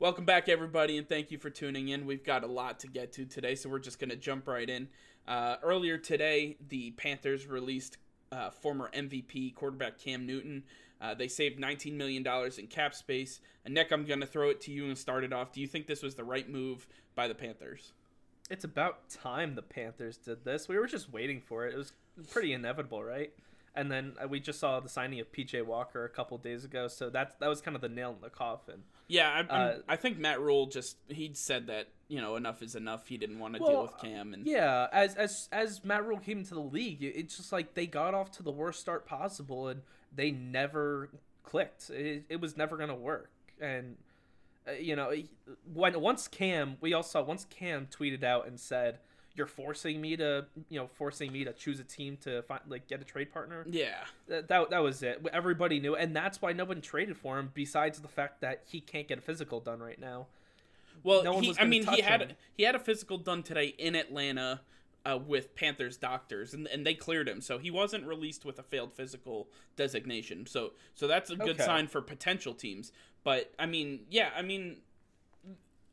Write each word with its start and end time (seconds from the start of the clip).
Welcome 0.00 0.24
back, 0.24 0.48
everybody, 0.48 0.96
and 0.96 1.06
thank 1.06 1.30
you 1.30 1.36
for 1.36 1.50
tuning 1.50 1.88
in. 1.88 2.06
We've 2.06 2.24
got 2.24 2.42
a 2.42 2.46
lot 2.46 2.80
to 2.80 2.86
get 2.86 3.12
to 3.12 3.26
today, 3.26 3.54
so 3.54 3.68
we're 3.68 3.80
just 3.80 3.98
going 3.98 4.08
to 4.08 4.16
jump 4.16 4.48
right 4.48 4.68
in. 4.68 4.88
Uh, 5.28 5.56
earlier 5.62 5.98
today, 5.98 6.56
the 6.70 6.92
Panthers 6.92 7.46
released 7.46 7.98
uh, 8.32 8.48
former 8.48 8.90
MVP 8.94 9.54
quarterback 9.54 9.98
Cam 9.98 10.24
Newton. 10.24 10.62
Uh, 11.02 11.12
they 11.12 11.28
saved 11.28 11.60
$19 11.60 11.92
million 11.92 12.26
in 12.58 12.66
cap 12.68 12.94
space. 12.94 13.40
And 13.66 13.74
Nick, 13.74 13.92
I'm 13.92 14.06
going 14.06 14.20
to 14.20 14.26
throw 14.26 14.48
it 14.48 14.62
to 14.62 14.72
you 14.72 14.86
and 14.86 14.96
start 14.96 15.22
it 15.22 15.34
off. 15.34 15.52
Do 15.52 15.60
you 15.60 15.66
think 15.66 15.86
this 15.86 16.02
was 16.02 16.14
the 16.14 16.24
right 16.24 16.48
move 16.48 16.86
by 17.14 17.28
the 17.28 17.34
Panthers? 17.34 17.92
It's 18.50 18.64
about 18.64 19.10
time 19.10 19.54
the 19.54 19.60
Panthers 19.60 20.16
did 20.16 20.46
this. 20.46 20.66
We 20.66 20.78
were 20.78 20.86
just 20.86 21.12
waiting 21.12 21.42
for 21.42 21.66
it. 21.66 21.74
It 21.74 21.76
was 21.76 21.92
pretty 22.30 22.54
inevitable, 22.54 23.04
right? 23.04 23.34
And 23.74 23.90
then 23.90 24.14
uh, 24.22 24.26
we 24.26 24.40
just 24.40 24.58
saw 24.58 24.80
the 24.80 24.88
signing 24.88 25.20
of 25.20 25.30
PJ 25.30 25.64
Walker 25.64 26.04
a 26.04 26.08
couple 26.08 26.36
days 26.38 26.64
ago, 26.64 26.88
so 26.88 27.08
that's 27.08 27.34
that 27.36 27.48
was 27.48 27.60
kind 27.60 27.76
of 27.76 27.80
the 27.80 27.88
nail 27.88 28.10
in 28.10 28.20
the 28.20 28.30
coffin. 28.30 28.82
Yeah, 29.06 29.44
I, 29.48 29.52
uh, 29.52 29.78
I 29.88 29.96
think 29.96 30.18
Matt 30.18 30.40
Rhule 30.40 30.66
just 30.66 30.96
he 31.08 31.30
said 31.34 31.68
that 31.68 31.88
you 32.08 32.20
know 32.20 32.36
enough 32.36 32.62
is 32.62 32.74
enough. 32.74 33.06
He 33.06 33.16
didn't 33.16 33.38
want 33.38 33.54
to 33.54 33.62
well, 33.62 33.70
deal 33.70 33.82
with 33.82 33.98
Cam, 33.98 34.34
and 34.34 34.44
yeah, 34.44 34.88
as 34.92 35.14
as 35.14 35.48
as 35.52 35.84
Matt 35.84 36.04
Rhule 36.04 36.18
came 36.18 36.38
into 36.38 36.54
the 36.54 36.60
league, 36.60 37.02
it's 37.02 37.36
just 37.36 37.52
like 37.52 37.74
they 37.74 37.86
got 37.86 38.12
off 38.12 38.32
to 38.32 38.42
the 38.42 38.50
worst 38.50 38.80
start 38.80 39.06
possible, 39.06 39.68
and 39.68 39.82
they 40.14 40.32
never 40.32 41.10
clicked. 41.44 41.90
It, 41.90 42.24
it 42.28 42.40
was 42.40 42.56
never 42.56 42.76
gonna 42.76 42.94
work, 42.94 43.30
and 43.60 43.96
uh, 44.68 44.72
you 44.72 44.96
know 44.96 45.12
when 45.72 46.00
once 46.00 46.28
Cam, 46.28 46.76
we 46.80 46.92
all 46.92 47.02
saw 47.02 47.22
once 47.22 47.44
Cam 47.44 47.86
tweeted 47.86 48.24
out 48.24 48.46
and 48.46 48.58
said 48.58 48.98
you're 49.34 49.46
forcing 49.46 50.00
me 50.00 50.16
to 50.16 50.44
you 50.68 50.78
know 50.78 50.88
forcing 50.94 51.32
me 51.32 51.44
to 51.44 51.52
choose 51.52 51.80
a 51.80 51.84
team 51.84 52.16
to 52.20 52.42
find 52.42 52.60
like 52.68 52.86
get 52.88 53.00
a 53.00 53.04
trade 53.04 53.32
partner 53.32 53.64
yeah 53.70 54.04
that, 54.28 54.48
that, 54.48 54.70
that 54.70 54.82
was 54.82 55.02
it 55.02 55.24
everybody 55.32 55.78
knew 55.80 55.94
and 55.94 56.14
that's 56.14 56.42
why 56.42 56.52
no 56.52 56.64
one 56.64 56.80
traded 56.80 57.16
for 57.16 57.38
him 57.38 57.50
besides 57.54 58.00
the 58.00 58.08
fact 58.08 58.40
that 58.40 58.62
he 58.66 58.80
can't 58.80 59.08
get 59.08 59.18
a 59.18 59.22
physical 59.22 59.60
done 59.60 59.80
right 59.80 60.00
now 60.00 60.26
well 61.02 61.22
no 61.22 61.38
he, 61.40 61.54
i 61.58 61.64
mean 61.64 61.86
he 61.86 62.00
had 62.00 62.22
him. 62.22 62.30
he 62.56 62.64
had 62.64 62.74
a 62.74 62.78
physical 62.78 63.18
done 63.18 63.42
today 63.42 63.74
in 63.78 63.94
atlanta 63.94 64.60
uh, 65.06 65.18
with 65.18 65.54
Panthers 65.54 65.96
doctors, 65.96 66.52
and, 66.52 66.66
and 66.66 66.86
they 66.86 66.92
cleared 66.92 67.26
him, 67.26 67.40
so 67.40 67.56
he 67.56 67.70
wasn't 67.70 68.06
released 68.06 68.44
with 68.44 68.58
a 68.58 68.62
failed 68.62 68.92
physical 68.92 69.48
designation. 69.74 70.44
So 70.44 70.72
so 70.94 71.08
that's 71.08 71.30
a 71.30 71.36
good 71.36 71.56
okay. 71.56 71.64
sign 71.64 71.86
for 71.86 72.02
potential 72.02 72.52
teams. 72.52 72.92
But 73.24 73.52
I 73.58 73.64
mean, 73.64 74.00
yeah, 74.10 74.28
I 74.36 74.42
mean, 74.42 74.78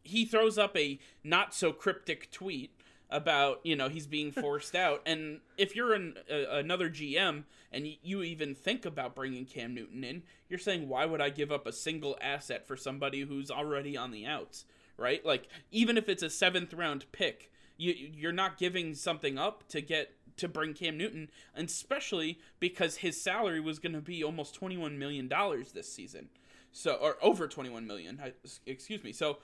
he 0.03 0.25
throws 0.25 0.57
up 0.57 0.75
a 0.75 0.99
not 1.23 1.53
so 1.53 1.71
cryptic 1.71 2.31
tweet 2.31 2.71
about 3.09 3.59
you 3.63 3.75
know 3.75 3.89
he's 3.89 4.07
being 4.07 4.31
forced 4.31 4.75
out. 4.75 5.01
And 5.05 5.39
if 5.57 5.75
you're 5.75 5.93
an, 5.93 6.15
another 6.29 6.89
gm 6.89 7.43
and 7.71 7.87
you 8.01 8.23
even 8.23 8.55
think 8.55 8.85
about 8.85 9.15
bringing 9.15 9.45
cam 9.45 9.73
newton 9.73 10.03
in 10.03 10.23
you're 10.49 10.59
saying 10.59 10.87
why 10.87 11.05
would 11.05 11.19
i 11.19 11.29
give 11.29 11.51
up 11.51 11.67
a 11.67 11.73
single 11.73 12.17
asset 12.21 12.65
for 12.65 12.77
somebody 12.77 13.21
who's 13.21 13.51
already 13.51 13.97
on 13.97 14.11
the 14.11 14.25
outs 14.25 14.65
right? 14.97 15.25
Like 15.25 15.47
even 15.71 15.97
if 15.97 16.09
it's 16.09 16.23
a 16.23 16.29
seventh 16.29 16.73
round 16.73 17.05
pick 17.11 17.51
you 17.77 17.93
you're 17.93 18.31
not 18.31 18.57
giving 18.57 18.95
something 18.95 19.37
up 19.37 19.67
to 19.69 19.81
get 19.81 20.15
to 20.37 20.47
bring 20.47 20.73
cam 20.73 20.97
newton 20.97 21.29
especially 21.55 22.39
because 22.59 22.97
his 22.97 23.21
salary 23.21 23.59
was 23.59 23.79
going 23.79 23.93
to 23.93 24.01
be 24.01 24.23
almost 24.23 24.55
21 24.55 24.97
million 24.97 25.27
dollars 25.27 25.71
this 25.71 25.91
season. 25.91 26.29
So 26.71 26.95
or 26.95 27.17
over 27.21 27.47
21 27.47 27.87
million 27.87 28.19
excuse 28.65 29.03
me. 29.03 29.13
So 29.13 29.37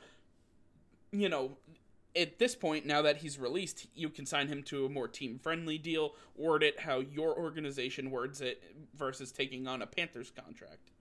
you 1.11 1.29
know 1.29 1.57
at 2.15 2.37
this 2.37 2.55
point, 2.55 2.85
now 2.85 3.01
that 3.01 3.17
he's 3.17 3.39
released, 3.39 3.87
you 3.95 4.09
can 4.09 4.25
sign 4.25 4.47
him 4.47 4.63
to 4.63 4.85
a 4.85 4.89
more 4.89 5.07
team 5.07 5.39
friendly 5.41 5.77
deal, 5.77 6.13
word 6.35 6.63
it 6.63 6.81
how 6.81 6.99
your 6.99 7.37
organization 7.37 8.11
words 8.11 8.41
it 8.41 8.61
versus 8.95 9.31
taking 9.31 9.67
on 9.67 9.81
a 9.81 9.87
Panthers 9.87 10.31
contract. 10.31 10.91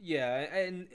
Yeah, 0.00 0.36
and 0.36 0.88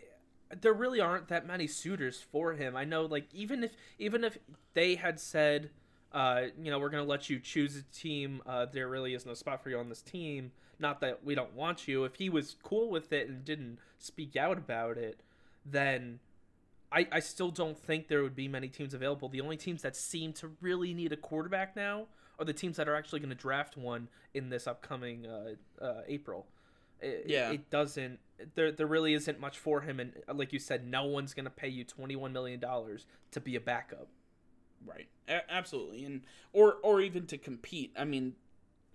there 0.61 0.73
really 0.73 0.99
aren't 0.99 1.27
that 1.27 1.45
many 1.45 1.67
suitors 1.67 2.23
for 2.31 2.53
him. 2.53 2.75
I 2.75 2.85
know, 2.85 3.05
like 3.05 3.27
even 3.33 3.63
if 3.63 3.75
even 3.99 4.23
if 4.23 4.37
they 4.73 4.95
had 4.95 5.19
said, 5.19 5.69
uh, 6.11 6.43
you 6.61 6.71
know, 6.71 6.79
we're 6.79 6.89
gonna 6.89 7.03
let 7.03 7.29
you 7.29 7.39
choose 7.39 7.75
a 7.75 7.83
team, 7.95 8.41
uh, 8.45 8.65
there 8.65 8.87
really 8.87 9.13
is 9.13 9.25
no 9.25 9.33
spot 9.33 9.61
for 9.61 9.69
you 9.69 9.77
on 9.77 9.89
this 9.89 10.01
team. 10.01 10.51
Not 10.79 10.99
that 11.01 11.23
we 11.23 11.35
don't 11.35 11.53
want 11.53 11.87
you. 11.87 12.03
If 12.05 12.15
he 12.15 12.29
was 12.29 12.55
cool 12.63 12.89
with 12.89 13.13
it 13.13 13.29
and 13.29 13.45
didn't 13.45 13.77
speak 13.99 14.35
out 14.35 14.57
about 14.57 14.97
it, 14.97 15.21
then 15.65 16.19
I, 16.93 17.07
I 17.11 17.19
still 17.19 17.49
don't 17.49 17.77
think 17.77 18.07
there 18.07 18.21
would 18.21 18.35
be 18.35 18.47
many 18.47 18.67
teams 18.67 18.93
available. 18.93 19.27
The 19.27 19.41
only 19.41 19.57
teams 19.57 19.81
that 19.81 19.95
seem 19.95 20.31
to 20.33 20.51
really 20.61 20.93
need 20.93 21.11
a 21.11 21.17
quarterback 21.17 21.75
now 21.75 22.05
are 22.37 22.45
the 22.45 22.53
teams 22.53 22.77
that 22.77 22.87
are 22.87 22.95
actually 22.95 23.19
going 23.19 23.29
to 23.29 23.35
draft 23.35 23.75
one 23.75 24.09
in 24.33 24.49
this 24.49 24.67
upcoming 24.67 25.25
uh, 25.25 25.83
uh, 25.83 26.01
April. 26.07 26.45
It, 27.01 27.25
yeah, 27.27 27.51
it 27.51 27.69
doesn't. 27.69 28.19
There, 28.55 28.71
there 28.71 28.87
really 28.87 29.13
isn't 29.13 29.39
much 29.39 29.57
for 29.57 29.81
him, 29.81 29.99
and 29.99 30.13
uh, 30.29 30.33
like 30.33 30.53
you 30.53 30.59
said, 30.59 30.87
no 30.87 31.05
one's 31.05 31.33
going 31.33 31.45
to 31.45 31.51
pay 31.51 31.67
you 31.67 31.83
twenty 31.83 32.15
one 32.15 32.31
million 32.31 32.59
dollars 32.59 33.05
to 33.31 33.41
be 33.41 33.55
a 33.55 33.59
backup. 33.59 34.07
Right, 34.85 35.07
a- 35.27 35.51
absolutely, 35.51 36.05
and 36.05 36.21
or 36.53 36.75
or 36.83 37.01
even 37.01 37.25
to 37.27 37.37
compete. 37.37 37.91
I 37.97 38.05
mean, 38.05 38.35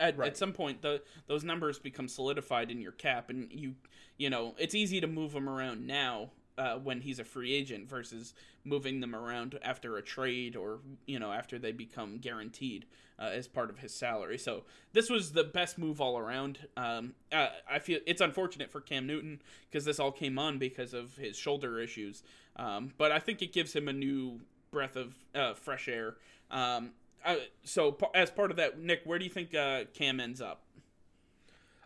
at, 0.00 0.16
right. 0.16 0.28
at 0.28 0.36
some 0.36 0.52
point 0.52 0.82
the 0.82 1.02
those 1.26 1.44
numbers 1.44 1.78
become 1.78 2.08
solidified 2.08 2.70
in 2.70 2.80
your 2.80 2.92
cap 2.92 3.30
and 3.30 3.50
you 3.52 3.74
you 4.16 4.30
know 4.30 4.54
it's 4.58 4.74
easy 4.74 5.00
to 5.00 5.06
move 5.06 5.32
them 5.32 5.48
around 5.48 5.86
now 5.86 6.30
uh, 6.58 6.76
when 6.76 7.00
he's 7.00 7.18
a 7.18 7.24
free 7.24 7.54
agent 7.54 7.88
versus 7.88 8.34
moving 8.64 9.00
them 9.00 9.14
around 9.14 9.58
after 9.62 9.96
a 9.96 10.02
trade 10.02 10.56
or 10.56 10.80
you 11.06 11.18
know 11.18 11.32
after 11.32 11.58
they 11.58 11.72
become 11.72 12.18
guaranteed 12.18 12.84
uh, 13.18 13.30
as 13.32 13.48
part 13.48 13.70
of 13.70 13.78
his 13.78 13.94
salary. 13.94 14.36
So 14.36 14.64
this 14.92 15.08
was 15.08 15.32
the 15.32 15.44
best 15.44 15.78
move 15.78 16.00
all 16.00 16.18
around. 16.18 16.58
Um, 16.76 17.14
uh, 17.32 17.48
I 17.70 17.78
feel 17.78 18.00
it's 18.06 18.20
unfortunate 18.20 18.70
for 18.70 18.80
Cam 18.80 19.06
Newton 19.06 19.40
because 19.70 19.84
this 19.84 19.98
all 19.98 20.12
came 20.12 20.38
on 20.38 20.58
because 20.58 20.92
of 20.92 21.16
his 21.16 21.36
shoulder 21.36 21.80
issues, 21.80 22.22
um, 22.56 22.92
but 22.98 23.12
I 23.12 23.18
think 23.18 23.40
it 23.40 23.52
gives 23.52 23.74
him 23.74 23.88
a 23.88 23.92
new 23.92 24.40
breath 24.70 24.96
of 24.96 25.14
uh, 25.34 25.54
fresh 25.54 25.88
air. 25.88 26.16
Um, 26.50 26.90
uh, 27.24 27.36
so 27.64 27.96
as 28.14 28.30
part 28.30 28.50
of 28.50 28.56
that, 28.58 28.78
Nick, 28.78 29.02
where 29.04 29.18
do 29.18 29.24
you 29.24 29.30
think 29.30 29.54
uh, 29.54 29.84
Cam 29.94 30.20
ends 30.20 30.40
up? 30.40 30.62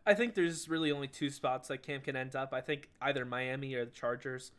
I 0.05 0.15
think 0.15 0.35
there's 0.35 0.69
really 0.69 0.91
only 0.91 1.07
two 1.07 1.31
spots 1.31 1.69
that 1.69 1.83
Cam 1.83 2.01
can 2.01 2.17
end 2.17 2.35
up. 2.35 2.53
I 2.53 2.61
think 2.61 2.91
either 3.01 3.25
Miami 3.25 3.75
or 3.75 3.85
the 3.85 3.91
Chargers. 3.93 4.51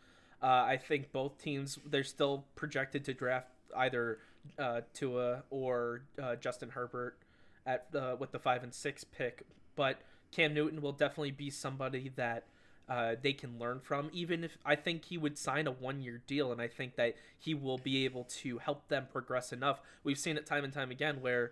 Uh, 0.44 0.66
I 0.68 0.78
think 0.78 1.14
both 1.14 1.42
teams 1.42 1.80
they're 1.86 2.04
still 2.04 2.44
projected 2.56 3.06
to 3.06 3.14
draft 3.14 3.48
either 3.78 4.20
uh, 4.60 4.82
Tua 4.94 5.44
or 5.50 6.02
uh, 6.22 6.36
Justin 6.36 6.70
Herbert 6.70 7.18
at 7.66 7.88
with 8.20 8.34
the 8.34 8.40
five 8.40 8.62
and 8.62 8.74
six 8.74 9.06
pick, 9.06 9.44
but 9.78 10.02
Cam 10.34 10.54
Newton 10.54 10.82
will 10.82 10.92
definitely 10.92 11.32
be 11.32 11.50
somebody 11.50 12.12
that 12.18 12.44
uh, 12.90 13.16
they 13.22 13.34
can 13.34 13.58
learn 13.58 13.80
from. 13.80 14.10
Even 14.12 14.44
if 14.44 14.58
I 14.66 14.76
think 14.76 15.06
he 15.06 15.18
would 15.18 15.38
sign 15.38 15.68
a 15.68 15.72
one 15.72 16.02
year 16.02 16.22
deal, 16.28 16.52
and 16.52 16.62
I 16.62 16.68
think 16.68 16.96
that 16.96 17.16
he 17.40 17.54
will 17.54 17.78
be 17.78 18.04
able 18.06 18.26
to 18.42 18.58
help 18.58 18.90
them 18.90 19.08
progress 19.12 19.54
enough. 19.54 19.80
We've 20.04 20.20
seen 20.20 20.38
it 20.38 20.46
time 20.46 20.64
and 20.64 20.74
time 20.74 20.92
again 20.92 21.22
where 21.22 21.52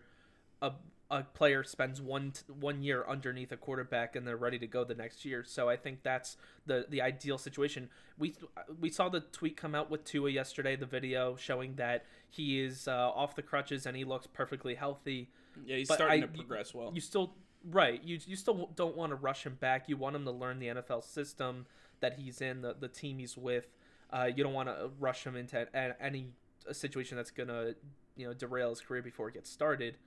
a 0.62 0.74
a 1.12 1.24
player 1.24 1.62
spends 1.62 2.02
one 2.02 2.32
one 2.48 2.82
year 2.82 3.06
underneath 3.08 3.52
a 3.52 3.58
quarterback 3.58 4.16
and 4.16 4.26
they're 4.26 4.38
ready 4.38 4.58
to 4.58 4.66
go 4.66 4.86
the 4.86 4.96
next 4.96 5.26
year. 5.26 5.44
So 5.46 5.68
I 5.68 5.76
think 5.76 6.04
that's 6.04 6.38
the 6.66 6.86
the 6.90 7.02
ideal 7.02 7.38
situation. 7.38 7.90
We 8.18 8.34
we 8.80 8.90
saw 8.90 9.10
the 9.10 9.20
tweet 9.20 9.58
come 9.58 9.76
out 9.76 9.92
with 9.92 10.06
Tua 10.06 10.30
yesterday, 10.30 10.78
the 10.78 10.86
video 10.86 11.36
showing 11.36 11.76
that 11.76 12.06
he 12.30 12.62
is 12.62 12.88
uh, 12.88 13.10
off 13.10 13.36
the 13.36 13.42
crutches 13.42 13.86
and 13.86 13.96
he 13.98 14.06
looks 14.06 14.26
perfectly 14.26 14.74
healthy. 14.74 15.30
Yeah, 15.66 15.76
he's 15.76 15.90
but 15.90 15.96
starting 15.96 16.24
I, 16.24 16.28
to 16.28 16.32
progress 16.32 16.74
well. 16.74 16.92
You 16.96 17.02
still 17.02 17.36
right. 17.70 18.02
You 18.02 18.18
you 18.26 18.38
still 18.38 18.70
don't 18.76 18.96
want 18.96 19.12
to 19.12 19.18
rush 19.18 19.46
him 19.46 19.58
back. 19.60 19.90
You 19.90 19.98
want 19.98 20.16
him 20.16 20.24
to 20.24 20.32
learn 20.32 20.60
the 20.60 20.68
NFL 20.68 21.04
system 21.04 21.66
that 22.00 22.14
he's 22.14 22.40
in, 22.40 22.62
the 22.62 22.74
the 22.80 22.88
team 22.88 23.20
he's 23.20 23.38
with. 23.38 23.68
Uh, 24.12 24.30
you 24.34 24.44
don't 24.44 24.54
want 24.54 24.70
to 24.70 24.92
rush 24.98 25.26
him 25.26 25.36
into 25.36 25.68
any 26.02 26.28
situation 26.72 27.18
that's 27.18 27.32
gonna 27.32 27.74
you 28.16 28.28
know 28.28 28.34
derail 28.34 28.70
his 28.70 28.80
career 28.80 29.02
before 29.02 29.28
it 29.28 29.34
gets 29.34 29.50
started. 29.50 29.98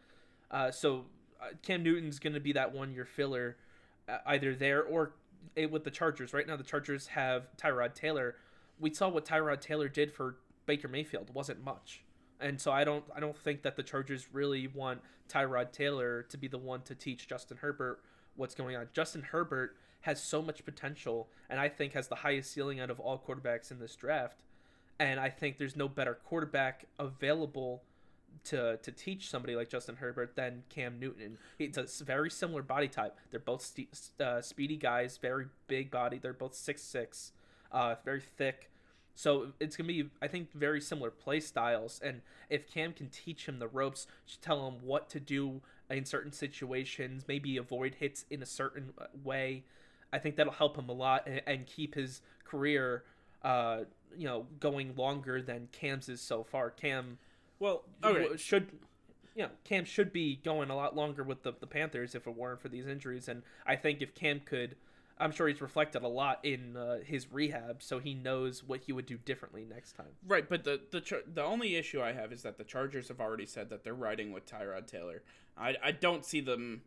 Uh, 0.50 0.70
so 0.70 1.04
uh, 1.40 1.46
Cam 1.62 1.82
Newton's 1.82 2.18
going 2.18 2.34
to 2.34 2.40
be 2.40 2.52
that 2.52 2.72
one 2.72 2.92
year 2.92 3.04
filler, 3.04 3.56
uh, 4.08 4.18
either 4.26 4.54
there 4.54 4.82
or 4.82 5.12
with 5.70 5.84
the 5.84 5.90
Chargers. 5.90 6.32
Right 6.32 6.46
now, 6.46 6.56
the 6.56 6.64
Chargers 6.64 7.08
have 7.08 7.48
Tyrod 7.56 7.94
Taylor. 7.94 8.36
We 8.78 8.92
saw 8.92 9.08
what 9.08 9.24
Tyrod 9.24 9.60
Taylor 9.60 9.88
did 9.88 10.12
for 10.12 10.36
Baker 10.66 10.88
Mayfield. 10.88 11.34
Wasn't 11.34 11.64
much, 11.64 12.02
and 12.40 12.60
so 12.60 12.72
I 12.72 12.84
don't 12.84 13.04
I 13.14 13.20
don't 13.20 13.36
think 13.36 13.62
that 13.62 13.76
the 13.76 13.82
Chargers 13.82 14.28
really 14.32 14.66
want 14.66 15.00
Tyrod 15.28 15.72
Taylor 15.72 16.22
to 16.24 16.36
be 16.36 16.48
the 16.48 16.58
one 16.58 16.82
to 16.82 16.94
teach 16.94 17.28
Justin 17.28 17.58
Herbert 17.58 18.00
what's 18.36 18.54
going 18.54 18.76
on. 18.76 18.88
Justin 18.92 19.22
Herbert 19.22 19.76
has 20.00 20.22
so 20.22 20.42
much 20.42 20.64
potential, 20.64 21.28
and 21.48 21.58
I 21.58 21.68
think 21.68 21.94
has 21.94 22.08
the 22.08 22.16
highest 22.16 22.52
ceiling 22.52 22.80
out 22.80 22.90
of 22.90 23.00
all 23.00 23.22
quarterbacks 23.26 23.70
in 23.70 23.78
this 23.78 23.96
draft. 23.96 24.42
And 24.98 25.18
I 25.18 25.28
think 25.30 25.58
there's 25.58 25.76
no 25.76 25.88
better 25.88 26.14
quarterback 26.14 26.84
available 26.98 27.82
to 28.44 28.76
to 28.78 28.92
teach 28.92 29.28
somebody 29.28 29.56
like 29.56 29.68
Justin 29.68 29.96
Herbert 29.96 30.36
than 30.36 30.64
Cam 30.68 30.98
Newton. 30.98 31.38
It's 31.58 32.00
a 32.00 32.04
very 32.04 32.30
similar 32.30 32.62
body 32.62 32.88
type. 32.88 33.18
They're 33.30 33.40
both 33.40 33.62
st- 33.62 33.88
uh, 34.20 34.42
speedy 34.42 34.76
guys, 34.76 35.16
very 35.18 35.46
big 35.66 35.90
body. 35.90 36.18
They're 36.18 36.32
both 36.32 36.54
six 36.54 36.82
six, 36.82 37.32
uh, 37.72 37.96
very 38.04 38.20
thick. 38.20 38.70
So 39.16 39.52
it's 39.60 39.76
gonna 39.76 39.86
be, 39.86 40.10
I 40.20 40.26
think, 40.26 40.52
very 40.52 40.80
similar 40.80 41.10
play 41.10 41.40
styles. 41.40 42.00
And 42.02 42.22
if 42.50 42.68
Cam 42.68 42.92
can 42.92 43.08
teach 43.08 43.46
him 43.46 43.58
the 43.60 43.68
ropes, 43.68 44.06
tell 44.42 44.66
him 44.66 44.74
what 44.82 45.08
to 45.10 45.20
do 45.20 45.60
in 45.88 46.04
certain 46.04 46.32
situations, 46.32 47.24
maybe 47.28 47.56
avoid 47.56 47.96
hits 47.96 48.24
in 48.30 48.42
a 48.42 48.46
certain 48.46 48.92
uh, 48.98 49.06
way, 49.22 49.64
I 50.12 50.18
think 50.18 50.36
that'll 50.36 50.52
help 50.52 50.76
him 50.76 50.88
a 50.88 50.92
lot 50.92 51.26
and, 51.26 51.42
and 51.46 51.66
keep 51.66 51.94
his 51.94 52.22
career 52.44 53.04
uh, 53.44 53.80
you 54.16 54.26
know, 54.26 54.46
going 54.58 54.94
longer 54.96 55.42
than 55.42 55.68
Cam's 55.72 56.08
is 56.08 56.20
so 56.20 56.42
far. 56.42 56.70
Cam, 56.70 57.18
well, 57.64 57.82
okay. 58.04 58.36
should 58.36 58.68
you 59.34 59.44
know, 59.44 59.50
Cam 59.64 59.84
should 59.84 60.12
be 60.12 60.36
going 60.36 60.70
a 60.70 60.76
lot 60.76 60.94
longer 60.94 61.22
with 61.22 61.42
the, 61.42 61.54
the 61.58 61.66
Panthers 61.66 62.14
if 62.14 62.26
it 62.26 62.36
weren't 62.36 62.60
for 62.60 62.68
these 62.68 62.86
injuries. 62.86 63.26
And 63.26 63.42
I 63.66 63.74
think 63.74 64.00
if 64.00 64.14
Cam 64.14 64.40
could, 64.40 64.76
I'm 65.18 65.32
sure 65.32 65.48
he's 65.48 65.62
reflected 65.62 66.02
a 66.02 66.08
lot 66.08 66.40
in 66.44 66.76
uh, 66.76 66.98
his 67.04 67.32
rehab, 67.32 67.82
so 67.82 67.98
he 67.98 68.14
knows 68.14 68.62
what 68.62 68.82
he 68.82 68.92
would 68.92 69.06
do 69.06 69.16
differently 69.16 69.64
next 69.68 69.92
time. 69.96 70.10
Right, 70.26 70.48
but 70.48 70.64
the 70.64 70.80
the 70.90 71.22
the 71.32 71.42
only 71.42 71.76
issue 71.76 72.02
I 72.02 72.12
have 72.12 72.32
is 72.32 72.42
that 72.42 72.58
the 72.58 72.64
Chargers 72.64 73.08
have 73.08 73.20
already 73.20 73.46
said 73.46 73.70
that 73.70 73.82
they're 73.82 73.94
riding 73.94 74.32
with 74.32 74.46
Tyrod 74.46 74.86
Taylor. 74.86 75.22
I 75.56 75.76
I 75.82 75.92
don't 75.92 76.24
see 76.24 76.40
them 76.40 76.82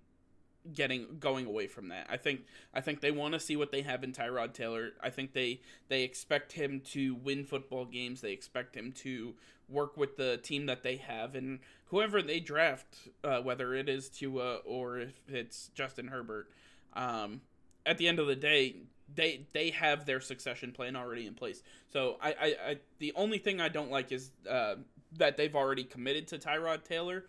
getting 0.74 1.18
going 1.20 1.46
away 1.46 1.68
from 1.68 1.90
that. 1.90 2.08
I 2.10 2.18
think 2.18 2.42
I 2.74 2.82
think 2.82 3.02
they 3.02 3.12
want 3.12 3.34
to 3.34 3.40
see 3.40 3.56
what 3.56 3.72
they 3.72 3.82
have 3.82 4.04
in 4.04 4.12
Tyrod 4.12 4.54
Taylor. 4.54 4.92
I 5.02 5.10
think 5.10 5.34
they 5.34 5.62
they 5.88 6.04
expect 6.04 6.54
him 6.54 6.82
to 6.92 7.16
win 7.16 7.44
football 7.44 7.86
games. 7.86 8.22
They 8.22 8.34
expect 8.34 8.76
him 8.76 8.92
to 9.04 9.36
work 9.70 9.98
with 9.98 10.18
the 10.18 10.38
team 10.38 10.66
that 10.68 10.84
they 10.84 10.96
have 10.96 11.36
and 11.36 11.60
whoever 11.88 12.22
they 12.22 12.40
draft, 12.40 13.10
uh, 13.24 13.42
whether 13.42 13.74
it 13.74 13.90
is 13.90 14.10
Tua 14.10 14.58
or 14.66 15.00
if 15.00 15.14
it's 15.28 15.70
Justin 15.74 16.08
Herbert. 16.08 16.50
Um, 16.94 17.42
at 17.86 17.98
the 17.98 18.08
end 18.08 18.20
of 18.20 18.28
the 18.28 18.36
day, 18.36 18.78
they 19.14 19.46
they 19.54 19.70
have 19.72 20.06
their 20.06 20.20
succession 20.20 20.72
plan 20.72 20.96
already 20.96 21.26
in 21.26 21.34
place. 21.34 21.64
So 21.92 22.18
I, 22.22 22.30
I, 22.30 22.56
I 22.70 22.78
the 23.00 23.14
only 23.16 23.38
thing 23.38 23.62
I 23.62 23.70
don't 23.70 23.92
like 23.92 24.12
is 24.12 24.32
uh, 24.50 24.76
that 25.18 25.38
they've 25.38 25.56
already 25.56 25.84
committed 25.84 26.28
to 26.28 26.38
Tyrod 26.38 26.84
Taylor 26.84 27.26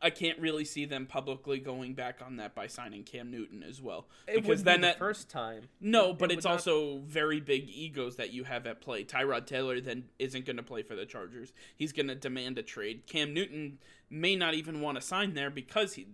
I 0.00 0.10
can't 0.10 0.38
really 0.38 0.64
see 0.64 0.84
them 0.84 1.06
publicly 1.06 1.58
going 1.58 1.94
back 1.94 2.20
on 2.24 2.36
that 2.36 2.54
by 2.54 2.66
signing 2.66 3.02
Cam 3.02 3.30
Newton 3.30 3.62
as 3.62 3.82
well. 3.82 4.06
Because 4.32 4.62
then 4.62 4.76
be 4.76 4.80
the 4.82 4.86
that 4.88 4.98
first 4.98 5.28
time. 5.28 5.68
No, 5.80 6.12
but 6.12 6.30
it 6.30 6.38
it's 6.38 6.46
also 6.46 6.96
not... 6.96 7.04
very 7.04 7.40
big 7.40 7.68
egos 7.68 8.16
that 8.16 8.32
you 8.32 8.44
have 8.44 8.66
at 8.66 8.80
play. 8.80 9.04
Tyrod 9.04 9.46
Taylor 9.46 9.80
then 9.80 10.04
isn't 10.18 10.44
going 10.44 10.56
to 10.56 10.62
play 10.62 10.82
for 10.82 10.94
the 10.94 11.06
Chargers. 11.06 11.52
He's 11.76 11.92
going 11.92 12.08
to 12.08 12.14
demand 12.14 12.58
a 12.58 12.62
trade. 12.62 13.06
Cam 13.06 13.34
Newton 13.34 13.78
may 14.10 14.36
not 14.36 14.54
even 14.54 14.80
want 14.80 14.96
to 14.96 15.02
sign 15.02 15.34
there 15.34 15.50
because 15.50 15.94
he 15.94 16.06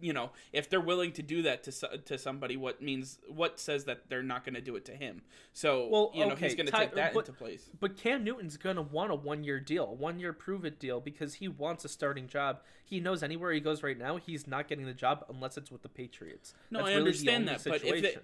you 0.00 0.12
know, 0.12 0.30
if 0.52 0.68
they're 0.68 0.80
willing 0.80 1.12
to 1.12 1.22
do 1.22 1.42
that 1.42 1.62
to 1.64 1.98
to 1.98 2.18
somebody, 2.18 2.56
what 2.56 2.82
means 2.82 3.18
what 3.28 3.58
says 3.58 3.84
that 3.84 4.08
they're 4.08 4.22
not 4.22 4.44
going 4.44 4.54
to 4.54 4.60
do 4.60 4.76
it 4.76 4.84
to 4.86 4.92
him? 4.92 5.22
So, 5.52 5.88
well, 5.88 6.10
you 6.14 6.24
know, 6.24 6.32
okay. 6.32 6.46
he's 6.46 6.54
going 6.54 6.66
to 6.66 6.72
take 6.72 6.94
that 6.94 7.14
but, 7.14 7.28
into 7.28 7.32
place. 7.32 7.70
But 7.78 7.96
Cam 7.96 8.24
Newton's 8.24 8.56
going 8.56 8.76
to 8.76 8.82
want 8.82 9.12
a 9.12 9.14
one 9.14 9.44
year 9.44 9.60
deal, 9.60 9.94
one 9.96 10.18
year 10.18 10.32
prove 10.32 10.64
it 10.64 10.78
deal, 10.78 11.00
because 11.00 11.34
he 11.34 11.48
wants 11.48 11.84
a 11.84 11.88
starting 11.88 12.26
job. 12.26 12.60
He 12.84 13.00
knows 13.00 13.22
anywhere 13.22 13.52
he 13.52 13.60
goes 13.60 13.82
right 13.82 13.98
now, 13.98 14.16
he's 14.16 14.46
not 14.46 14.68
getting 14.68 14.86
the 14.86 14.92
job 14.92 15.24
unless 15.28 15.56
it's 15.56 15.70
with 15.70 15.82
the 15.82 15.88
Patriots. 15.88 16.54
No, 16.70 16.80
That's 16.80 16.88
I 16.88 16.90
really 16.90 17.00
understand 17.00 17.48
that, 17.48 17.60
situation. 17.60 18.02
but 18.02 18.10
if 18.10 18.18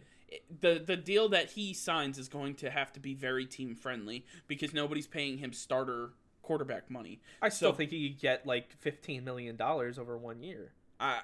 the 0.61 0.83
the 0.85 0.97
deal 0.97 1.29
that 1.31 1.51
he 1.51 1.75
signs 1.75 2.19
is 2.19 2.29
going 2.29 2.55
to 2.57 2.71
have 2.71 2.93
to 2.93 3.01
be 3.01 3.15
very 3.15 3.47
team 3.47 3.75
friendly 3.75 4.25
because 4.47 4.73
nobody's 4.73 5.07
paying 5.07 5.39
him 5.39 5.53
starter 5.53 6.11
quarterback 6.43 6.91
money. 6.91 7.21
I 7.43 7.49
still 7.49 7.73
so, 7.73 7.77
think 7.77 7.91
he 7.91 8.09
could 8.09 8.21
get 8.21 8.47
like 8.47 8.73
fifteen 8.79 9.25
million 9.25 9.57
dollars 9.57 9.99
over 9.99 10.17
one 10.17 10.43
year. 10.43 10.73
I 10.99 11.21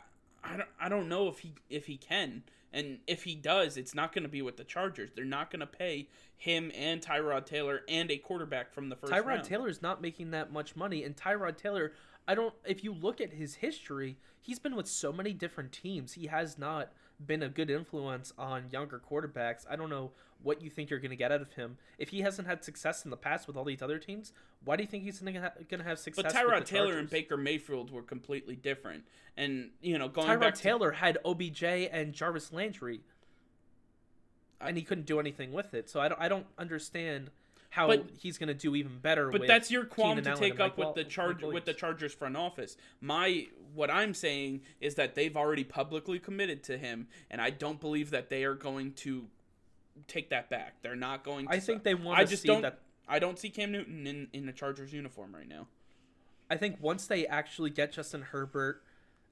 I 0.49 0.57
don't, 0.57 0.69
I 0.81 0.89
don't 0.89 1.09
know 1.09 1.29
if 1.29 1.41
he 1.41 1.55
if 1.69 1.87
he 1.87 1.97
can. 1.97 2.43
And 2.73 2.99
if 3.07 3.25
he 3.25 3.35
does, 3.35 3.77
it's 3.77 3.95
not 3.95 4.13
going 4.13 4.25
to 4.25 4.29
be 4.29 4.43
with 4.43 4.59
the 4.59 4.65
Chargers. 4.65 5.11
They're 5.15 5.25
not 5.25 5.51
going 5.51 5.61
to 5.61 5.67
pay 5.67 6.09
him 6.37 6.71
and 6.75 7.01
Tyrod 7.01 7.47
Taylor 7.47 7.81
and 7.89 8.11
a 8.11 8.19
quarterback 8.19 8.73
from 8.73 8.91
the 8.91 8.97
first 8.97 9.13
Tyrod 9.13 9.25
round. 9.25 9.45
Taylor 9.45 9.69
is 9.69 9.81
not 9.81 10.03
making 10.03 10.33
that 10.33 10.53
much 10.53 10.77
money 10.77 11.03
and 11.03 11.17
Tyrod 11.17 11.57
Taylor, 11.57 11.93
I 12.29 12.35
don't 12.35 12.55
if 12.65 12.85
you 12.85 12.93
look 12.93 13.21
at 13.21 13.33
his 13.33 13.57
history, 13.57 14.19
he's 14.41 14.59
been 14.59 14.77
with 14.77 14.89
so 14.89 15.13
many 15.13 15.33
different 15.33 15.73
teams. 15.73 16.15
He 16.15 16.27
has 16.27 16.59
not 16.59 16.93
been 17.25 17.43
a 17.43 17.49
good 17.49 17.71
influence 17.71 18.33
on 18.37 18.65
younger 18.71 19.01
quarterbacks. 19.01 19.65
I 19.71 19.77
don't 19.77 19.91
know 19.91 20.11
what 20.43 20.63
you 20.63 20.71
think 20.71 20.91
you're 20.91 21.01
going 21.01 21.11
to 21.11 21.17
get 21.17 21.33
out 21.33 21.41
of 21.41 21.53
him. 21.55 21.79
If 21.99 22.11
he 22.11 22.21
hasn't 22.21 22.47
had 22.47 22.65
success 22.65 23.05
in 23.05 23.11
the 23.11 23.17
past 23.17 23.47
with 23.47 23.57
all 23.57 23.65
these 23.65 23.83
other 23.83 23.99
teams, 23.99 24.33
why 24.65 24.77
do 24.77 24.83
you 24.83 24.89
think 24.89 25.05
he's 25.05 25.19
going 25.21 25.35
to 25.35 25.83
have 25.83 25.99
success? 25.99 26.25
But 26.25 26.33
Tyrod 26.33 26.65
Taylor 26.65 26.99
and 26.99 27.11
Baker 27.11 27.37
Mayfield 27.37 27.91
were 27.91 28.03
completely 28.03 28.57
different, 28.57 29.05
and 29.37 29.71
you 29.81 29.99
know, 29.99 30.09
going 30.09 30.29
Tyrod 30.29 30.55
Taylor 30.55 30.91
to... 30.91 30.97
had 30.97 31.19
OBJ 31.25 31.63
and 31.63 32.13
Jarvis 32.13 32.53
Landry, 32.53 33.01
and 34.61 34.77
he 34.77 34.83
couldn't 34.83 35.07
do 35.07 35.21
anything 35.21 35.53
with 35.53 35.75
it. 35.75 35.91
So 35.91 36.01
I 36.01 36.09
don't, 36.09 36.21
I 36.21 36.29
don't 36.29 36.47
understand 36.59 37.31
how 37.71 37.89
but, 37.89 38.07
he's 38.19 38.39
going 38.39 38.49
to 38.49 38.55
do 38.55 38.75
even 38.75 38.99
better. 38.99 39.31
But 39.31 39.47
that's 39.47 39.71
your 39.71 39.85
qualm 39.85 40.23
to 40.23 40.37
take 40.37 40.61
up 40.61 40.79
with 40.79 40.95
the 40.95 41.05
charge 41.05 41.43
with 41.43 41.65
the 41.65 41.75
Chargers 41.75 42.15
front 42.15 42.37
office. 42.37 42.77
My 43.01 43.49
what 43.75 43.91
I'm 43.91 44.15
saying 44.15 44.63
is 44.81 44.95
that 44.95 45.15
they've 45.15 45.37
already 45.37 45.65
publicly 45.65 46.19
committed 46.19 46.63
to 46.65 46.79
him, 46.79 47.09
and 47.31 47.41
I 47.41 47.51
don't 47.51 47.81
believe 47.81 48.11
that 48.11 48.31
they 48.31 48.45
are 48.45 48.55
going 48.55 48.93
to 48.95 49.27
take 50.09 50.31
that 50.31 50.51
back. 50.51 50.83
They're 50.83 50.97
not 50.97 51.25
going. 51.25 51.47
to 51.47 51.53
I 51.53 51.61
think 51.61 51.83
they 51.83 51.95
want. 51.95 52.19
I 52.19 52.25
just 52.25 52.45
don't. 52.45 52.63
That... 52.63 52.81
I 53.09 53.19
don't 53.19 53.39
see 53.39 53.51
Cam 53.51 53.73
Newton 53.73 54.07
in 54.07 54.29
in 54.33 54.47
the 54.47 54.53
Chargers 54.53 54.93
uniform 54.93 55.35
right 55.35 55.49
now. 55.49 55.67
I 56.51 56.57
think 56.57 56.77
once 56.81 57.07
they 57.07 57.27
actually 57.27 57.71
get 57.71 57.93
Justin 57.93 58.23
Herbert, 58.23 58.83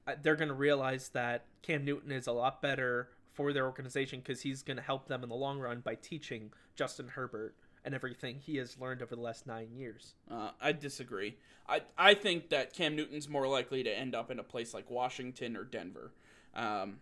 uh, 0.07 0.15
they're 0.21 0.35
going 0.35 0.49
to 0.49 0.53
realize 0.55 1.09
that 1.09 1.45
Cam 1.61 1.85
Newton 1.85 2.11
is 2.11 2.27
a 2.27 2.31
lot 2.31 2.61
better 2.61 3.09
for 3.33 3.53
their 3.53 3.65
organization 3.65 4.19
because 4.19 4.41
he's 4.41 4.63
going 4.63 4.77
to 4.77 4.83
help 4.83 5.07
them 5.07 5.23
in 5.23 5.29
the 5.29 5.35
long 5.35 5.59
run 5.59 5.79
by 5.79 5.95
teaching 5.95 6.51
Justin 6.75 7.09
Herbert 7.09 7.55
and 7.83 7.93
everything 7.93 8.39
he 8.39 8.57
has 8.57 8.77
learned 8.79 9.01
over 9.01 9.15
the 9.15 9.21
last 9.21 9.45
nine 9.45 9.69
years. 9.75 10.15
Uh, 10.29 10.51
I 10.59 10.71
disagree. 10.71 11.37
I 11.67 11.81
I 11.97 12.13
think 12.13 12.49
that 12.49 12.73
Cam 12.73 12.95
Newton's 12.95 13.29
more 13.29 13.47
likely 13.47 13.83
to 13.83 13.89
end 13.89 14.15
up 14.15 14.31
in 14.31 14.39
a 14.39 14.43
place 14.43 14.73
like 14.73 14.89
Washington 14.89 15.55
or 15.55 15.63
Denver. 15.63 16.11
Um, 16.55 16.97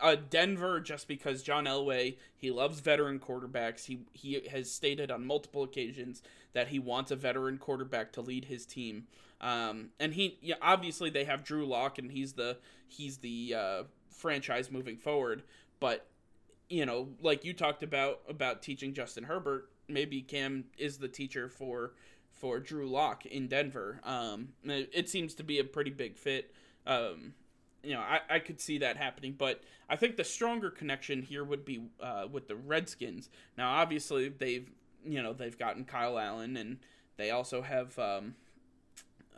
uh, 0.00 0.16
Denver, 0.30 0.80
just 0.80 1.08
because 1.08 1.42
John 1.42 1.64
Elway, 1.64 2.16
he 2.36 2.50
loves 2.50 2.80
veteran 2.80 3.18
quarterbacks. 3.18 3.86
He 3.86 4.00
he 4.12 4.46
has 4.50 4.70
stated 4.70 5.10
on 5.10 5.24
multiple 5.24 5.62
occasions 5.62 6.22
that 6.52 6.68
he 6.68 6.78
wants 6.78 7.10
a 7.10 7.16
veteran 7.16 7.58
quarterback 7.58 8.12
to 8.12 8.20
lead 8.20 8.46
his 8.46 8.66
team. 8.66 9.06
Um, 9.40 9.90
and 10.00 10.14
he 10.14 10.38
yeah, 10.40 10.56
obviously 10.62 11.10
they 11.10 11.24
have 11.24 11.44
Drew 11.44 11.66
Lock, 11.66 11.98
and 11.98 12.10
he's 12.10 12.34
the 12.34 12.58
he's 12.86 13.18
the 13.18 13.54
uh, 13.56 13.82
franchise 14.10 14.70
moving 14.70 14.96
forward. 14.96 15.42
But 15.80 16.06
you 16.68 16.86
know, 16.86 17.08
like 17.20 17.44
you 17.44 17.52
talked 17.52 17.82
about 17.82 18.20
about 18.28 18.62
teaching 18.62 18.94
Justin 18.94 19.24
Herbert, 19.24 19.70
maybe 19.88 20.22
Cam 20.22 20.64
is 20.76 20.98
the 20.98 21.08
teacher 21.08 21.48
for 21.48 21.92
for 22.30 22.60
Drew 22.60 22.88
Lock 22.88 23.26
in 23.26 23.48
Denver. 23.48 24.00
Um, 24.04 24.50
it, 24.64 24.90
it 24.92 25.08
seems 25.08 25.34
to 25.34 25.42
be 25.42 25.58
a 25.58 25.64
pretty 25.64 25.90
big 25.90 26.16
fit. 26.16 26.52
Um, 26.86 27.34
you 27.82 27.94
know, 27.94 28.00
I, 28.00 28.20
I 28.28 28.38
could 28.38 28.60
see 28.60 28.78
that 28.78 28.96
happening, 28.96 29.34
but 29.36 29.62
I 29.88 29.96
think 29.96 30.16
the 30.16 30.24
stronger 30.24 30.70
connection 30.70 31.22
here 31.22 31.44
would 31.44 31.64
be 31.64 31.82
uh, 32.02 32.26
with 32.30 32.48
the 32.48 32.56
Redskins. 32.56 33.28
Now, 33.56 33.70
obviously, 33.70 34.28
they've 34.28 34.68
you 35.04 35.22
know 35.22 35.32
they've 35.32 35.58
gotten 35.58 35.84
Kyle 35.84 36.18
Allen, 36.18 36.56
and 36.56 36.78
they 37.16 37.30
also 37.30 37.62
have 37.62 37.98
um, 37.98 38.34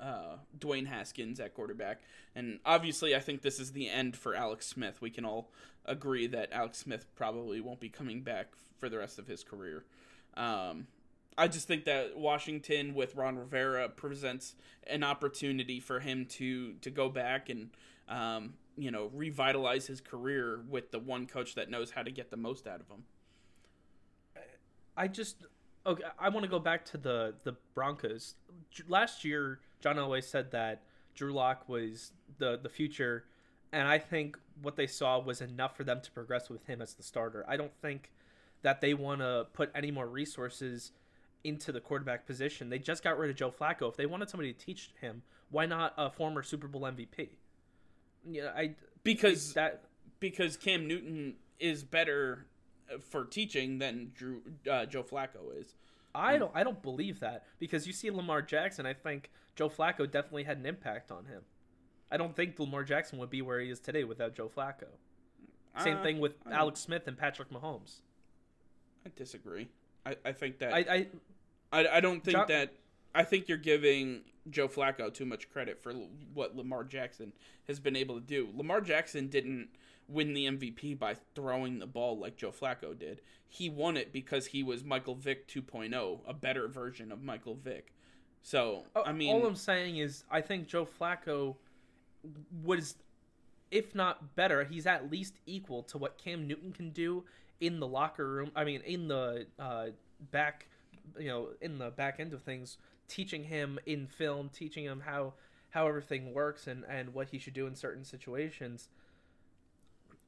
uh, 0.00 0.37
Dwayne 0.59 0.87
Haskins 0.87 1.38
at 1.40 1.54
quarterback, 1.54 2.00
and 2.35 2.61
obviously, 2.64 3.14
I 3.14 3.20
think 3.20 3.42
this 3.42 3.61
is 3.61 3.73
the 3.73 3.88
end 3.88 4.16
for 4.16 4.35
Alex 4.35 4.66
Smith. 4.66 5.00
We 5.00 5.11
can 5.11 5.25
all 5.25 5.50
agree 5.85 6.26
that 6.28 6.52
Alex 6.52 6.78
Smith 6.78 7.06
probably 7.16 7.61
won't 7.61 7.80
be 7.80 7.88
coming 7.88 8.23
back 8.23 8.49
for 8.78 8.88
the 8.88 8.99
rest 8.99 9.18
of 9.18 9.26
his 9.26 9.44
career. 9.44 9.85
Um, 10.35 10.87
I 11.37 11.49
just 11.49 11.66
think 11.66 11.85
that 11.85 12.18
Washington 12.18 12.94
with 12.94 13.16
Ron 13.16 13.38
Rivera 13.38 13.88
presents 13.88 14.54
an 14.87 15.02
opportunity 15.02 15.80
for 15.80 16.00
him 16.00 16.26
to 16.26 16.75
to 16.75 16.90
go 16.90 17.09
back 17.09 17.49
and 17.49 17.70
um, 18.10 18.54
you 18.76 18.90
know, 18.90 19.10
revitalize 19.14 19.86
his 19.86 20.00
career 20.00 20.60
with 20.68 20.90
the 20.90 20.98
one 20.98 21.26
coach 21.26 21.54
that 21.54 21.70
knows 21.70 21.90
how 21.90 22.02
to 22.02 22.10
get 22.10 22.30
the 22.30 22.36
most 22.36 22.66
out 22.66 22.80
of 22.80 22.88
him. 22.88 23.04
I 24.96 25.08
just 25.08 25.36
okay. 25.86 26.02
I 26.18 26.28
want 26.28 26.44
to 26.44 26.50
go 26.50 26.58
back 26.58 26.84
to 26.86 26.98
the 26.98 27.34
the 27.44 27.56
Broncos. 27.74 28.34
Last 28.88 29.24
year, 29.24 29.60
John 29.80 29.96
Elway 29.96 30.22
said 30.22 30.50
that 30.50 30.82
Drew 31.14 31.32
Lock 31.32 31.68
was 31.68 32.12
the 32.38 32.58
the 32.62 32.68
future, 32.68 33.24
and 33.72 33.88
I 33.88 33.98
think 33.98 34.38
what 34.60 34.76
they 34.76 34.86
saw 34.86 35.18
was 35.18 35.40
enough 35.40 35.76
for 35.76 35.84
them 35.84 36.00
to 36.02 36.10
progress 36.10 36.50
with 36.50 36.66
him 36.66 36.82
as 36.82 36.94
the 36.94 37.02
starter. 37.02 37.44
I 37.48 37.56
don't 37.56 37.74
think 37.80 38.10
that 38.62 38.80
they 38.80 38.92
want 38.92 39.20
to 39.20 39.46
put 39.52 39.70
any 39.74 39.90
more 39.90 40.06
resources 40.06 40.92
into 41.44 41.72
the 41.72 41.80
quarterback 41.80 42.26
position. 42.26 42.68
They 42.68 42.78
just 42.78 43.02
got 43.02 43.18
rid 43.18 43.30
of 43.30 43.36
Joe 43.36 43.50
Flacco. 43.50 43.88
If 43.88 43.96
they 43.96 44.04
wanted 44.04 44.28
somebody 44.28 44.52
to 44.52 44.58
teach 44.58 44.90
him, 45.00 45.22
why 45.50 45.64
not 45.66 45.94
a 45.96 46.10
former 46.10 46.42
Super 46.42 46.68
Bowl 46.68 46.82
MVP? 46.82 47.30
Yeah, 48.28 48.50
I 48.56 48.74
because 49.02 49.54
that 49.54 49.84
because 50.18 50.56
Cam 50.56 50.86
Newton 50.86 51.36
is 51.58 51.84
better 51.84 52.46
for 52.98 53.24
teaching 53.24 53.78
than 53.78 54.12
Drew 54.14 54.42
uh, 54.70 54.86
Joe 54.86 55.02
Flacco 55.02 55.58
is. 55.58 55.74
I 56.14 56.38
don't 56.38 56.50
I 56.54 56.64
don't 56.64 56.82
believe 56.82 57.20
that 57.20 57.44
because 57.58 57.86
you 57.86 57.92
see 57.92 58.10
Lamar 58.10 58.42
Jackson. 58.42 58.84
I 58.84 58.94
think 58.94 59.30
Joe 59.54 59.68
Flacco 59.68 60.10
definitely 60.10 60.44
had 60.44 60.58
an 60.58 60.66
impact 60.66 61.12
on 61.12 61.26
him. 61.26 61.42
I 62.10 62.16
don't 62.16 62.34
think 62.34 62.58
Lamar 62.58 62.82
Jackson 62.82 63.18
would 63.18 63.30
be 63.30 63.42
where 63.42 63.60
he 63.60 63.70
is 63.70 63.78
today 63.78 64.02
without 64.02 64.34
Joe 64.34 64.50
Flacco. 64.54 64.88
Same 65.78 65.98
uh, 65.98 66.02
thing 66.02 66.18
with 66.18 66.34
Alex 66.50 66.80
Smith 66.80 67.06
and 67.06 67.16
Patrick 67.16 67.50
Mahomes. 67.50 68.00
I 69.06 69.10
disagree. 69.14 69.68
I, 70.04 70.16
I 70.24 70.32
think 70.32 70.58
that 70.58 70.74
I 70.74 70.78
I, 70.78 71.06
I, 71.72 71.88
I 71.96 72.00
don't 72.00 72.24
think 72.24 72.48
that 72.48 72.72
I 73.14 73.22
think 73.22 73.48
you're 73.48 73.58
giving 73.58 74.22
Joe 74.49 74.68
Flacco 74.68 75.12
too 75.12 75.26
much 75.26 75.50
credit 75.50 75.82
for 75.82 75.92
what 76.32 76.56
Lamar 76.56 76.85
Jackson 76.85 77.32
has 77.66 77.78
been 77.78 77.97
able 77.97 78.14
to 78.14 78.26
do. 78.26 78.49
Lamar 78.54 78.80
Jackson 78.80 79.28
didn't 79.28 79.68
win 80.09 80.32
the 80.35 80.47
MVP 80.47 80.99
by 80.99 81.14
throwing 81.35 81.78
the 81.78 81.87
ball 81.87 82.18
like 82.18 82.37
Joe 82.37 82.50
Flacco 82.50 82.99
did. 82.99 83.20
He 83.49 83.68
won 83.68 83.97
it 83.97 84.12
because 84.12 84.47
he 84.47 84.62
was 84.62 84.82
Michael 84.82 85.14
Vick 85.14 85.47
2.0, 85.49 86.20
a 86.26 86.35
better 86.35 86.68
version 86.68 87.12
of 87.12 87.23
Michael 87.23 87.54
Vick. 87.54 87.92
So, 88.42 88.85
oh, 88.97 89.02
I 89.04 89.12
mean 89.12 89.35
all 89.35 89.47
I'm 89.47 89.54
saying 89.56 89.99
is 89.99 90.25
I 90.30 90.40
think 90.40 90.66
Joe 90.66 90.87
Flacco 90.87 91.56
was 92.64 92.97
if 93.70 93.94
not 93.94 94.35
better, 94.35 94.64
he's 94.64 94.87
at 94.87 95.11
least 95.11 95.35
equal 95.47 95.82
to 95.85 95.99
what 95.99 96.18
Cam 96.18 96.47
Newton 96.47 96.73
can 96.73 96.90
do 96.90 97.25
in 97.61 97.78
the 97.78 97.87
locker 97.87 98.26
room. 98.26 98.50
I 98.56 98.64
mean, 98.64 98.80
in 98.82 99.09
the 99.09 99.47
uh, 99.59 99.87
back, 100.32 100.66
you 101.18 101.28
know, 101.28 101.49
in 101.61 101.78
the 101.78 101.90
back 101.90 102.18
end 102.18 102.32
of 102.32 102.42
things, 102.42 102.78
teaching 103.10 103.44
him 103.44 103.78
in 103.84 104.06
film, 104.06 104.48
teaching 104.48 104.84
him 104.84 105.02
how 105.04 105.34
how 105.70 105.86
everything 105.86 106.32
works 106.32 106.66
and 106.66 106.84
and 106.88 107.12
what 107.12 107.28
he 107.28 107.38
should 107.38 107.54
do 107.54 107.66
in 107.66 107.74
certain 107.74 108.04
situations. 108.04 108.88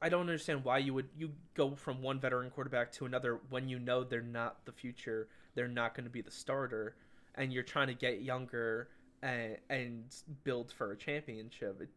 I 0.01 0.09
don't 0.09 0.21
understand 0.21 0.65
why 0.65 0.79
you 0.79 0.93
would 0.93 1.09
you 1.17 1.31
go 1.55 1.75
from 1.75 2.01
one 2.01 2.19
veteran 2.19 2.51
quarterback 2.51 2.91
to 2.93 3.05
another 3.05 3.39
when 3.49 3.69
you 3.69 3.79
know 3.79 4.03
they're 4.03 4.21
not 4.21 4.65
the 4.65 4.73
future, 4.73 5.29
they're 5.55 5.67
not 5.67 5.95
going 5.95 6.03
to 6.03 6.11
be 6.11 6.21
the 6.21 6.31
starter, 6.31 6.95
and 7.35 7.53
you're 7.53 7.63
trying 7.63 7.87
to 7.87 7.93
get 7.93 8.21
younger 8.21 8.89
and, 9.21 9.57
and 9.69 10.03
build 10.43 10.71
for 10.71 10.91
a 10.91 10.97
championship. 10.97 11.81
It, 11.81 11.89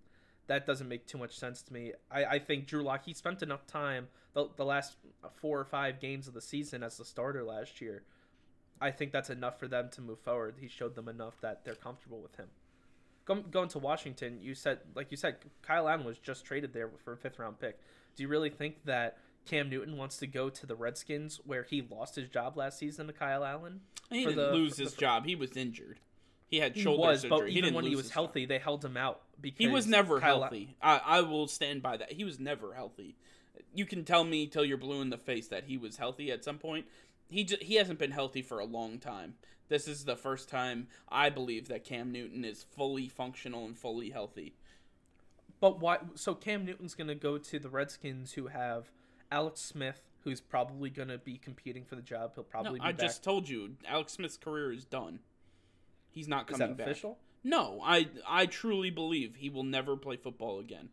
that 0.47 0.65
doesn't 0.65 0.89
make 0.89 1.07
too 1.07 1.19
much 1.19 1.37
sense 1.37 1.63
to 1.63 1.73
me. 1.73 1.93
I, 2.09 2.25
I 2.25 2.39
think 2.39 2.69
Drew 2.69 2.85
Lock 2.85 3.05
he 3.05 3.13
spent 3.13 3.43
enough 3.43 3.67
time 3.67 4.07
the, 4.35 4.49
the 4.57 4.65
last 4.65 4.97
four 5.41 5.59
or 5.59 5.65
five 5.65 6.01
games 6.01 6.29
of 6.29 6.35
the 6.35 6.41
season 6.41 6.85
as 6.85 6.99
the 6.99 7.05
starter 7.05 7.43
last 7.43 7.81
year. 7.81 8.05
I 8.81 8.91
think 8.91 9.13
that's 9.13 9.31
enough 9.31 9.59
for 9.59 9.69
them 9.69 9.89
to 9.93 10.01
move 10.01 10.21
forward. 10.21 10.57
He 10.61 10.69
showed 10.69 10.95
them 10.95 11.09
enough 11.09 11.41
that 11.41 11.65
they're 11.65 11.75
comfortable 11.75 12.21
with 12.21 12.37
him. 12.37 12.49
Go, 13.25 13.37
going 13.37 13.69
to 13.71 13.79
Washington, 13.79 14.39
you 14.41 14.55
said 14.55 14.79
like 14.95 15.11
you 15.11 15.17
said, 15.17 15.37
Kyle 15.63 15.89
Allen 15.89 16.05
was 16.05 16.19
just 16.19 16.45
traded 16.45 16.73
there 16.73 16.91
for 17.05 17.13
a 17.13 17.17
fifth 17.17 17.39
round 17.39 17.59
pick. 17.59 17.79
Do 18.15 18.23
you 18.23 18.29
really 18.29 18.51
think 18.51 18.85
that 18.85 19.19
Cam 19.47 19.69
Newton 19.69 19.97
wants 19.97 20.19
to 20.19 20.27
go 20.27 20.49
to 20.49 20.67
the 20.67 20.75
Redskins 20.75 21.41
where 21.45 21.63
he 21.63 21.87
lost 21.89 22.17
his 22.17 22.29
job 22.29 22.57
last 22.57 22.79
season 22.79 23.07
to 23.07 23.13
Kyle 23.13 23.45
Allen? 23.45 23.81
He 24.11 24.25
didn't 24.25 24.37
the, 24.37 24.53
lose 24.53 24.77
his 24.77 24.95
the, 24.95 25.01
job. 25.01 25.27
He 25.27 25.35
was 25.35 25.57
injured. 25.57 26.01
He 26.49 26.59
had 26.59 26.77
shoulder 26.77 27.03
he 27.03 27.09
was, 27.09 27.21
surgery. 27.23 27.39
But 27.39 27.49
even 27.49 27.71
he 27.71 27.77
when 27.77 27.85
he 27.85 27.97
was 27.97 28.11
healthy, 28.11 28.43
job. 28.43 28.49
they 28.51 28.59
held 28.59 28.85
him 28.85 28.97
out 28.97 29.23
because 29.41 29.59
he 29.59 29.67
was 29.67 29.87
never 29.87 30.21
Kyle 30.21 30.43
healthy. 30.43 30.77
I, 30.81 31.01
I 31.05 31.21
will 31.23 31.49
stand 31.49 31.83
by 31.83 31.97
that. 31.97 32.13
He 32.13 32.25
was 32.25 32.39
never 32.39 32.75
healthy. 32.75 33.17
You 33.75 33.85
can 33.85 34.05
tell 34.05 34.23
me 34.23 34.47
till 34.47 34.65
you're 34.65 34.79
blue 34.79 35.01
in 35.03 35.11
the 35.11 35.19
face 35.19 35.49
that 35.49 35.65
he 35.65 35.77
was 35.77 35.97
healthy 35.97 36.31
at 36.31 36.45
some 36.45 36.59
point. 36.59 36.87
He 37.29 37.45
just, 37.45 37.63
he 37.63 37.75
hasn't 37.75 37.99
been 37.99 38.13
healthy 38.13 38.43
for 38.43 38.59
a 38.61 38.65
long 38.65 38.99
time. 38.99 39.35
This 39.69 39.89
is 39.89 40.05
the 40.05 40.17
first 40.17 40.49
time 40.49 40.89
I 41.09 41.29
believe 41.29 41.69
that 41.69 41.85
Cam 41.85 42.13
Newton 42.13 42.45
is 42.45 42.63
fully 42.63 43.09
functional 43.09 43.65
and 43.65 43.77
fully 43.77 44.11
healthy. 44.11 44.55
But 45.61 45.81
why? 45.81 45.99
So 46.15 46.35
Cam 46.35 46.65
Newton's 46.65 46.95
going 46.95 47.09
to 47.09 47.15
go 47.15 47.39
to 47.39 47.59
the 47.59 47.69
Redskins, 47.69 48.33
who 48.35 48.47
have 48.49 48.91
Alex 49.33 49.61
Smith, 49.61 50.03
who's 50.21 50.41
probably 50.41 50.91
going 50.91 51.09
to 51.09 51.19
be 51.19 51.39
competing 51.39 51.85
for 51.85 51.97
the 51.97 52.03
job. 52.03 52.33
He'll 52.35 52.45
probably. 52.45 52.79
No, 52.79 52.85
I 52.85 52.93
back. 52.93 53.01
just 53.01 53.25
told 53.25 53.49
you, 53.49 53.73
Alex 53.89 54.13
Smith's 54.13 54.37
career 54.37 54.73
is 54.73 54.85
done. 54.85 55.21
He's 56.11 56.29
not 56.29 56.47
coming 56.47 56.63
Is 56.63 56.69
that 56.69 56.77
back. 56.77 56.87
Official? 56.87 57.19
No, 57.43 57.81
I 57.83 58.09
I 58.27 58.47
truly 58.47 58.91
believe 58.91 59.37
he 59.37 59.51
will 59.51 59.65
never 59.65 59.97
play 59.97 60.17
football 60.17 60.59
again. 60.59 60.91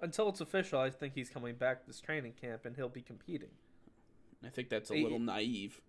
Until 0.00 0.28
it's 0.28 0.40
official, 0.40 0.80
I 0.80 0.90
think 0.90 1.14
he's 1.14 1.30
coming 1.30 1.54
back 1.54 1.86
this 1.86 2.00
training 2.00 2.34
camp 2.40 2.66
and 2.66 2.74
he'll 2.74 2.88
be 2.88 3.02
competing. 3.02 3.50
I 4.44 4.48
think 4.48 4.68
that's 4.68 4.90
a 4.90 4.94
little 4.94 5.18
naive. 5.18 5.80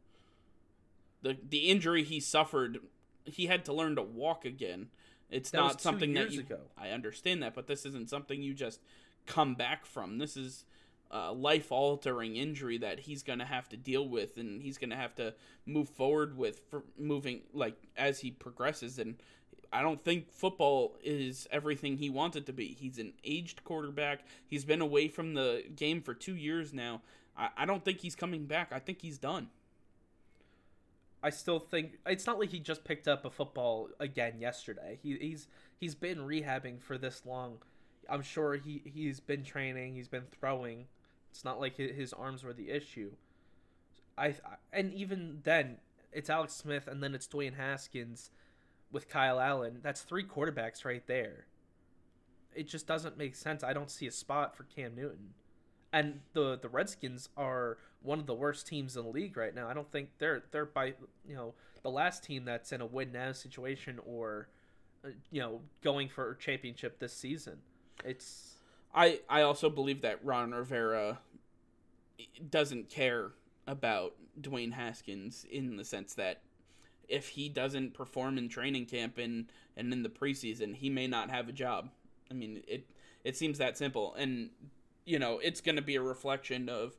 The 1.21 1.37
the 1.47 1.69
injury 1.69 2.03
he 2.03 2.19
suffered, 2.19 2.79
he 3.25 3.47
had 3.47 3.65
to 3.65 3.73
learn 3.73 3.95
to 3.95 4.01
walk 4.01 4.45
again. 4.45 4.87
It's 5.29 5.51
that 5.51 5.57
not 5.57 5.81
something 5.81 6.13
that 6.13 6.31
you. 6.31 6.41
Ago. 6.41 6.59
I 6.77 6.89
understand 6.89 7.41
that, 7.43 7.55
but 7.55 7.67
this 7.67 7.85
isn't 7.85 8.09
something 8.09 8.41
you 8.41 8.53
just 8.53 8.79
come 9.25 9.55
back 9.55 9.85
from. 9.85 10.17
This 10.17 10.37
is 10.37 10.65
a 11.13 11.31
life 11.31 11.71
altering 11.71 12.35
injury 12.35 12.77
that 12.79 13.01
he's 13.01 13.21
going 13.21 13.39
to 13.39 13.45
have 13.45 13.69
to 13.69 13.77
deal 13.77 14.07
with 14.07 14.37
and 14.37 14.61
he's 14.63 14.79
going 14.79 14.89
to 14.89 14.95
have 14.95 15.13
to 15.15 15.33
move 15.65 15.87
forward 15.87 16.35
with 16.35 16.61
for 16.69 16.83
moving 16.97 17.41
like 17.53 17.75
as 17.95 18.19
he 18.21 18.31
progresses 18.31 18.97
and 18.97 19.15
I 19.71 19.81
don't 19.81 20.03
think 20.03 20.31
football 20.31 20.95
is 21.03 21.47
everything 21.51 21.97
he 21.97 22.09
wants 22.09 22.37
it 22.37 22.45
to 22.45 22.53
be. 22.53 22.67
He's 22.67 22.99
an 22.99 23.13
aged 23.23 23.63
quarterback. 23.63 24.19
He's 24.45 24.63
been 24.63 24.81
away 24.81 25.07
from 25.07 25.33
the 25.33 25.63
game 25.75 26.01
for 26.03 26.13
two 26.13 26.35
years 26.35 26.73
now. 26.73 27.01
I, 27.37 27.49
I 27.57 27.65
don't 27.65 27.83
think 27.83 27.99
he's 27.99 28.15
coming 28.15 28.45
back. 28.45 28.71
I 28.71 28.79
think 28.79 29.01
he's 29.01 29.17
done. 29.17 29.49
I 31.21 31.29
still 31.29 31.59
think 31.59 31.99
it's 32.05 32.27
not 32.27 32.37
like 32.37 32.49
he 32.49 32.59
just 32.59 32.83
picked 32.83 33.07
up 33.07 33.23
a 33.23 33.29
football 33.29 33.89
again 33.99 34.39
yesterday. 34.39 34.99
He, 35.01 35.17
he's 35.17 35.47
he's 35.79 35.95
been 35.95 36.19
rehabbing 36.19 36.81
for 36.81 36.97
this 36.97 37.25
long. 37.25 37.59
I'm 38.09 38.21
sure 38.21 38.55
he 38.55 38.81
he's 38.83 39.21
been 39.21 39.43
training. 39.43 39.95
He's 39.95 40.09
been 40.09 40.25
throwing. 40.37 40.87
It's 41.31 41.45
not 41.45 41.61
like 41.61 41.77
his 41.77 42.11
arms 42.11 42.43
were 42.43 42.53
the 42.53 42.69
issue. 42.69 43.11
I 44.17 44.35
and 44.73 44.93
even 44.93 45.39
then, 45.43 45.77
it's 46.11 46.29
Alex 46.29 46.53
Smith, 46.53 46.87
and 46.87 47.01
then 47.01 47.15
it's 47.15 47.27
Dwayne 47.27 47.55
Haskins 47.55 48.29
with 48.91 49.09
Kyle 49.09 49.39
Allen. 49.39 49.79
That's 49.81 50.01
three 50.01 50.25
quarterbacks 50.25 50.83
right 50.83 51.07
there. 51.07 51.47
It 52.53 52.67
just 52.67 52.85
doesn't 52.85 53.17
make 53.17 53.33
sense. 53.33 53.63
I 53.63 53.73
don't 53.73 53.89
see 53.89 54.07
a 54.07 54.11
spot 54.11 54.55
for 54.55 54.63
Cam 54.63 54.93
Newton. 54.93 55.33
And 55.93 56.19
the 56.33 56.57
the 56.59 56.69
Redskins 56.69 57.29
are 57.37 57.77
one 58.01 58.19
of 58.19 58.25
the 58.25 58.33
worst 58.33 58.67
teams 58.67 58.97
in 58.97 59.03
the 59.03 59.09
league 59.09 59.37
right 59.37 59.55
now. 59.55 59.69
I 59.69 59.73
don't 59.73 59.91
think 59.91 60.09
they're 60.17 60.43
they're 60.51 60.65
by 60.65 60.93
you 61.27 61.35
know 61.35 61.53
the 61.83 61.91
last 61.91 62.23
team 62.23 62.45
that's 62.45 62.71
in 62.71 62.81
a 62.81 62.85
win 62.85 63.11
now 63.11 63.31
situation 63.31 63.99
or 64.05 64.47
uh, 65.05 65.09
you 65.31 65.39
know 65.39 65.61
going 65.83 66.09
for 66.09 66.31
a 66.31 66.37
championship 66.37 66.99
this 66.99 67.13
season. 67.13 67.59
It's 68.03 68.55
I 68.93 69.21
I 69.29 69.43
also 69.43 69.69
believe 69.69 70.01
that 70.01 70.23
Ron 70.25 70.51
Rivera 70.51 71.19
doesn't 72.49 72.89
care 72.89 73.31
about 73.67 74.15
Dwayne 74.39 74.73
Haskins 74.73 75.45
in 75.49 75.77
the 75.77 75.85
sense 75.85 76.13
that 76.15 76.41
if 77.07 77.29
he 77.29 77.49
doesn't 77.49 77.93
perform 77.93 78.37
in 78.37 78.49
training 78.49 78.85
camp 78.85 79.17
and 79.17 79.45
and 79.75 79.91
in 79.93 80.03
the 80.03 80.09
preseason, 80.09 80.75
he 80.75 80.89
may 80.89 81.07
not 81.07 81.29
have 81.29 81.49
a 81.49 81.53
job. 81.53 81.89
I 82.29 82.33
mean, 82.33 82.63
it 82.67 82.85
it 83.23 83.37
seems 83.37 83.57
that 83.57 83.77
simple, 83.77 84.13
and 84.15 84.49
you 85.05 85.19
know, 85.19 85.39
it's 85.39 85.61
going 85.61 85.75
to 85.75 85.81
be 85.81 85.95
a 85.95 86.01
reflection 86.01 86.69
of 86.69 86.97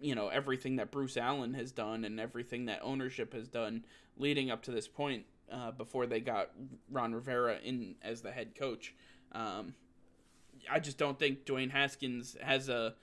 you 0.00 0.14
know 0.14 0.28
everything 0.28 0.76
that 0.76 0.90
Bruce 0.90 1.16
Allen 1.16 1.54
has 1.54 1.72
done 1.72 2.04
and 2.04 2.18
everything 2.18 2.66
that 2.66 2.80
ownership 2.82 3.32
has 3.32 3.48
done 3.48 3.84
leading 4.16 4.50
up 4.50 4.62
to 4.62 4.70
this 4.70 4.88
point 4.88 5.24
uh, 5.50 5.70
before 5.70 6.06
they 6.06 6.20
got 6.20 6.50
Ron 6.90 7.14
Rivera 7.14 7.58
in 7.64 7.96
as 8.02 8.22
the 8.22 8.32
head 8.32 8.54
coach. 8.54 8.94
Um, 9.32 9.74
I 10.70 10.80
just 10.80 10.98
don't 10.98 11.18
think 11.18 11.44
Dwayne 11.44 11.70
Haskins 11.70 12.36
has 12.40 12.68
a 12.68 12.94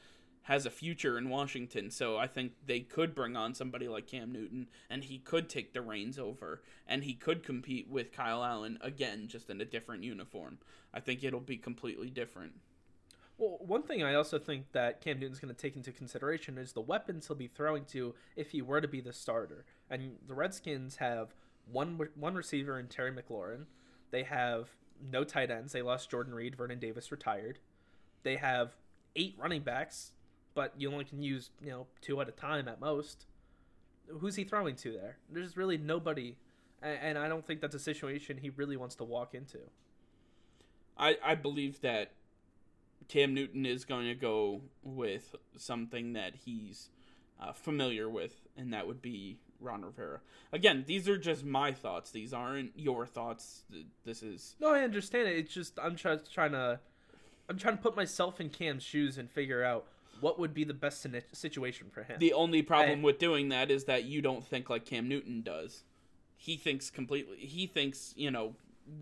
has 0.44 0.66
a 0.66 0.72
future 0.72 1.18
in 1.18 1.30
Washington. 1.30 1.92
So 1.92 2.18
I 2.18 2.28
think 2.28 2.54
they 2.66 2.80
could 2.80 3.14
bring 3.14 3.36
on 3.36 3.54
somebody 3.54 3.88
like 3.88 4.08
Cam 4.08 4.32
Newton 4.32 4.70
and 4.90 5.04
he 5.04 5.20
could 5.20 5.50
take 5.50 5.74
the 5.74 5.82
reins 5.82 6.18
over 6.18 6.62
and 6.88 7.04
he 7.04 7.14
could 7.14 7.44
compete 7.44 7.88
with 7.90 8.12
Kyle 8.12 8.44
Allen 8.44 8.80
again 8.82 9.28
just 9.28 9.50
in 9.50 9.62
a 9.62 9.66
different 9.66 10.04
uniform. 10.04 10.58
I 10.94 11.00
think 11.00 11.24
it'll 11.24 11.40
be 11.40 11.58
completely 11.58 12.10
different. 12.10 12.54
Well, 13.42 13.58
one 13.60 13.82
thing 13.82 14.04
I 14.04 14.14
also 14.14 14.38
think 14.38 14.72
that 14.74 15.02
Cam 15.02 15.20
Newton's 15.20 15.40
going 15.40 15.54
to 15.54 15.60
take 15.60 15.76
into 15.76 15.92
consideration 15.92 16.60
is 16.60 16.74
the 16.74 16.82
weapons 16.82 17.26
he'll 17.26 17.36
be 17.36 17.48
throwing 17.48 17.86
to 17.86 18.14
if 18.36 18.52
he 18.52 18.62
were 18.62 18.80
to 18.80 18.88
be 18.88 19.02
the 19.02 19.14
starter. 19.14 19.66
And 19.90 20.18
the 20.28 20.36
Redskins 20.36 20.98
have 20.98 21.34
one 21.66 22.00
one 22.14 22.36
receiver 22.36 22.78
in 22.78 22.88
Terry 22.88 23.12
McLaurin. 23.12 23.66
They 24.12 24.22
have 24.22 24.70
no 25.12 25.24
tight 25.24 25.50
ends. 25.50 25.74
They 25.74 25.82
lost 25.82 26.12
Jordan 26.12 26.36
Reed. 26.36 26.56
Vernon 26.56 26.78
Davis 26.78 27.12
retired. 27.12 27.58
They 28.22 28.36
have 28.36 28.76
eight 29.16 29.34
running 29.40 29.64
backs, 29.64 30.12
but 30.54 30.74
you 30.78 30.92
only 30.92 31.06
can 31.06 31.24
use 31.24 31.50
you 31.64 31.72
know 31.72 31.88
two 32.00 32.22
at 32.22 32.30
a 32.30 32.34
time 32.34 32.68
at 32.68 32.80
most. 32.80 33.26
Who's 34.08 34.36
he 34.36 34.44
throwing 34.44 34.76
to 34.76 34.92
there? 34.92 35.18
There's 35.32 35.58
really 35.58 35.80
nobody, 35.80 36.36
and 36.84 37.18
I 37.18 37.28
don't 37.28 37.48
think 37.48 37.60
that's 37.60 37.74
a 37.74 37.80
situation 37.80 38.38
he 38.38 38.52
really 38.52 38.78
wants 38.78 38.94
to 38.98 39.04
walk 39.04 39.34
into. 39.34 39.58
I 40.96 41.18
I 41.24 41.34
believe 41.34 41.82
that 41.82 42.12
Cam 43.12 43.34
Newton 43.34 43.66
is 43.66 43.84
going 43.84 44.08
to 44.08 44.16
go 44.16 44.62
with 44.84 45.36
something 45.58 46.14
that 46.14 46.34
he's 46.46 46.88
uh, 47.42 47.52
familiar 47.52 48.10
with, 48.10 48.48
and 48.56 48.72
that 48.74 48.88
would 48.88 49.02
be 49.02 49.38
Ron 49.60 49.84
Rivera. 49.84 50.22
Again, 50.54 50.86
these 50.88 51.10
are 51.10 51.18
just 51.18 51.44
my 51.44 51.74
thoughts. 51.74 52.12
These 52.12 52.32
aren't 52.32 52.72
your 52.74 53.06
thoughts. 53.06 53.64
This 54.06 54.24
is 54.24 54.56
no, 54.62 54.74
I 54.74 54.84
understand 54.84 55.28
it. 55.28 55.36
It's 55.36 55.54
just 55.54 55.78
I'm 55.78 55.98
just 55.98 56.34
trying 56.34 56.54
to, 56.54 56.80
I'm 57.50 57.58
trying 57.58 57.76
to 57.76 57.84
put 57.84 57.98
myself 57.98 58.40
in 58.40 58.50
Cam's 58.50 58.84
shoes 58.84 59.18
and 59.18 59.30
figure 59.30 59.62
out 59.62 59.88
what 60.22 60.40
would 60.40 60.54
be 60.54 60.64
the 60.64 60.74
best 60.74 61.06
situation 61.34 61.88
for 61.92 62.04
him. 62.04 62.16
The 62.18 62.32
only 62.32 62.62
problem 62.62 63.02
I, 63.02 63.04
with 63.04 63.20
doing 63.20 63.50
that 63.50 63.70
is 63.70 63.84
that 63.86 64.06
you 64.06 64.22
don't 64.22 64.46
think 64.48 64.70
like 64.70 64.86
Cam 64.86 65.10
Newton 65.10 65.42
does. 65.42 65.84
He 66.38 66.56
thinks 66.56 66.90
completely. 66.90 67.40
He 67.40 67.68
thinks 67.68 68.14
you 68.16 68.32
know 68.32 68.56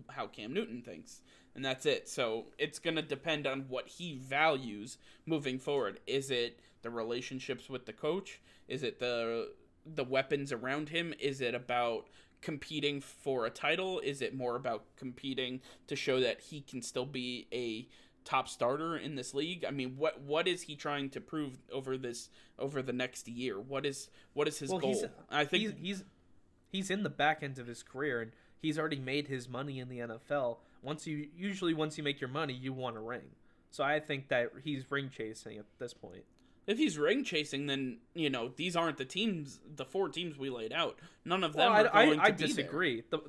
how 0.08 0.26
Cam 0.26 0.52
Newton 0.52 0.82
thinks, 0.82 1.20
and 1.60 1.64
that's 1.66 1.84
it. 1.84 2.08
So 2.08 2.46
it's 2.56 2.78
gonna 2.78 3.02
depend 3.02 3.46
on 3.46 3.66
what 3.68 3.86
he 3.86 4.14
values 4.14 4.96
moving 5.26 5.58
forward. 5.58 6.00
Is 6.06 6.30
it 6.30 6.58
the 6.80 6.88
relationships 6.88 7.68
with 7.68 7.84
the 7.84 7.92
coach? 7.92 8.40
Is 8.66 8.82
it 8.82 8.98
the 8.98 9.52
the 9.84 10.02
weapons 10.02 10.52
around 10.52 10.88
him? 10.88 11.12
Is 11.20 11.42
it 11.42 11.54
about 11.54 12.08
competing 12.40 13.02
for 13.02 13.44
a 13.44 13.50
title? 13.50 14.00
Is 14.00 14.22
it 14.22 14.34
more 14.34 14.56
about 14.56 14.84
competing 14.96 15.60
to 15.86 15.96
show 15.96 16.18
that 16.20 16.40
he 16.40 16.62
can 16.62 16.80
still 16.80 17.04
be 17.04 17.46
a 17.52 17.86
top 18.24 18.48
starter 18.48 18.96
in 18.96 19.16
this 19.16 19.34
league? 19.34 19.62
I 19.62 19.70
mean, 19.70 19.96
what 19.98 20.22
what 20.22 20.48
is 20.48 20.62
he 20.62 20.76
trying 20.76 21.10
to 21.10 21.20
prove 21.20 21.58
over 21.70 21.98
this 21.98 22.30
over 22.58 22.80
the 22.80 22.94
next 22.94 23.28
year? 23.28 23.60
What 23.60 23.84
is 23.84 24.08
what 24.32 24.48
is 24.48 24.58
his 24.58 24.70
well, 24.70 24.78
goal? 24.78 25.04
I 25.28 25.44
think 25.44 25.62
he's, 25.62 25.72
he's 25.78 26.04
he's 26.70 26.90
in 26.90 27.02
the 27.02 27.10
back 27.10 27.42
end 27.42 27.58
of 27.58 27.66
his 27.66 27.82
career 27.82 28.22
and 28.22 28.32
he's 28.62 28.78
already 28.78 28.98
made 28.98 29.28
his 29.28 29.46
money 29.46 29.78
in 29.78 29.90
the 29.90 29.98
NFL. 29.98 30.56
Once 30.82 31.06
you 31.06 31.28
usually 31.36 31.74
once 31.74 31.98
you 31.98 32.04
make 32.04 32.20
your 32.20 32.30
money, 32.30 32.54
you 32.54 32.72
want 32.72 32.96
a 32.96 33.00
ring. 33.00 33.30
So 33.70 33.84
I 33.84 34.00
think 34.00 34.28
that 34.28 34.50
he's 34.64 34.90
ring 34.90 35.10
chasing 35.16 35.58
at 35.58 35.66
this 35.78 35.94
point. 35.94 36.24
If 36.66 36.78
he's 36.78 36.98
ring 36.98 37.24
chasing, 37.24 37.66
then 37.66 37.98
you 38.14 38.30
know 38.30 38.50
these 38.56 38.76
aren't 38.76 38.98
the 38.98 39.04
teams, 39.04 39.60
the 39.76 39.84
four 39.84 40.08
teams 40.08 40.38
we 40.38 40.50
laid 40.50 40.72
out. 40.72 40.98
None 41.24 41.44
of 41.44 41.52
them 41.52 41.72
well, 41.72 41.86
are 41.86 41.96
I, 41.96 42.06
going 42.06 42.20
I, 42.20 42.30
to 42.30 42.34
I 42.34 42.46
disagree. 42.46 43.02
The, 43.10 43.20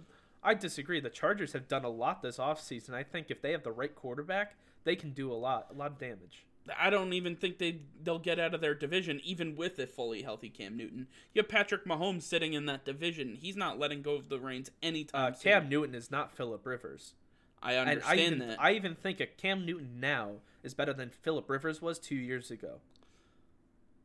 I 0.43 0.53
disagree. 0.53 0.99
The 0.99 1.09
Chargers 1.09 1.53
have 1.53 1.67
done 1.67 1.85
a 1.85 1.89
lot 1.89 2.21
this 2.21 2.37
offseason. 2.37 2.93
I 2.93 3.03
think 3.03 3.27
if 3.29 3.41
they 3.41 3.51
have 3.51 3.63
the 3.63 3.71
right 3.71 3.93
quarterback, 3.93 4.55
they 4.83 4.95
can 4.95 5.11
do 5.11 5.31
a 5.31 5.35
lot, 5.35 5.67
a 5.71 5.77
lot 5.77 5.91
of 5.91 5.99
damage. 5.99 6.45
I 6.79 6.89
don't 6.89 7.13
even 7.13 7.35
think 7.35 7.57
they 7.57 7.81
they'll 8.03 8.19
get 8.19 8.39
out 8.39 8.53
of 8.53 8.61
their 8.61 8.75
division 8.75 9.19
even 9.23 9.55
with 9.55 9.79
a 9.79 9.87
fully 9.87 10.21
healthy 10.21 10.49
Cam 10.49 10.77
Newton. 10.77 11.07
You 11.33 11.41
have 11.41 11.49
Patrick 11.49 11.85
Mahomes 11.85 12.23
sitting 12.23 12.53
in 12.53 12.65
that 12.67 12.85
division. 12.85 13.37
He's 13.39 13.55
not 13.57 13.79
letting 13.79 14.01
go 14.01 14.15
of 14.15 14.29
the 14.29 14.39
reins 14.39 14.69
anytime. 14.81 15.33
Uh, 15.33 15.35
Cam 15.35 15.69
Newton 15.69 15.95
is 15.95 16.11
not 16.11 16.31
Philip 16.31 16.65
Rivers. 16.65 17.13
I 17.61 17.75
understand 17.75 18.19
I 18.19 18.23
even, 18.23 18.39
that. 18.39 18.61
I 18.61 18.71
even 18.73 18.95
think 18.95 19.19
a 19.19 19.25
Cam 19.25 19.65
Newton 19.65 19.99
now 19.99 20.35
is 20.63 20.73
better 20.73 20.93
than 20.93 21.09
Philip 21.09 21.49
Rivers 21.49 21.81
was 21.81 21.99
two 21.99 22.15
years 22.15 22.51
ago. 22.51 22.79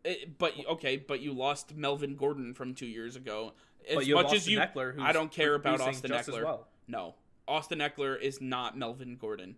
It, 0.04 0.18
eh, 0.22 0.26
but 0.38 0.54
okay, 0.68 0.96
but 0.96 1.20
you 1.20 1.32
lost 1.32 1.74
Melvin 1.74 2.16
Gordon 2.16 2.54
from 2.54 2.74
two 2.74 2.86
years 2.86 3.16
ago. 3.16 3.52
As 3.88 4.08
much 4.08 4.32
as 4.32 4.48
you, 4.48 4.58
Ekeler, 4.58 4.98
I 4.98 5.12
don't 5.12 5.30
care 5.30 5.54
about 5.54 5.80
Austin 5.80 6.10
Ekeler. 6.10 6.44
Well. 6.44 6.66
No, 6.88 7.14
Austin 7.48 7.78
Ekeler 7.78 8.20
is 8.20 8.40
not 8.40 8.76
Melvin 8.76 9.16
Gordon. 9.16 9.56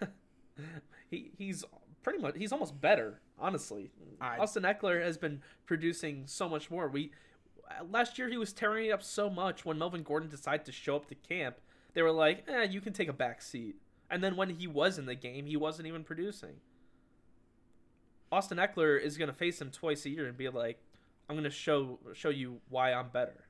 he 1.10 1.32
he's 1.36 1.64
pretty 2.02 2.18
much 2.20 2.36
he's 2.36 2.52
almost 2.52 2.80
better, 2.80 3.20
honestly. 3.38 3.90
I, 4.20 4.38
Austin 4.38 4.62
Ekeler 4.62 5.02
has 5.02 5.16
been 5.16 5.42
producing 5.66 6.24
so 6.26 6.48
much 6.48 6.70
more. 6.70 6.88
We 6.88 7.12
last 7.90 8.18
year 8.18 8.28
he 8.28 8.36
was 8.36 8.52
tearing 8.52 8.86
it 8.86 8.90
up 8.90 9.02
so 9.02 9.30
much 9.30 9.64
when 9.64 9.78
Melvin 9.78 10.02
Gordon 10.02 10.28
decided 10.28 10.66
to 10.66 10.72
show 10.72 10.96
up 10.96 11.08
to 11.08 11.14
camp. 11.14 11.56
They 11.94 12.02
were 12.02 12.12
like, 12.12 12.44
"Eh, 12.48 12.64
you 12.64 12.80
can 12.80 12.92
take 12.92 13.08
a 13.08 13.12
back 13.12 13.42
seat." 13.42 13.76
And 14.10 14.22
then 14.22 14.36
when 14.36 14.50
he 14.50 14.66
was 14.66 14.98
in 14.98 15.06
the 15.06 15.14
game, 15.14 15.46
he 15.46 15.56
wasn't 15.56 15.88
even 15.88 16.04
producing. 16.04 16.60
Austin 18.32 18.58
Ekeler 18.58 19.00
is 19.00 19.16
going 19.16 19.28
to 19.28 19.34
face 19.34 19.60
him 19.60 19.70
twice 19.70 20.04
a 20.04 20.10
year 20.10 20.26
and 20.26 20.36
be 20.36 20.48
like, 20.48 20.82
"I'm 21.28 21.36
going 21.36 21.44
to 21.44 21.50
show 21.50 21.98
show 22.14 22.30
you 22.30 22.60
why 22.68 22.92
I'm 22.92 23.08
better." 23.08 23.46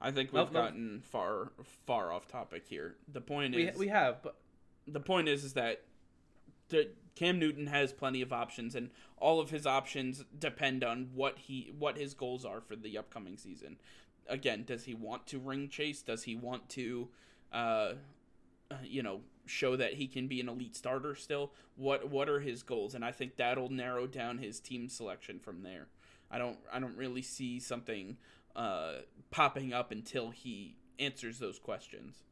I 0.00 0.10
think 0.10 0.32
we've 0.32 0.38
nope, 0.38 0.52
gotten 0.52 0.94
nope. 0.94 1.04
far 1.04 1.52
far 1.86 2.12
off 2.12 2.26
topic 2.26 2.64
here. 2.66 2.96
The 3.12 3.20
point 3.20 3.54
is 3.54 3.76
we, 3.76 3.86
we 3.86 3.88
have, 3.88 4.22
but 4.22 4.36
the 4.86 5.00
point 5.00 5.28
is 5.28 5.44
is 5.44 5.52
that 5.54 5.82
the 6.70 6.88
Cam 7.14 7.38
Newton 7.38 7.66
has 7.66 7.92
plenty 7.92 8.22
of 8.22 8.32
options, 8.32 8.74
and 8.74 8.90
all 9.18 9.40
of 9.40 9.50
his 9.50 9.66
options 9.66 10.24
depend 10.38 10.82
on 10.82 11.10
what 11.14 11.38
he 11.38 11.72
what 11.78 11.98
his 11.98 12.14
goals 12.14 12.44
are 12.44 12.60
for 12.60 12.76
the 12.76 12.96
upcoming 12.96 13.36
season. 13.36 13.76
Again, 14.26 14.64
does 14.64 14.84
he 14.84 14.94
want 14.94 15.26
to 15.28 15.38
ring 15.38 15.68
chase? 15.68 16.02
Does 16.02 16.22
he 16.22 16.36
want 16.36 16.68
to, 16.70 17.08
uh, 17.52 17.92
you 18.82 19.02
know, 19.02 19.20
show 19.46 19.76
that 19.76 19.94
he 19.94 20.06
can 20.06 20.28
be 20.28 20.40
an 20.40 20.48
elite 20.48 20.76
starter 20.76 21.14
still? 21.14 21.52
What 21.76 22.08
what 22.08 22.28
are 22.28 22.40
his 22.40 22.62
goals? 22.62 22.94
And 22.94 23.04
I 23.04 23.12
think 23.12 23.36
that'll 23.36 23.70
narrow 23.70 24.06
down 24.06 24.38
his 24.38 24.60
team 24.60 24.88
selection 24.88 25.38
from 25.38 25.62
there. 25.62 25.86
I 26.30 26.38
don't 26.38 26.58
I 26.72 26.78
don't 26.78 26.96
really 26.96 27.22
see 27.22 27.58
something 27.58 28.16
uh, 28.54 28.92
popping 29.30 29.72
up 29.72 29.90
until 29.90 30.30
he 30.30 30.76
answers 30.98 31.38
those 31.38 31.58
questions. 31.58 32.22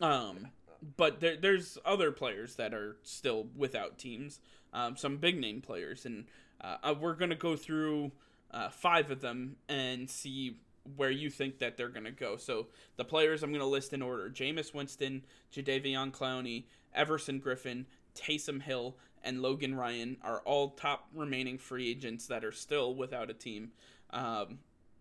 Um, 0.00 0.48
but 0.96 1.20
there, 1.20 1.36
there's 1.36 1.78
other 1.84 2.10
players 2.10 2.56
that 2.56 2.74
are 2.74 2.96
still 3.02 3.46
without 3.56 3.98
teams. 3.98 4.40
Um, 4.74 4.96
some 4.96 5.18
big 5.18 5.38
name 5.38 5.60
players, 5.60 6.04
and 6.06 6.24
uh, 6.60 6.76
uh 6.82 6.94
we're 6.98 7.14
gonna 7.14 7.36
go 7.36 7.56
through 7.56 8.12
uh, 8.50 8.68
five 8.70 9.10
of 9.10 9.20
them 9.20 9.56
and 9.68 10.10
see 10.10 10.58
where 10.96 11.10
you 11.10 11.30
think 11.30 11.58
that 11.58 11.76
they're 11.76 11.88
gonna 11.88 12.10
go. 12.10 12.36
So 12.36 12.68
the 12.96 13.04
players 13.04 13.42
I'm 13.42 13.52
gonna 13.52 13.66
list 13.66 13.92
in 13.92 14.02
order: 14.02 14.30
Jameis 14.30 14.74
Winston, 14.74 15.24
Jadeveon 15.52 16.12
Clowney, 16.12 16.64
Everson 16.94 17.40
Griffen, 17.40 17.86
Taysom 18.14 18.62
Hill, 18.62 18.96
and 19.22 19.40
Logan 19.42 19.74
Ryan 19.74 20.16
are 20.22 20.40
all 20.40 20.70
top 20.70 21.08
remaining 21.14 21.58
free 21.58 21.88
agents 21.90 22.26
that 22.26 22.44
are 22.44 22.52
still 22.52 22.94
without 22.94 23.30
a 23.30 23.34
team. 23.34 23.72
Um, 24.10 24.58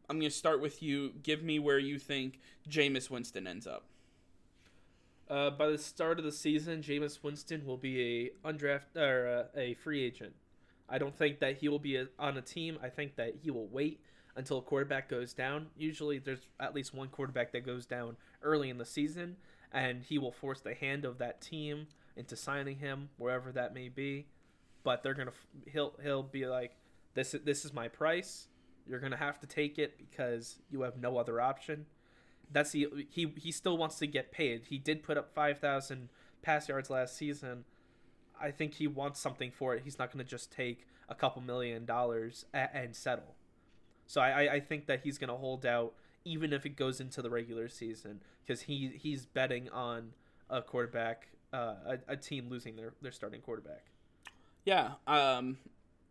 I'm 0.10 0.20
going 0.20 0.30
to 0.30 0.36
start 0.36 0.62
with 0.62 0.84
you. 0.84 1.14
Give 1.24 1.42
me 1.44 1.60
where 1.60 1.80
you 1.80 1.98
think 1.98 2.40
Jameis 2.70 3.10
Winston 3.10 3.48
ends 3.48 3.66
up. 3.66 3.86
Uh, 5.30 5.50
by 5.50 5.68
the 5.68 5.78
start 5.78 6.20
of 6.20 6.26
the 6.26 6.32
season, 6.32 6.82
Jameis 6.82 7.24
Winston 7.24 7.66
will 7.66 7.78
be 7.78 8.32
a 8.46 8.50
undraft 8.50 8.98
or 8.98 9.48
uh, 9.56 9.60
a 9.60 9.76
free 9.76 10.04
agent. 10.04 10.34
I 10.90 10.98
don't 10.98 11.16
think 11.18 11.40
that 11.40 11.58
he 11.58 11.70
will 11.70 11.80
be 11.80 11.96
a, 11.96 12.08
on 12.20 12.38
a 12.38 12.42
team. 12.42 12.78
I 12.84 12.90
think 12.90 13.16
that 13.16 13.36
he 13.42 13.50
will 13.50 13.68
wait 13.68 14.02
until 14.36 14.60
a 14.60 14.62
quarterback 14.62 15.10
goes 15.10 15.34
down. 15.34 15.68
Usually, 15.78 16.20
there's 16.20 16.48
at 16.60 16.76
least 16.76 16.94
one 16.94 17.10
quarterback 17.10 17.52
that 17.54 17.66
goes 17.66 17.86
down 17.86 18.18
early 18.42 18.70
in 18.70 18.78
the 18.78 18.86
season, 18.86 19.38
and 19.72 20.04
he 20.04 20.18
will 20.18 20.32
force 20.32 20.62
the 20.62 20.74
hand 20.74 21.06
of 21.06 21.18
that 21.20 21.42
team 21.42 21.88
into 22.16 22.36
signing 22.36 22.78
him 22.78 23.10
wherever 23.18 23.52
that 23.52 23.74
may 23.74 23.90
be. 23.90 24.28
But 24.84 25.04
they're 25.04 25.14
gonna 25.14 25.34
he'll 25.68 25.94
he'll 26.02 26.24
be 26.24 26.46
like, 26.46 26.76
this 27.14 27.36
this 27.44 27.66
is 27.66 27.74
my 27.74 27.88
price. 27.88 28.48
You're 28.88 29.00
gonna 29.00 29.18
have 29.18 29.40
to 29.42 29.48
take 29.48 29.78
it 29.78 29.98
because 29.98 30.58
you 30.70 30.82
have 30.82 30.98
no 30.98 31.18
other 31.18 31.40
option 31.40 31.86
that's 32.52 32.72
the 32.72 33.08
he 33.10 33.34
he 33.38 33.52
still 33.52 33.78
wants 33.78 33.98
to 34.00 34.08
get 34.08 34.32
paid. 34.32 34.64
He 34.70 34.78
did 34.78 35.04
put 35.04 35.18
up 35.18 35.34
five 35.34 35.60
thousand 35.60 36.10
pass 36.42 36.68
yards 36.68 36.90
last 36.90 37.16
season. 37.16 37.66
I 38.40 38.52
think 38.52 38.76
he 38.76 38.88
wants 38.88 39.20
something 39.20 39.52
for 39.52 39.76
it. 39.76 39.84
He's 39.84 40.00
not 40.00 40.12
going 40.12 40.24
to 40.24 40.30
just 40.30 40.52
take 40.52 40.88
a 41.08 41.14
couple 41.14 41.42
million 41.42 41.86
dollars 41.86 42.46
and 42.54 42.96
settle. 42.96 43.36
So 44.12 44.20
I, 44.20 44.56
I 44.56 44.60
think 44.60 44.88
that 44.88 45.00
he's 45.06 45.18
going 45.18 45.30
to 45.30 45.38
hold 45.38 45.66
out 45.66 45.94
even 46.26 46.52
if 46.52 46.66
it 46.66 46.76
goes 46.76 47.00
into 47.00 47.22
the 47.22 47.30
regular 47.30 47.70
season 47.70 48.20
because 48.46 48.64
he 48.64 48.92
he's 48.94 49.26
betting 49.26 49.70
on 49.70 50.12
a 50.50 50.62
quarterback, 50.62 51.30
uh, 51.54 51.76
a, 51.86 51.98
a 52.10 52.18
team 52.18 52.50
losing 52.50 52.76
their, 52.76 52.92
their 53.02 53.14
starting 53.14 53.40
quarterback. 53.40 53.86
Yeah, 54.66 54.96
um, 55.08 55.60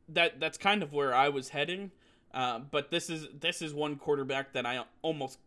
that 0.08 0.40
that's 0.40 0.56
kind 0.56 0.82
of 0.82 0.94
where 0.94 1.14
I 1.14 1.28
was 1.28 1.50
heading. 1.50 1.90
Uh, 2.32 2.60
but 2.60 2.90
this 2.90 3.10
is 3.10 3.28
this 3.38 3.60
is 3.60 3.74
one 3.74 3.96
quarterback 3.96 4.54
that 4.54 4.64
I 4.64 4.82
almost 5.02 5.38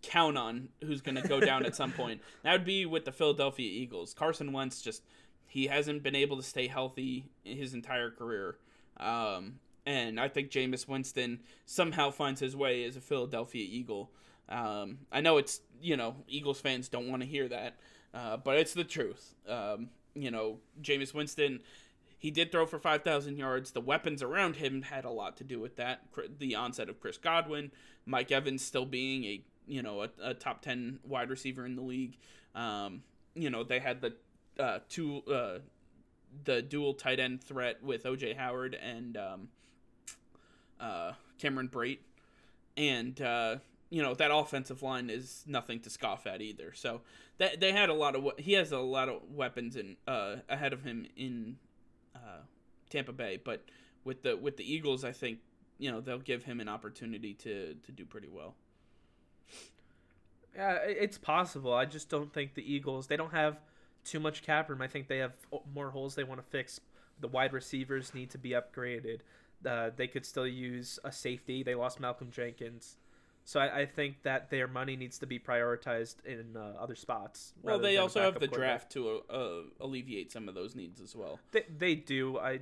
count 0.00 0.38
on 0.38 0.70
who's 0.82 1.02
going 1.02 1.16
to 1.16 1.28
go 1.28 1.38
down 1.38 1.66
at 1.66 1.76
some 1.76 1.92
point. 1.92 2.22
That 2.44 2.52
would 2.52 2.64
be 2.64 2.86
with 2.86 3.04
the 3.04 3.12
Philadelphia 3.12 3.70
Eagles. 3.70 4.14
Carson 4.14 4.54
Wentz 4.54 4.80
just 4.80 5.02
he 5.46 5.66
hasn't 5.66 6.02
been 6.02 6.14
able 6.14 6.38
to 6.38 6.42
stay 6.42 6.66
healthy 6.66 7.26
his 7.44 7.74
entire 7.74 8.10
career. 8.10 8.56
Um, 8.96 9.56
and 9.88 10.20
I 10.20 10.28
think 10.28 10.50
Jameis 10.50 10.86
Winston 10.86 11.40
somehow 11.64 12.10
finds 12.10 12.40
his 12.40 12.54
way 12.54 12.84
as 12.84 12.94
a 12.94 13.00
Philadelphia 13.00 13.66
Eagle. 13.66 14.10
Um, 14.50 14.98
I 15.10 15.22
know 15.22 15.38
it's 15.38 15.62
you 15.80 15.96
know 15.96 16.16
Eagles 16.28 16.60
fans 16.60 16.90
don't 16.90 17.08
want 17.08 17.22
to 17.22 17.28
hear 17.28 17.48
that, 17.48 17.76
uh, 18.12 18.36
but 18.36 18.58
it's 18.58 18.74
the 18.74 18.84
truth. 18.84 19.34
Um, 19.48 19.88
you 20.14 20.30
know, 20.30 20.58
Jameis 20.82 21.14
Winston, 21.14 21.60
he 22.18 22.30
did 22.30 22.52
throw 22.52 22.66
for 22.66 22.78
five 22.78 23.02
thousand 23.02 23.38
yards. 23.38 23.70
The 23.70 23.80
weapons 23.80 24.22
around 24.22 24.56
him 24.56 24.82
had 24.82 25.06
a 25.06 25.10
lot 25.10 25.38
to 25.38 25.44
do 25.44 25.58
with 25.58 25.76
that. 25.76 26.02
The 26.38 26.54
onset 26.54 26.90
of 26.90 27.00
Chris 27.00 27.16
Godwin, 27.16 27.72
Mike 28.04 28.30
Evans 28.30 28.62
still 28.62 28.86
being 28.86 29.24
a 29.24 29.42
you 29.66 29.82
know 29.82 30.02
a, 30.02 30.10
a 30.22 30.34
top 30.34 30.60
10 30.62 31.00
wide 31.06 31.28
receiver 31.28 31.66
in 31.66 31.76
the 31.76 31.82
league 31.82 32.16
um, 32.54 33.02
you 33.34 33.50
know 33.50 33.62
they 33.62 33.78
had 33.78 34.00
the 34.00 34.14
uh, 34.58 34.78
two 34.88 35.22
uh, 35.30 35.58
the 36.44 36.62
dual 36.62 36.94
tight 36.94 37.20
end 37.20 37.42
threat 37.42 37.82
with 37.82 38.04
OJ 38.04 38.36
Howard 38.36 38.74
and 38.74 39.18
um, 39.18 39.48
uh, 40.80 41.12
Cameron 41.38 41.68
Brate 41.68 41.98
and 42.76 43.20
uh, 43.20 43.56
you 43.90 44.02
know 44.02 44.14
that 44.14 44.30
offensive 44.32 44.82
line 44.82 45.10
is 45.10 45.44
nothing 45.46 45.80
to 45.80 45.90
scoff 45.90 46.26
at 46.26 46.40
either 46.40 46.72
so 46.74 47.00
that 47.38 47.60
they 47.60 47.72
had 47.72 47.88
a 47.88 47.94
lot 47.94 48.14
of 48.14 48.26
he 48.38 48.52
has 48.54 48.72
a 48.72 48.78
lot 48.78 49.08
of 49.08 49.22
weapons 49.30 49.76
in 49.76 49.96
uh, 50.06 50.36
ahead 50.48 50.72
of 50.72 50.84
him 50.84 51.06
in 51.16 51.56
uh, 52.14 52.42
Tampa 52.90 53.12
Bay 53.12 53.38
but 53.42 53.64
with 54.04 54.22
the 54.22 54.36
with 54.36 54.56
the 54.56 54.72
Eagles 54.72 55.04
I 55.04 55.12
think 55.12 55.38
you 55.78 55.90
know 55.90 56.00
they'll 56.00 56.18
give 56.18 56.44
him 56.44 56.60
an 56.60 56.68
opportunity 56.68 57.34
to 57.34 57.74
to 57.74 57.92
do 57.92 58.04
pretty 58.04 58.28
well 58.28 58.54
yeah, 60.58 60.78
it's 60.86 61.18
possible. 61.18 61.72
I 61.72 61.84
just 61.84 62.08
don't 62.08 62.32
think 62.32 62.54
the 62.54 62.72
Eagles 62.72 63.06
they 63.06 63.16
don't 63.16 63.32
have 63.32 63.58
too 64.04 64.18
much 64.18 64.42
cap 64.42 64.68
room. 64.68 64.82
I 64.82 64.88
think 64.88 65.06
they 65.06 65.18
have 65.18 65.34
more 65.72 65.90
holes 65.90 66.16
they 66.16 66.24
want 66.24 66.40
to 66.40 66.46
fix. 66.46 66.80
The 67.20 67.28
wide 67.28 67.52
receivers 67.52 68.12
need 68.12 68.30
to 68.30 68.38
be 68.38 68.50
upgraded. 68.50 69.20
Uh, 69.66 69.90
they 69.96 70.06
could 70.06 70.24
still 70.24 70.46
use 70.46 70.98
a 71.04 71.12
safety. 71.12 71.62
They 71.62 71.74
lost 71.74 72.00
Malcolm 72.00 72.30
Jenkins. 72.30 72.96
So 73.44 73.60
I, 73.60 73.80
I 73.80 73.86
think 73.86 74.22
that 74.24 74.50
their 74.50 74.68
money 74.68 74.94
needs 74.94 75.18
to 75.20 75.26
be 75.26 75.38
prioritized 75.38 76.16
in 76.26 76.54
uh, 76.54 76.74
other 76.78 76.94
spots. 76.94 77.54
Well, 77.62 77.78
they 77.78 77.96
also 77.96 78.20
have 78.20 78.38
the 78.38 78.46
draft 78.46 78.92
to 78.92 79.22
uh, 79.30 79.60
alleviate 79.80 80.30
some 80.30 80.48
of 80.48 80.54
those 80.54 80.74
needs 80.74 81.00
as 81.00 81.16
well. 81.16 81.40
They, 81.52 81.64
they 81.78 81.94
do. 81.94 82.38
I, 82.38 82.60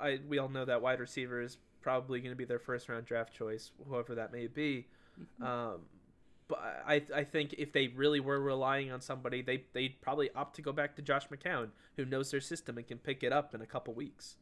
I 0.00 0.20
we 0.26 0.38
all 0.38 0.48
know 0.48 0.64
that 0.64 0.80
wide 0.80 1.00
receiver 1.00 1.42
is 1.42 1.58
probably 1.82 2.20
going 2.20 2.32
to 2.32 2.36
be 2.36 2.46
their 2.46 2.58
first 2.58 2.88
round 2.88 3.04
draft 3.04 3.34
choice, 3.34 3.70
whoever 3.86 4.14
that 4.14 4.32
may 4.32 4.46
be. 4.46 4.86
Mm-hmm. 5.20 5.44
Um, 5.44 5.80
but 6.48 6.58
I 6.86 7.02
I 7.14 7.24
think 7.24 7.54
if 7.58 7.72
they 7.72 7.88
really 7.88 8.20
were 8.20 8.40
relying 8.40 8.90
on 8.90 9.00
somebody, 9.00 9.42
they 9.42 9.64
they'd 9.72 10.00
probably 10.00 10.30
opt 10.34 10.56
to 10.56 10.62
go 10.62 10.72
back 10.72 10.96
to 10.96 11.02
Josh 11.02 11.28
McCown, 11.28 11.68
who 11.96 12.04
knows 12.04 12.30
their 12.30 12.40
system 12.40 12.78
and 12.78 12.86
can 12.86 12.98
pick 12.98 13.22
it 13.22 13.32
up 13.32 13.54
in 13.54 13.60
a 13.60 13.66
couple 13.66 13.94
weeks, 13.94 14.36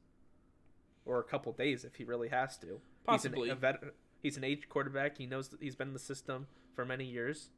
or 1.05 1.19
a 1.19 1.25
couple 1.25 1.53
days 1.53 1.85
if 1.85 1.97
he 1.97 2.05
really 2.05 2.29
has 2.29 2.57
to. 2.59 2.81
Possibly. 3.05 3.49
He's 3.49 3.53
an, 3.53 3.59
vet, 3.59 3.83
he's 4.23 4.37
an 4.37 4.45
aged 4.45 4.69
quarterback. 4.69 5.19
He 5.19 5.27
knows 5.27 5.49
that 5.49 5.63
he's 5.63 5.75
been 5.75 5.89
in 5.89 5.95
the 5.95 6.01
system 6.01 6.47
for 6.75 6.85
many 6.85 7.05
years. 7.05 7.51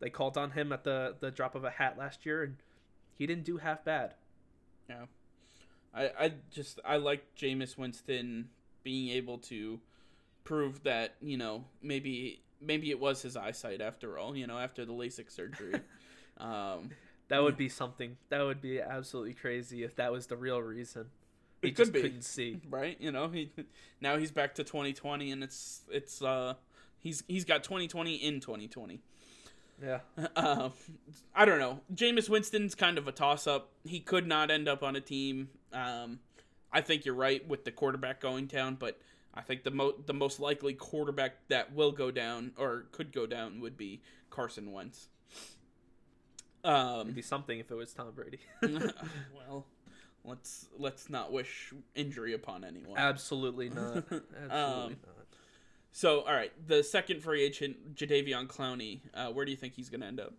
They 0.00 0.10
called 0.10 0.36
on 0.36 0.52
him 0.52 0.72
at 0.72 0.84
the 0.84 1.14
the 1.20 1.30
drop 1.30 1.54
of 1.54 1.64
a 1.64 1.70
hat 1.70 1.96
last 1.96 2.26
year, 2.26 2.42
and 2.42 2.56
he 3.16 3.26
didn't 3.26 3.44
do 3.44 3.58
half 3.58 3.84
bad. 3.84 4.14
Yeah, 4.88 5.06
I 5.94 6.10
I 6.18 6.32
just 6.50 6.80
I 6.84 6.96
like 6.96 7.34
Jameis 7.36 7.78
Winston 7.78 8.48
being 8.82 9.10
able 9.16 9.38
to 9.38 9.80
prove 10.42 10.82
that 10.82 11.14
you 11.22 11.36
know 11.36 11.64
maybe 11.80 12.42
maybe 12.60 12.90
it 12.90 12.98
was 12.98 13.22
his 13.22 13.36
eyesight 13.36 13.80
after 13.80 14.18
all. 14.18 14.36
You 14.36 14.46
know, 14.46 14.58
after 14.58 14.84
the 14.84 14.92
LASIK 14.92 15.30
surgery. 15.30 15.80
um, 16.38 16.90
that 17.28 17.42
would 17.42 17.56
be 17.56 17.68
something. 17.68 18.16
That 18.28 18.42
would 18.42 18.60
be 18.60 18.80
absolutely 18.80 19.34
crazy 19.34 19.82
if 19.82 19.96
that 19.96 20.12
was 20.12 20.26
the 20.26 20.36
real 20.36 20.60
reason. 20.60 21.06
He 21.64 21.72
could 21.72 21.92
be. 21.92 22.02
couldn't 22.02 22.22
see, 22.22 22.60
right? 22.68 22.96
You 23.00 23.12
know, 23.12 23.28
he 23.28 23.50
now 24.00 24.16
he's 24.16 24.30
back 24.30 24.54
to 24.56 24.64
2020, 24.64 25.30
and 25.30 25.42
it's 25.42 25.82
it's 25.90 26.22
uh 26.22 26.54
he's 26.98 27.22
he's 27.26 27.44
got 27.44 27.64
2020 27.64 28.14
in 28.14 28.40
2020. 28.40 29.00
Yeah. 29.82 30.00
Uh, 30.36 30.70
I 31.34 31.44
don't 31.44 31.58
know. 31.58 31.80
Jameis 31.94 32.28
Winston's 32.28 32.74
kind 32.74 32.98
of 32.98 33.08
a 33.08 33.12
toss 33.12 33.46
up. 33.46 33.70
He 33.84 34.00
could 34.00 34.26
not 34.26 34.50
end 34.50 34.68
up 34.68 34.82
on 34.82 34.96
a 34.96 35.00
team. 35.00 35.48
Um, 35.72 36.20
I 36.72 36.80
think 36.80 37.04
you're 37.04 37.14
right 37.14 37.46
with 37.48 37.64
the 37.64 37.70
quarterback 37.70 38.20
going 38.20 38.46
down, 38.46 38.76
but 38.76 38.98
I 39.34 39.42
think 39.42 39.64
the 39.64 39.70
mo- 39.70 39.94
the 40.06 40.14
most 40.14 40.40
likely 40.40 40.74
quarterback 40.74 41.48
that 41.48 41.74
will 41.74 41.92
go 41.92 42.10
down 42.10 42.52
or 42.56 42.86
could 42.92 43.12
go 43.12 43.26
down 43.26 43.60
would 43.60 43.76
be 43.76 44.00
Carson 44.30 44.72
Wentz. 44.72 45.08
Um, 46.64 47.00
It'd 47.02 47.14
be 47.14 47.22
something 47.22 47.58
if 47.58 47.70
it 47.70 47.74
was 47.74 47.92
Tom 47.92 48.12
Brady. 48.14 48.38
well, 48.62 49.66
let's 50.24 50.68
let's 50.78 51.10
not 51.10 51.32
wish 51.32 51.72
injury 51.94 52.34
upon 52.34 52.64
anyone. 52.64 52.98
Absolutely 52.98 53.68
not. 53.68 53.96
Absolutely 54.10 54.50
um, 54.50 54.90
not. 54.90 55.14
So, 55.92 56.22
all 56.22 56.34
right, 56.34 56.52
the 56.66 56.82
second 56.82 57.22
free 57.22 57.44
agent, 57.44 57.94
Jadeveon 57.94 58.48
Clowney. 58.48 58.98
Uh, 59.14 59.28
where 59.28 59.44
do 59.44 59.52
you 59.52 59.56
think 59.56 59.74
he's 59.74 59.88
going 59.88 60.00
to 60.00 60.08
end 60.08 60.18
up? 60.18 60.32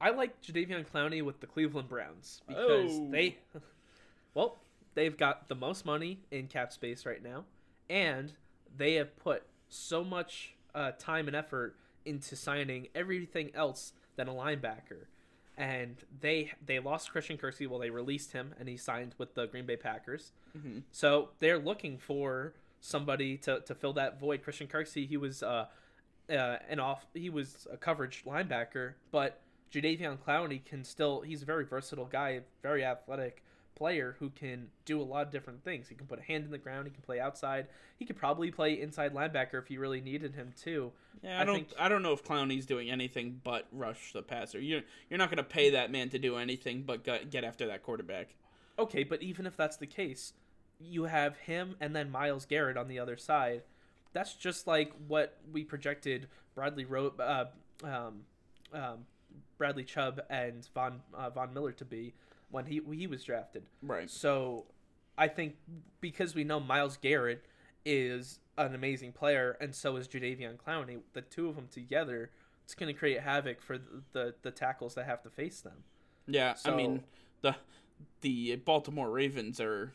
I 0.00 0.10
like 0.10 0.42
Jadeveon 0.42 0.84
Clowney 0.88 1.22
with 1.22 1.38
the 1.40 1.46
Cleveland 1.46 1.88
Browns 1.88 2.40
because 2.48 2.90
oh. 2.92 3.08
they, 3.08 3.38
well, 4.34 4.56
they've 4.94 5.16
got 5.16 5.48
the 5.48 5.54
most 5.54 5.86
money 5.86 6.18
in 6.32 6.48
cap 6.48 6.72
space 6.72 7.06
right 7.06 7.22
now, 7.22 7.44
and 7.88 8.32
they 8.76 8.94
have 8.94 9.16
put 9.16 9.44
so 9.68 10.02
much 10.02 10.54
uh, 10.74 10.90
time 10.98 11.28
and 11.28 11.36
effort 11.36 11.76
into 12.04 12.34
signing 12.34 12.88
everything 12.96 13.52
else 13.54 13.92
than 14.16 14.26
a 14.26 14.32
linebacker. 14.32 15.06
And 15.60 15.96
they 16.20 16.52
they 16.64 16.78
lost 16.78 17.12
Christian 17.12 17.36
Kirksey. 17.36 17.68
Well, 17.68 17.78
they 17.78 17.90
released 17.90 18.32
him, 18.32 18.54
and 18.58 18.66
he 18.66 18.78
signed 18.78 19.14
with 19.18 19.34
the 19.34 19.46
Green 19.46 19.66
Bay 19.66 19.76
Packers. 19.76 20.32
Mm-hmm. 20.56 20.78
So 20.90 21.30
they're 21.38 21.58
looking 21.58 21.98
for 21.98 22.54
somebody 22.80 23.36
to, 23.36 23.60
to 23.60 23.74
fill 23.74 23.92
that 23.92 24.18
void. 24.18 24.42
Christian 24.42 24.66
Kirksey, 24.66 25.06
he 25.06 25.18
was 25.18 25.42
uh, 25.42 25.66
uh, 26.30 26.56
an 26.68 26.80
off 26.80 27.04
he 27.12 27.28
was 27.28 27.66
a 27.70 27.76
coverage 27.76 28.24
linebacker, 28.26 28.94
but 29.10 29.42
Jadeveon 29.70 30.18
Clowney 30.18 30.64
can 30.64 30.82
still 30.82 31.20
he's 31.20 31.42
a 31.42 31.44
very 31.44 31.64
versatile 31.64 32.06
guy, 32.06 32.40
very 32.62 32.82
athletic 32.82 33.42
player 33.80 34.14
who 34.18 34.28
can 34.28 34.66
do 34.84 35.00
a 35.00 35.02
lot 35.02 35.26
of 35.26 35.32
different 35.32 35.64
things. 35.64 35.88
He 35.88 35.94
can 35.94 36.06
put 36.06 36.18
a 36.18 36.22
hand 36.22 36.44
in 36.44 36.50
the 36.50 36.58
ground. 36.58 36.86
He 36.86 36.92
can 36.92 37.00
play 37.00 37.18
outside. 37.18 37.66
He 37.98 38.04
could 38.04 38.16
probably 38.16 38.50
play 38.50 38.78
inside 38.78 39.14
linebacker 39.14 39.54
if 39.54 39.70
you 39.70 39.80
really 39.80 40.02
needed 40.02 40.34
him 40.34 40.52
too. 40.54 40.92
Yeah, 41.24 41.38
I, 41.38 41.42
I 41.42 41.44
don't. 41.46 41.54
Think... 41.54 41.68
I 41.78 41.88
don't 41.88 42.02
know 42.02 42.12
if 42.12 42.22
Clowney's 42.22 42.66
doing 42.66 42.90
anything 42.90 43.40
but 43.42 43.66
rush 43.72 44.12
the 44.12 44.20
passer. 44.20 44.60
You're 44.60 44.82
you're 45.08 45.16
not 45.16 45.30
going 45.30 45.38
to 45.38 45.42
pay 45.42 45.70
that 45.70 45.90
man 45.90 46.10
to 46.10 46.18
do 46.18 46.36
anything 46.36 46.82
but 46.82 47.04
get 47.30 47.42
after 47.42 47.66
that 47.68 47.82
quarterback. 47.82 48.34
Okay, 48.78 49.02
but 49.02 49.22
even 49.22 49.46
if 49.46 49.56
that's 49.56 49.78
the 49.78 49.86
case, 49.86 50.34
you 50.78 51.04
have 51.04 51.38
him 51.38 51.74
and 51.80 51.96
then 51.96 52.10
Myles 52.10 52.44
Garrett 52.44 52.76
on 52.76 52.86
the 52.86 52.98
other 52.98 53.16
side. 53.16 53.62
That's 54.12 54.34
just 54.34 54.66
like 54.66 54.92
what 55.08 55.38
we 55.50 55.64
projected 55.64 56.28
Bradley 56.54 56.84
Ro- 56.84 57.14
uh, 57.18 57.46
um, 57.82 58.24
um, 58.74 59.06
Bradley 59.56 59.84
Chubb 59.84 60.20
and 60.28 60.68
Von 60.74 61.00
uh, 61.14 61.30
Von 61.30 61.54
Miller 61.54 61.72
to 61.72 61.84
be 61.86 62.12
when 62.50 62.66
he 62.66 62.80
he 62.92 63.06
was 63.06 63.24
drafted. 63.24 63.64
Right. 63.82 64.10
So 64.10 64.66
I 65.16 65.28
think 65.28 65.56
because 66.00 66.34
we 66.34 66.44
know 66.44 66.60
Myles 66.60 66.96
Garrett 66.96 67.44
is 67.84 68.40
an 68.58 68.74
amazing 68.74 69.12
player, 69.12 69.56
and 69.60 69.74
so 69.74 69.96
is 69.96 70.08
Jadeveon 70.08 70.56
Clowney. 70.56 71.00
The 71.12 71.22
two 71.22 71.48
of 71.48 71.56
them 71.56 71.68
together, 71.70 72.30
it's 72.64 72.74
going 72.74 72.92
to 72.92 72.98
create 72.98 73.20
havoc 73.20 73.62
for 73.62 73.78
the, 73.78 74.02
the, 74.12 74.34
the 74.42 74.50
tackles 74.50 74.94
that 74.94 75.06
have 75.06 75.22
to 75.22 75.30
face 75.30 75.60
them. 75.60 75.84
Yeah, 76.26 76.54
so, 76.54 76.72
I 76.72 76.76
mean 76.76 77.04
the 77.42 77.56
the 78.20 78.56
Baltimore 78.56 79.10
Ravens 79.10 79.60
are, 79.60 79.92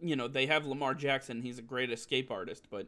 you 0.00 0.16
know, 0.16 0.28
they 0.28 0.46
have 0.46 0.66
Lamar 0.66 0.94
Jackson. 0.94 1.42
He's 1.42 1.58
a 1.58 1.62
great 1.62 1.90
escape 1.90 2.30
artist, 2.30 2.66
but 2.70 2.86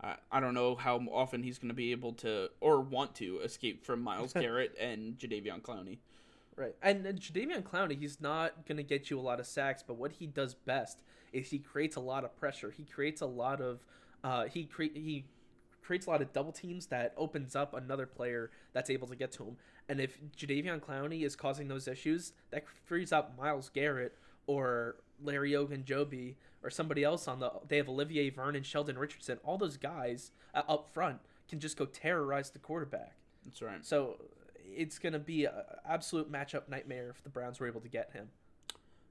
I, 0.00 0.16
I 0.30 0.40
don't 0.40 0.54
know 0.54 0.74
how 0.74 0.98
often 1.10 1.42
he's 1.42 1.58
going 1.58 1.68
to 1.68 1.74
be 1.74 1.92
able 1.92 2.12
to 2.14 2.50
or 2.60 2.80
want 2.80 3.14
to 3.16 3.40
escape 3.40 3.84
from 3.84 4.02
Myles 4.02 4.32
Garrett 4.34 4.76
and 4.78 5.18
Jadeveon 5.18 5.62
Clowney. 5.62 5.98
Right. 6.56 6.74
And, 6.82 7.04
and 7.06 7.20
Jadeveon 7.20 7.62
Clowney, 7.62 7.98
he's 7.98 8.20
not 8.20 8.66
going 8.66 8.78
to 8.78 8.82
get 8.82 9.10
you 9.10 9.18
a 9.18 9.20
lot 9.20 9.40
of 9.40 9.46
sacks, 9.46 9.84
but 9.86 9.96
what 9.96 10.12
he 10.12 10.26
does 10.26 10.54
best 10.54 11.02
is 11.32 11.50
he 11.50 11.58
creates 11.58 11.96
a 11.96 12.00
lot 12.00 12.24
of 12.24 12.34
pressure. 12.36 12.70
He 12.70 12.84
creates 12.84 13.20
a 13.20 13.26
lot 13.26 13.60
of 13.60 13.84
uh, 14.24 14.46
he 14.46 14.64
cre- 14.64 14.84
he 14.94 15.26
creates 15.82 16.06
a 16.06 16.10
lot 16.10 16.22
of 16.22 16.32
double 16.32 16.52
teams 16.52 16.86
that 16.86 17.12
opens 17.16 17.54
up 17.54 17.74
another 17.74 18.06
player 18.06 18.50
that's 18.72 18.90
able 18.90 19.06
to 19.06 19.14
get 19.14 19.30
to 19.32 19.44
him. 19.44 19.56
And 19.88 20.00
if 20.00 20.18
Jadeveon 20.36 20.80
Clowney 20.80 21.22
is 21.22 21.36
causing 21.36 21.68
those 21.68 21.86
issues, 21.86 22.32
that 22.50 22.64
frees 22.84 23.12
up 23.12 23.36
Myles 23.38 23.68
Garrett 23.68 24.16
or 24.46 24.96
Larry 25.22 25.52
Ogunjobi 25.52 26.34
or 26.62 26.70
somebody 26.70 27.04
else 27.04 27.28
on 27.28 27.38
the. 27.38 27.52
They 27.68 27.76
have 27.76 27.88
Olivier 27.88 28.30
Vernon, 28.30 28.62
Sheldon 28.62 28.98
Richardson. 28.98 29.38
All 29.44 29.58
those 29.58 29.76
guys 29.76 30.32
uh, 30.54 30.62
up 30.68 30.88
front 30.92 31.18
can 31.48 31.60
just 31.60 31.76
go 31.76 31.84
terrorize 31.84 32.50
the 32.50 32.58
quarterback. 32.58 33.14
That's 33.44 33.62
right. 33.62 33.84
So 33.84 34.16
it's 34.74 34.98
going 34.98 35.12
to 35.12 35.18
be 35.18 35.44
an 35.44 35.52
absolute 35.88 36.30
matchup 36.30 36.68
nightmare 36.68 37.10
if 37.10 37.22
the 37.22 37.30
Browns 37.30 37.60
were 37.60 37.66
able 37.66 37.80
to 37.80 37.88
get 37.88 38.12
him. 38.12 38.28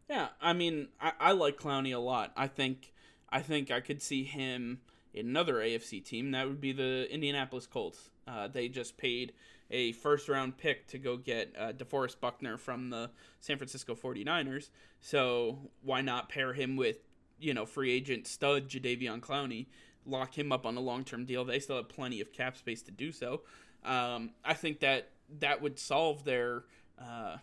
Yeah, 0.09 0.27
I 0.41 0.53
mean, 0.53 0.89
I, 0.99 1.13
I 1.19 1.31
like 1.31 1.57
Clowney 1.57 1.95
a 1.95 1.99
lot. 1.99 2.31
I 2.37 2.47
think 2.47 2.93
I 3.29 3.41
think 3.41 3.71
I 3.71 3.79
could 3.79 4.01
see 4.01 4.23
him 4.23 4.81
in 5.13 5.27
another 5.27 5.55
AFC 5.55 6.03
team. 6.03 6.31
That 6.31 6.47
would 6.47 6.61
be 6.61 6.71
the 6.71 7.11
Indianapolis 7.11 7.65
Colts. 7.65 8.11
Uh, 8.27 8.47
they 8.47 8.67
just 8.67 8.97
paid 8.97 9.33
a 9.71 9.93
first 9.93 10.29
round 10.29 10.57
pick 10.57 10.87
to 10.87 10.99
go 10.99 11.17
get 11.17 11.53
uh, 11.57 11.71
DeForest 11.71 12.19
Buckner 12.19 12.57
from 12.57 12.89
the 12.89 13.09
San 13.39 13.57
Francisco 13.57 13.95
49ers. 13.95 14.69
So 14.99 15.71
why 15.81 16.01
not 16.01 16.29
pair 16.29 16.53
him 16.53 16.75
with, 16.75 16.97
you 17.39 17.53
know, 17.53 17.65
free 17.65 17.91
agent 17.91 18.27
stud 18.27 18.69
Jadeveon 18.69 19.21
Clowney, 19.21 19.65
lock 20.05 20.37
him 20.37 20.51
up 20.51 20.65
on 20.65 20.77
a 20.77 20.81
long 20.81 21.03
term 21.03 21.25
deal? 21.25 21.43
They 21.45 21.59
still 21.59 21.77
have 21.77 21.89
plenty 21.89 22.21
of 22.21 22.31
cap 22.31 22.57
space 22.57 22.83
to 22.83 22.91
do 22.91 23.11
so. 23.11 23.41
Um, 23.83 24.31
I 24.43 24.53
think 24.53 24.79
that 24.81 25.09
that 25.39 25.61
would 25.61 25.79
solve 25.79 26.23
their 26.23 26.63
uh, 26.99 27.38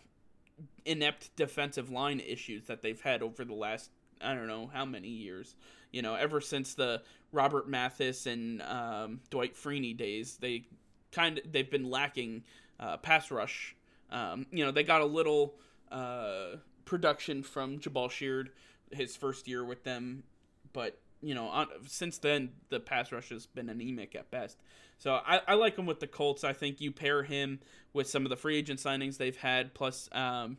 inept 0.85 1.35
defensive 1.35 1.89
line 1.89 2.19
issues 2.19 2.65
that 2.65 2.81
they've 2.81 3.01
had 3.01 3.21
over 3.21 3.43
the 3.45 3.53
last 3.53 3.89
I 4.21 4.33
don't 4.33 4.47
know 4.47 4.69
how 4.73 4.85
many 4.85 5.09
years. 5.09 5.55
You 5.91 6.01
know, 6.01 6.15
ever 6.15 6.41
since 6.41 6.73
the 6.73 7.01
Robert 7.31 7.67
Mathis 7.67 8.25
and 8.25 8.61
um, 8.61 9.19
Dwight 9.29 9.55
Freeney 9.55 9.95
days, 9.95 10.37
they 10.37 10.65
kind 11.11 11.39
of 11.39 11.51
they've 11.51 11.69
been 11.69 11.89
lacking 11.89 12.43
uh, 12.79 12.97
pass 12.97 13.29
rush. 13.31 13.75
Um, 14.11 14.45
you 14.51 14.63
know, 14.63 14.71
they 14.71 14.83
got 14.83 15.01
a 15.01 15.05
little 15.05 15.55
uh, 15.91 16.57
production 16.85 17.43
from 17.43 17.79
Jabaal 17.79 18.09
Sheard 18.09 18.51
his 18.91 19.15
first 19.15 19.47
year 19.47 19.63
with 19.65 19.83
them, 19.83 20.23
but 20.71 20.99
you 21.21 21.33
know, 21.33 21.47
on, 21.47 21.67
since 21.87 22.17
then 22.17 22.51
the 22.69 22.79
pass 22.79 23.11
rush 23.11 23.29
has 23.29 23.45
been 23.45 23.69
anemic 23.69 24.15
at 24.15 24.29
best. 24.31 24.57
So 25.03 25.15
I, 25.15 25.41
I 25.49 25.53
like 25.55 25.75
him 25.75 25.85
with 25.85 25.99
the 25.99 26.07
Colts. 26.07 26.45
I 26.45 26.53
think 26.53 26.79
you 26.79 26.89
pair 26.89 27.23
him 27.23 27.59
with 27.91 28.07
some 28.07 28.25
of 28.25 28.29
the 28.29 28.37
free 28.37 28.55
agent 28.55 28.79
signings 28.79 29.17
they've 29.17 29.35
had, 29.35 29.73
plus 29.73 30.07
um, 30.13 30.55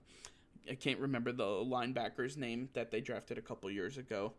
I 0.71 0.75
can't 0.75 0.99
remember 0.99 1.33
the 1.33 1.45
linebacker's 1.45 2.37
name 2.37 2.69
that 2.75 2.91
they 2.91 3.01
drafted 3.01 3.39
a 3.39 3.41
couple 3.41 3.71
years 3.71 3.97
ago. 3.97 4.35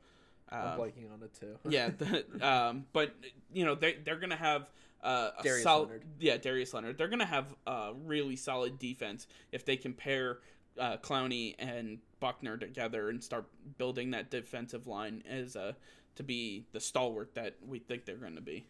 I'm 0.47 0.73
um, 0.73 0.79
blanking 0.79 1.11
on 1.11 1.23
it 1.23 1.33
too. 1.33 1.57
yeah, 1.69 1.89
the, 1.89 2.23
um, 2.47 2.85
but 2.93 3.15
you 3.51 3.65
know 3.65 3.73
they 3.73 3.93
they're 3.93 4.19
gonna 4.19 4.35
have 4.35 4.69
uh, 5.03 5.31
a 5.39 5.43
Darius 5.43 5.63
solid, 5.63 5.87
Leonard. 5.87 6.03
Yeah, 6.19 6.37
Darius 6.37 6.71
Leonard. 6.75 6.99
They're 6.99 7.07
gonna 7.07 7.25
have 7.25 7.55
a 7.65 7.93
really 8.05 8.35
solid 8.35 8.77
defense 8.77 9.25
if 9.51 9.65
they 9.65 9.75
compare 9.75 10.37
uh, 10.79 10.97
Clowney 10.97 11.55
and 11.57 11.97
Buckner 12.19 12.57
together 12.57 13.09
and 13.09 13.23
start 13.23 13.47
building 13.79 14.11
that 14.11 14.29
defensive 14.29 14.85
line 14.85 15.23
as 15.27 15.55
a 15.55 15.75
to 16.17 16.23
be 16.23 16.67
the 16.73 16.79
stalwart 16.79 17.33
that 17.33 17.55
we 17.65 17.79
think 17.79 18.05
they're 18.05 18.15
going 18.15 18.35
to 18.35 18.41
be. 18.41 18.67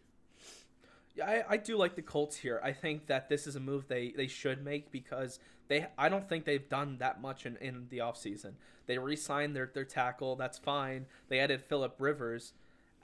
I, 1.24 1.44
I 1.48 1.56
do 1.56 1.76
like 1.76 1.96
the 1.96 2.02
Colts 2.02 2.36
here. 2.36 2.60
I 2.62 2.72
think 2.72 3.06
that 3.06 3.28
this 3.28 3.46
is 3.46 3.56
a 3.56 3.60
move 3.60 3.88
they, 3.88 4.12
they 4.16 4.26
should 4.26 4.64
make 4.64 4.90
because 4.90 5.38
they 5.68 5.86
I 5.98 6.08
don't 6.08 6.28
think 6.28 6.44
they've 6.44 6.68
done 6.68 6.98
that 6.98 7.20
much 7.20 7.46
in, 7.46 7.56
in 7.56 7.86
the 7.90 7.98
offseason. 7.98 8.52
They 8.86 8.98
re 8.98 9.16
signed 9.16 9.56
their, 9.56 9.70
their 9.72 9.84
tackle, 9.84 10.36
that's 10.36 10.58
fine. 10.58 11.06
They 11.28 11.40
added 11.40 11.62
Philip 11.62 11.96
Rivers. 11.98 12.52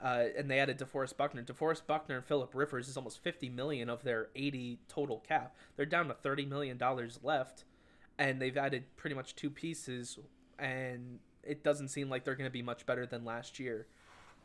Uh, 0.01 0.25
and 0.37 0.51
they 0.51 0.59
added 0.59 0.77
DeForest 0.77 1.15
Buckner. 1.15 1.43
DeForest 1.43 1.87
Buckner 1.87 2.17
and 2.17 2.25
Philip 2.25 2.53
Rivers 2.53 2.89
is 2.89 2.97
almost 2.97 3.23
50 3.23 3.47
million 3.47 3.89
of 3.89 4.03
their 4.03 4.27
80 4.35 4.79
total 4.89 5.23
cap. 5.25 5.55
They're 5.77 5.85
down 5.85 6.09
to 6.09 6.13
30 6.13 6.45
million 6.45 6.77
dollars 6.77 7.19
left, 7.23 7.63
and 8.17 8.41
they've 8.41 8.57
added 8.57 8.83
pretty 8.97 9.15
much 9.15 9.33
two 9.33 9.49
pieces, 9.49 10.19
and 10.59 11.19
it 11.41 11.63
doesn't 11.63 11.87
seem 11.87 12.09
like 12.09 12.25
they're 12.25 12.35
going 12.35 12.49
to 12.49 12.51
be 12.51 12.61
much 12.61 12.85
better 12.85 13.05
than 13.05 13.23
last 13.23 13.59
year. 13.59 13.87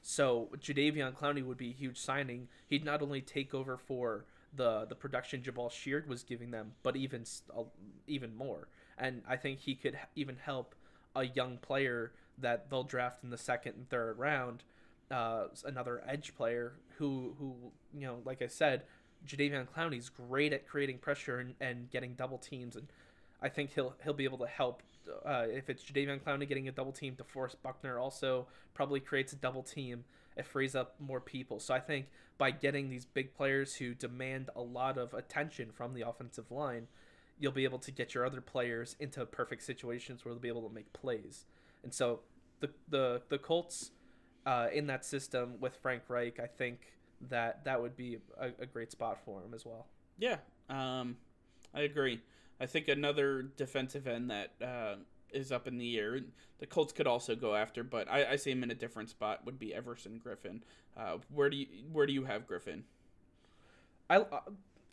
So 0.03 0.49
Jadeveon 0.57 1.15
Clowney 1.15 1.45
would 1.45 1.59
be 1.59 1.71
a 1.71 1.75
huge 1.75 1.99
signing. 1.99 2.49
He'd 2.67 2.85
not 2.85 3.03
only 3.03 3.21
take 3.21 3.55
over 3.55 3.77
for 3.77 4.25
the 4.55 4.87
the 4.89 4.95
production 4.95 5.43
Jabaal 5.43 5.71
Sheard 5.71 6.09
was 6.09 6.23
giving 6.23 6.51
them, 6.51 6.73
but 6.83 6.97
even 6.97 7.25
uh, 7.57 7.65
even 8.07 8.35
more. 8.37 8.69
And 8.97 9.23
I 9.29 9.37
think 9.37 9.61
he 9.61 9.75
could 9.75 9.99
even 10.17 10.37
help 10.37 10.75
a 11.15 11.25
young 11.25 11.59
player 11.59 12.13
that 12.39 12.71
they'll 12.71 12.85
draft 12.85 13.23
in 13.25 13.31
the 13.31 13.39
second 13.39 13.75
and 13.77 13.89
third 13.89 14.19
round 14.19 14.63
uh, 15.11 15.45
another 15.65 16.03
edge 16.07 16.35
player 16.37 16.73
who 16.97 17.35
who 17.39 17.55
you 17.95 18.07
know, 18.07 18.19
like 18.25 18.43
I 18.43 18.47
said, 18.47 18.83
Jadeveon 19.27 19.67
Clowney's 19.69 20.09
great 20.09 20.53
at 20.53 20.67
creating 20.67 20.99
pressure 20.99 21.39
and, 21.39 21.55
and 21.61 21.91
getting 21.91 22.15
double 22.15 22.39
teams, 22.39 22.77
and 22.77 22.89
I 23.41 23.49
think 23.49 23.75
he'll 23.75 23.95
he'll 24.05 24.13
be 24.13 24.25
able 24.25 24.39
to 24.39 24.47
help. 24.47 24.83
Uh, 25.25 25.47
if 25.49 25.71
it's 25.71 25.83
Jadeveon 25.83 26.21
Clowney 26.21 26.49
getting 26.49 26.69
a 26.69 26.73
double 26.73 26.93
team, 26.93 27.17
DeForest 27.17 27.57
Buckner 27.63 27.99
also 27.99 28.47
probably 28.75 29.01
creates 29.01 29.33
a 29.33 29.37
double 29.37 29.63
team. 29.63 30.05
It 30.37 30.47
frees 30.47 30.75
up 30.75 30.95
more 31.01 31.21
people. 31.21 31.59
So 31.61 31.75
I 31.75 31.81
think 31.81 32.07
by 32.39 32.53
getting 32.53 32.89
these 32.89 33.05
big 33.05 33.35
players 33.35 33.75
who 33.75 33.95
demand 33.95 34.51
a 34.55 34.61
lot 34.61 34.97
of 34.97 35.15
attention 35.15 35.71
from 35.73 35.95
the 35.95 36.09
offensive 36.09 36.51
line, 36.51 36.87
you'll 37.39 37.53
be 37.53 37.65
able 37.65 37.79
to 37.81 37.91
get 37.91 38.15
your 38.15 38.25
other 38.25 38.41
players 38.41 38.97
into 39.01 39.25
perfect 39.27 39.63
situations 39.63 40.25
where 40.25 40.35
they'll 40.35 40.41
be 40.41 40.49
able 40.49 40.69
to 40.69 40.75
make 40.75 40.93
plays. 40.93 41.47
And 41.83 41.93
so 41.93 42.21
the 42.61 42.71
the 42.89 43.23
the 43.29 43.39
Colts 43.39 43.91
uh, 44.47 44.69
in 44.73 44.87
that 44.87 45.05
system 45.05 45.55
with 45.61 45.77
Frank 45.77 46.03
Reich, 46.09 46.41
I 46.41 46.47
think 46.47 46.79
that 47.29 47.65
that 47.65 47.81
would 47.81 47.97
be 47.97 48.19
a, 48.41 48.51
a 48.61 48.67
great 48.67 48.93
spot 48.93 49.19
for 49.25 49.43
him 49.43 49.55
as 49.55 49.65
well. 49.67 49.87
Yeah, 50.19 50.37
um, 50.69 51.17
I 51.75 51.83
agree. 51.83 52.21
I 52.61 52.67
think 52.67 52.89
another 52.89 53.43
defensive 53.43 54.07
end 54.07 54.31
that 54.31 54.53
uh, 54.63 54.97
is 55.33 55.53
up 55.53 55.67
in 55.67 55.79
the 55.79 55.99
air. 55.99 56.21
The 56.59 56.67
Colts 56.67 56.93
could 56.93 57.07
also 57.07 57.37
go 57.37 57.55
after, 57.55 57.85
but 57.85 58.11
I, 58.11 58.33
I 58.33 58.37
see 58.37 58.51
him 58.51 58.63
in 58.63 58.71
a 58.71 58.75
different 58.75 59.11
spot. 59.11 59.45
Would 59.45 59.59
be 59.59 59.75
Everson 59.75 60.21
Griffen. 60.25 60.63
Uh, 60.97 61.19
where 61.33 61.51
do 61.51 61.57
you 61.57 61.67
where 61.93 62.07
do 62.07 62.13
you 62.13 62.25
have 62.25 62.49
Griffen? 62.49 62.83
I 64.11 64.17
uh, 64.17 64.41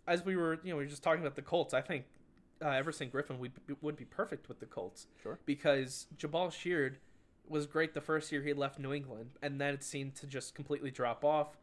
as 0.08 0.24
we 0.24 0.36
were 0.36 0.60
you 0.64 0.72
know 0.72 0.78
we 0.78 0.84
were 0.84 0.90
just 0.90 1.04
talking 1.04 1.22
about 1.22 1.36
the 1.36 1.42
Colts. 1.42 1.74
I 1.74 1.82
think 1.82 2.06
uh, 2.64 2.70
Everson 2.70 3.10
Griffen 3.10 3.40
would 3.40 3.54
would 3.82 3.96
be 3.96 4.06
perfect 4.06 4.48
with 4.48 4.60
the 4.60 4.66
Colts. 4.66 5.08
Sure. 5.22 5.40
Because 5.46 6.08
Jabaal 6.18 6.52
Sheard 6.52 6.98
was 7.48 7.66
great 7.68 7.94
the 7.94 8.02
first 8.02 8.32
year 8.32 8.42
he 8.42 8.54
left 8.54 8.80
New 8.80 8.94
England, 8.94 9.32
and 9.42 9.60
then 9.60 9.74
it 9.74 9.84
seemed 9.84 10.16
to 10.16 10.28
just 10.28 10.56
completely 10.56 10.92
drop 10.92 11.24
off. 11.24 11.58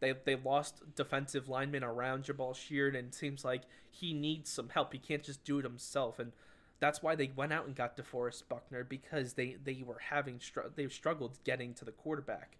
They 0.00 0.14
they 0.24 0.36
lost 0.36 0.94
defensive 0.94 1.48
linemen 1.48 1.84
around 1.84 2.24
Jabaal 2.24 2.54
Sheard, 2.54 2.94
and 2.94 3.08
it 3.08 3.14
seems 3.14 3.44
like 3.44 3.62
he 3.90 4.12
needs 4.12 4.50
some 4.50 4.68
help. 4.70 4.92
He 4.92 4.98
can't 4.98 5.22
just 5.22 5.44
do 5.44 5.58
it 5.58 5.64
himself, 5.64 6.18
and 6.18 6.32
that's 6.80 7.02
why 7.02 7.14
they 7.14 7.30
went 7.34 7.52
out 7.52 7.66
and 7.66 7.74
got 7.74 7.96
DeForest 7.96 8.48
Buckner 8.48 8.84
because 8.84 9.34
they 9.34 9.56
they 9.62 9.82
were 9.84 10.00
having 10.10 10.40
they 10.74 10.88
struggled 10.88 11.38
getting 11.44 11.74
to 11.74 11.84
the 11.84 11.92
quarterback, 11.92 12.56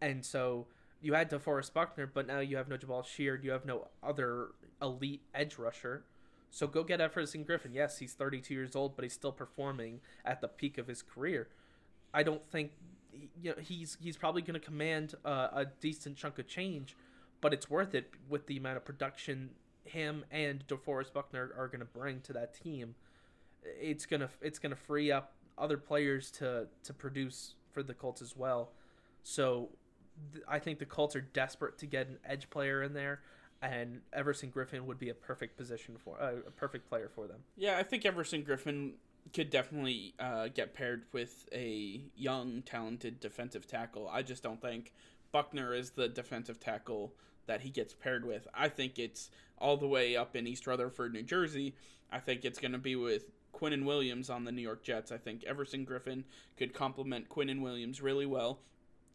and 0.00 0.24
so 0.24 0.66
you 1.00 1.14
had 1.14 1.30
DeForest 1.30 1.72
Buckner, 1.72 2.06
but 2.06 2.26
now 2.26 2.40
you 2.40 2.56
have 2.56 2.68
no 2.68 2.76
Jabaal 2.76 3.04
Sheard, 3.04 3.44
you 3.44 3.50
have 3.50 3.64
no 3.64 3.88
other 4.02 4.48
elite 4.80 5.22
edge 5.34 5.58
rusher. 5.58 6.04
So 6.50 6.66
go 6.66 6.82
get 6.82 7.00
Everson 7.00 7.44
Griffen. 7.44 7.72
Yes, 7.72 7.98
he's 7.98 8.12
32 8.12 8.52
years 8.52 8.74
old, 8.74 8.96
but 8.96 9.04
he's 9.04 9.12
still 9.12 9.32
performing 9.32 10.00
at 10.24 10.40
the 10.40 10.48
peak 10.48 10.78
of 10.78 10.88
his 10.88 11.00
career. 11.00 11.48
I 12.12 12.22
don't 12.22 12.44
think 12.50 12.72
you 13.40 13.50
know 13.50 13.60
he's 13.60 13.96
he's 14.00 14.16
probably 14.16 14.42
going 14.42 14.58
to 14.58 14.64
command 14.64 15.14
uh, 15.24 15.48
a 15.52 15.66
decent 15.80 16.16
chunk 16.16 16.38
of 16.38 16.46
change, 16.46 16.96
but 17.40 17.52
it's 17.52 17.68
worth 17.68 17.94
it 17.94 18.10
with 18.28 18.46
the 18.46 18.56
amount 18.56 18.76
of 18.76 18.84
production 18.84 19.50
him 19.84 20.24
and 20.30 20.66
DeForest 20.66 21.12
Buckner 21.12 21.52
are 21.56 21.66
going 21.66 21.80
to 21.80 21.86
bring 21.86 22.20
to 22.22 22.32
that 22.34 22.54
team. 22.54 22.94
It's 23.62 24.06
gonna 24.06 24.30
it's 24.40 24.58
gonna 24.58 24.76
free 24.76 25.12
up 25.12 25.32
other 25.58 25.76
players 25.76 26.30
to 26.32 26.66
to 26.84 26.94
produce 26.94 27.54
for 27.72 27.82
the 27.82 27.92
Colts 27.92 28.22
as 28.22 28.34
well. 28.36 28.70
So 29.22 29.68
th- 30.32 30.44
I 30.48 30.58
think 30.58 30.78
the 30.78 30.86
Colts 30.86 31.14
are 31.14 31.20
desperate 31.20 31.76
to 31.78 31.86
get 31.86 32.08
an 32.08 32.18
edge 32.24 32.48
player 32.48 32.82
in 32.82 32.94
there, 32.94 33.20
and 33.60 34.00
Everson 34.14 34.50
Griffen 34.50 34.86
would 34.86 34.98
be 34.98 35.10
a 35.10 35.14
perfect 35.14 35.58
position 35.58 35.96
for 36.02 36.20
uh, 36.20 36.36
a 36.46 36.50
perfect 36.50 36.88
player 36.88 37.10
for 37.14 37.26
them. 37.26 37.40
Yeah, 37.56 37.76
I 37.76 37.82
think 37.82 38.06
Everson 38.06 38.42
Griffen 38.44 38.92
could 39.32 39.50
definitely 39.50 40.14
uh, 40.18 40.48
get 40.48 40.74
paired 40.74 41.04
with 41.12 41.48
a 41.52 42.00
young, 42.16 42.62
talented 42.62 43.20
defensive 43.20 43.66
tackle. 43.66 44.08
I 44.08 44.22
just 44.22 44.42
don't 44.42 44.60
think 44.60 44.92
Buckner 45.32 45.74
is 45.74 45.90
the 45.90 46.08
defensive 46.08 46.58
tackle 46.58 47.12
that 47.46 47.60
he 47.60 47.70
gets 47.70 47.94
paired 47.94 48.24
with. 48.24 48.46
I 48.54 48.68
think 48.68 48.98
it's 48.98 49.30
all 49.58 49.76
the 49.76 49.86
way 49.86 50.16
up 50.16 50.34
in 50.36 50.46
East 50.46 50.66
Rutherford, 50.66 51.12
New 51.12 51.22
Jersey. 51.22 51.74
I 52.10 52.18
think 52.18 52.44
it's 52.44 52.58
going 52.58 52.72
to 52.72 52.78
be 52.78 52.96
with 52.96 53.30
Quinnen 53.54 53.84
Williams 53.84 54.30
on 54.30 54.44
the 54.44 54.52
New 54.52 54.62
York 54.62 54.82
Jets. 54.82 55.12
I 55.12 55.18
think 55.18 55.44
Everson 55.44 55.84
Griffen 55.86 56.24
could 56.56 56.72
complement 56.72 57.28
Quinnen 57.28 57.60
Williams 57.60 58.00
really 58.00 58.26
well. 58.26 58.60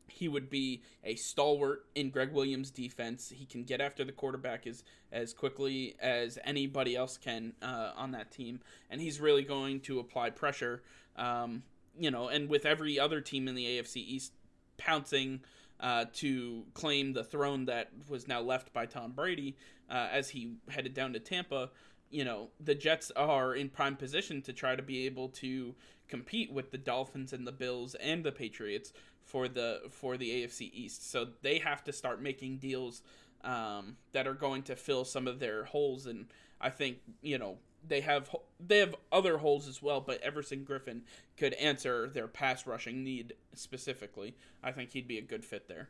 He 0.07 0.27
would 0.27 0.49
be 0.49 0.81
a 1.03 1.15
stalwart 1.15 1.85
in 1.95 2.09
Gregg 2.09 2.31
Williams' 2.31 2.71
defense. 2.71 3.31
He 3.35 3.45
can 3.45 3.63
get 3.63 3.81
after 3.81 4.03
the 4.03 4.11
quarterback 4.11 4.67
as 4.67 4.83
as 5.11 5.33
quickly 5.33 5.95
as 5.99 6.37
anybody 6.43 6.95
else 6.95 7.17
can 7.17 7.53
uh, 7.61 7.91
on 7.95 8.11
that 8.11 8.31
team, 8.31 8.59
and 8.89 9.01
he's 9.01 9.19
really 9.19 9.43
going 9.43 9.79
to 9.81 9.99
apply 9.99 10.29
pressure. 10.29 10.83
Um, 11.15 11.63
you 11.97 12.11
know, 12.11 12.27
and 12.27 12.49
with 12.49 12.65
every 12.65 12.99
other 12.99 13.21
team 13.21 13.47
in 13.47 13.55
the 13.55 13.65
AFC 13.65 13.97
East 13.97 14.33
pouncing 14.77 15.41
uh, 15.79 16.05
to 16.13 16.65
claim 16.73 17.13
the 17.13 17.23
throne 17.23 17.65
that 17.65 17.89
was 18.09 18.27
now 18.27 18.41
left 18.41 18.73
by 18.73 18.85
Tom 18.85 19.11
Brady 19.11 19.55
uh, 19.89 20.07
as 20.11 20.29
he 20.29 20.55
headed 20.69 20.93
down 20.93 21.13
to 21.13 21.19
Tampa, 21.19 21.69
you 22.09 22.23
know, 22.23 22.49
the 22.59 22.75
Jets 22.75 23.11
are 23.11 23.55
in 23.55 23.69
prime 23.69 23.95
position 23.95 24.41
to 24.43 24.53
try 24.53 24.75
to 24.75 24.83
be 24.83 25.05
able 25.05 25.29
to 25.29 25.75
compete 26.07 26.51
with 26.51 26.71
the 26.71 26.77
Dolphins 26.77 27.33
and 27.33 27.45
the 27.47 27.51
Bills 27.51 27.95
and 27.95 28.23
the 28.23 28.31
Patriots 28.31 28.93
for 29.23 29.47
the 29.47 29.81
for 29.89 30.17
the 30.17 30.29
AFC 30.29 30.71
East. 30.73 31.09
So 31.09 31.27
they 31.41 31.59
have 31.59 31.83
to 31.85 31.93
start 31.93 32.21
making 32.21 32.57
deals 32.57 33.01
um, 33.43 33.97
that 34.11 34.27
are 34.27 34.33
going 34.33 34.63
to 34.63 34.75
fill 34.75 35.05
some 35.05 35.27
of 35.27 35.39
their 35.39 35.65
holes. 35.65 36.05
And 36.05 36.27
I 36.61 36.69
think 36.69 36.97
you 37.21 37.37
know 37.37 37.57
they 37.87 38.01
have 38.01 38.33
they 38.59 38.79
have 38.79 38.95
other 39.11 39.37
holes 39.37 39.67
as 39.67 39.81
well. 39.81 39.99
But 40.01 40.21
Everson 40.21 40.65
Griffen 40.65 41.01
could 41.37 41.53
answer 41.55 42.07
their 42.07 42.27
pass 42.27 42.65
rushing 42.65 43.03
need 43.03 43.33
specifically. 43.53 44.35
I 44.63 44.71
think 44.71 44.91
he'd 44.91 45.07
be 45.07 45.17
a 45.17 45.23
good 45.23 45.43
fit 45.43 45.67
there. 45.67 45.89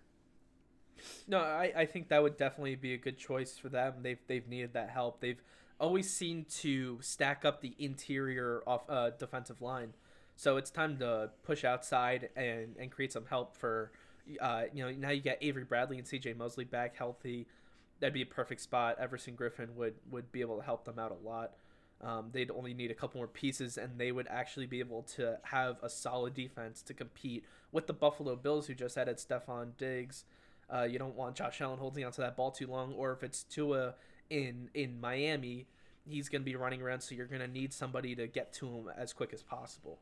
No, 1.27 1.39
I, 1.39 1.73
I 1.75 1.85
think 1.85 2.07
that 2.07 2.23
would 2.23 2.37
definitely 2.37 2.75
be 2.75 2.93
a 2.93 2.97
good 2.97 3.17
choice 3.17 3.57
for 3.57 3.69
them. 3.69 3.95
They've 4.01 4.19
they've 4.27 4.47
needed 4.47 4.73
that 4.73 4.89
help. 4.89 5.19
They've 5.19 5.41
always 5.77 6.09
seemed 6.09 6.49
to 6.49 6.99
stack 7.01 7.43
up 7.43 7.61
the 7.61 7.75
interior 7.77 8.63
of 8.65 8.81
uh, 8.89 9.09
defensive 9.11 9.61
line 9.61 9.93
so 10.35 10.57
it's 10.57 10.69
time 10.69 10.97
to 10.97 11.31
push 11.43 11.63
outside 11.63 12.29
and, 12.35 12.75
and 12.79 12.91
create 12.91 13.13
some 13.13 13.25
help 13.25 13.55
for, 13.55 13.91
uh, 14.41 14.63
you 14.73 14.83
know, 14.83 14.91
now 14.91 15.09
you 15.09 15.21
get 15.21 15.37
Avery 15.41 15.63
Bradley 15.63 15.97
and 15.97 16.05
CJ 16.05 16.35
Mosley 16.37 16.65
back 16.65 16.97
healthy. 16.97 17.47
That'd 17.99 18.13
be 18.13 18.21
a 18.21 18.25
perfect 18.25 18.61
spot. 18.61 18.97
Everson 18.99 19.35
Griffen 19.35 19.73
would, 19.75 19.95
would 20.11 20.31
be 20.31 20.41
able 20.41 20.57
to 20.57 20.63
help 20.63 20.85
them 20.85 20.99
out 20.99 21.11
a 21.11 21.27
lot. 21.27 21.53
Um, 22.01 22.29
they'd 22.33 22.51
only 22.51 22.73
need 22.73 22.91
a 22.91 22.93
couple 22.93 23.19
more 23.19 23.27
pieces, 23.27 23.77
and 23.77 23.97
they 23.97 24.11
would 24.11 24.27
actually 24.29 24.65
be 24.65 24.79
able 24.79 25.03
to 25.15 25.39
have 25.43 25.77
a 25.81 25.89
solid 25.89 26.33
defense 26.33 26.81
to 26.83 26.93
compete 26.93 27.45
with 27.71 27.87
the 27.87 27.93
Buffalo 27.93 28.35
Bills, 28.35 28.67
who 28.67 28.73
just 28.73 28.97
added 28.97 29.17
Stefon 29.17 29.77
Diggs. 29.77 30.25
Uh, 30.71 30.83
you 30.83 30.99
don't 30.99 31.15
want 31.15 31.35
Josh 31.35 31.61
Allen 31.61 31.79
holding 31.79 32.03
onto 32.03 32.21
that 32.21 32.35
ball 32.35 32.51
too 32.51 32.67
long, 32.67 32.93
or 32.93 33.13
if 33.13 33.23
it's 33.23 33.43
Tua 33.43 33.95
in 34.29 34.69
in 34.73 34.99
Miami, 34.99 35.67
he's 36.05 36.27
going 36.27 36.41
to 36.41 36.45
be 36.45 36.55
running 36.55 36.81
around, 36.81 37.01
so 37.01 37.15
you're 37.15 37.27
going 37.27 37.41
to 37.41 37.47
need 37.47 37.73
somebody 37.73 38.13
to 38.15 38.27
get 38.27 38.51
to 38.53 38.67
him 38.67 38.91
as 38.95 39.13
quick 39.13 39.31
as 39.33 39.41
possible. 39.41 39.99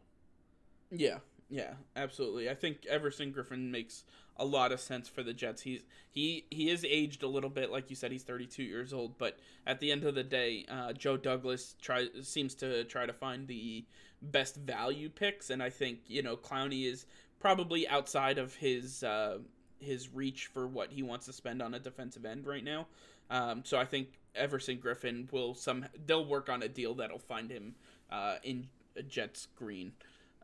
Yeah, 0.95 1.19
yeah, 1.49 1.73
absolutely. 1.95 2.49
I 2.49 2.55
think 2.55 2.85
Everson 2.85 3.33
Griffen 3.33 3.71
makes 3.71 4.03
a 4.37 4.45
lot 4.45 4.71
of 4.71 4.79
sense 4.79 5.07
for 5.07 5.23
the 5.23 5.33
Jets. 5.33 5.61
He's 5.61 5.81
he 6.11 6.45
he 6.51 6.69
is 6.69 6.85
aged 6.87 7.23
a 7.23 7.27
little 7.27 7.49
bit, 7.49 7.71
like 7.71 7.89
you 7.89 7.95
said. 7.95 8.11
He's 8.11 8.23
32 8.23 8.63
years 8.63 8.93
old, 8.93 9.17
but 9.17 9.37
at 9.65 9.79
the 9.79 9.91
end 9.91 10.03
of 10.03 10.15
the 10.15 10.23
day, 10.23 10.65
uh, 10.69 10.93
Joe 10.93 11.17
Douglas 11.17 11.75
tries 11.81 12.09
seems 12.21 12.55
to 12.55 12.83
try 12.85 13.05
to 13.05 13.13
find 13.13 13.47
the 13.47 13.85
best 14.21 14.55
value 14.57 15.09
picks, 15.09 15.49
and 15.49 15.61
I 15.61 15.69
think 15.69 15.99
you 16.07 16.21
know 16.21 16.37
Clowney 16.37 16.85
is 16.85 17.05
probably 17.39 17.87
outside 17.87 18.37
of 18.37 18.55
his 18.55 19.03
uh, 19.03 19.39
his 19.79 20.09
reach 20.13 20.47
for 20.47 20.67
what 20.67 20.91
he 20.91 21.03
wants 21.03 21.25
to 21.27 21.33
spend 21.33 21.61
on 21.61 21.73
a 21.73 21.79
defensive 21.79 22.25
end 22.25 22.45
right 22.47 22.63
now. 22.63 22.87
Um, 23.29 23.61
so 23.65 23.77
I 23.77 23.85
think 23.85 24.19
Everson 24.35 24.77
Griffen 24.77 25.31
will 25.31 25.55
some 25.55 25.85
they'll 26.05 26.25
work 26.25 26.49
on 26.49 26.61
a 26.63 26.67
deal 26.67 26.93
that'll 26.95 27.19
find 27.19 27.49
him 27.49 27.75
uh, 28.11 28.35
in 28.43 28.67
Jets 29.07 29.47
green. 29.55 29.93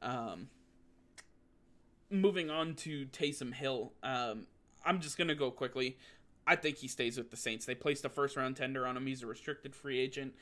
Um, 0.02 0.50
moving 2.10 2.50
on 2.50 2.76
to 2.76 3.06
Taysom 3.08 3.54
Hill, 3.54 3.94
um, 4.04 4.48
I'm 4.86 5.00
just 5.00 5.18
gonna 5.18 5.36
go 5.36 5.52
quickly. 5.52 5.98
I 6.48 6.56
think 6.56 6.78
he 6.78 6.88
stays 6.88 7.18
with 7.18 7.30
the 7.30 7.38
Saints. 7.38 7.66
They 7.66 7.76
placed 7.76 8.06
a 8.06 8.10
first 8.10 8.36
round 8.36 8.56
tender 8.56 8.88
on 8.88 8.98
him. 8.98 9.06
He's 9.06 9.22
a 9.22 9.28
restricted 9.28 9.76
free 9.76 10.00
agent. 10.00 10.34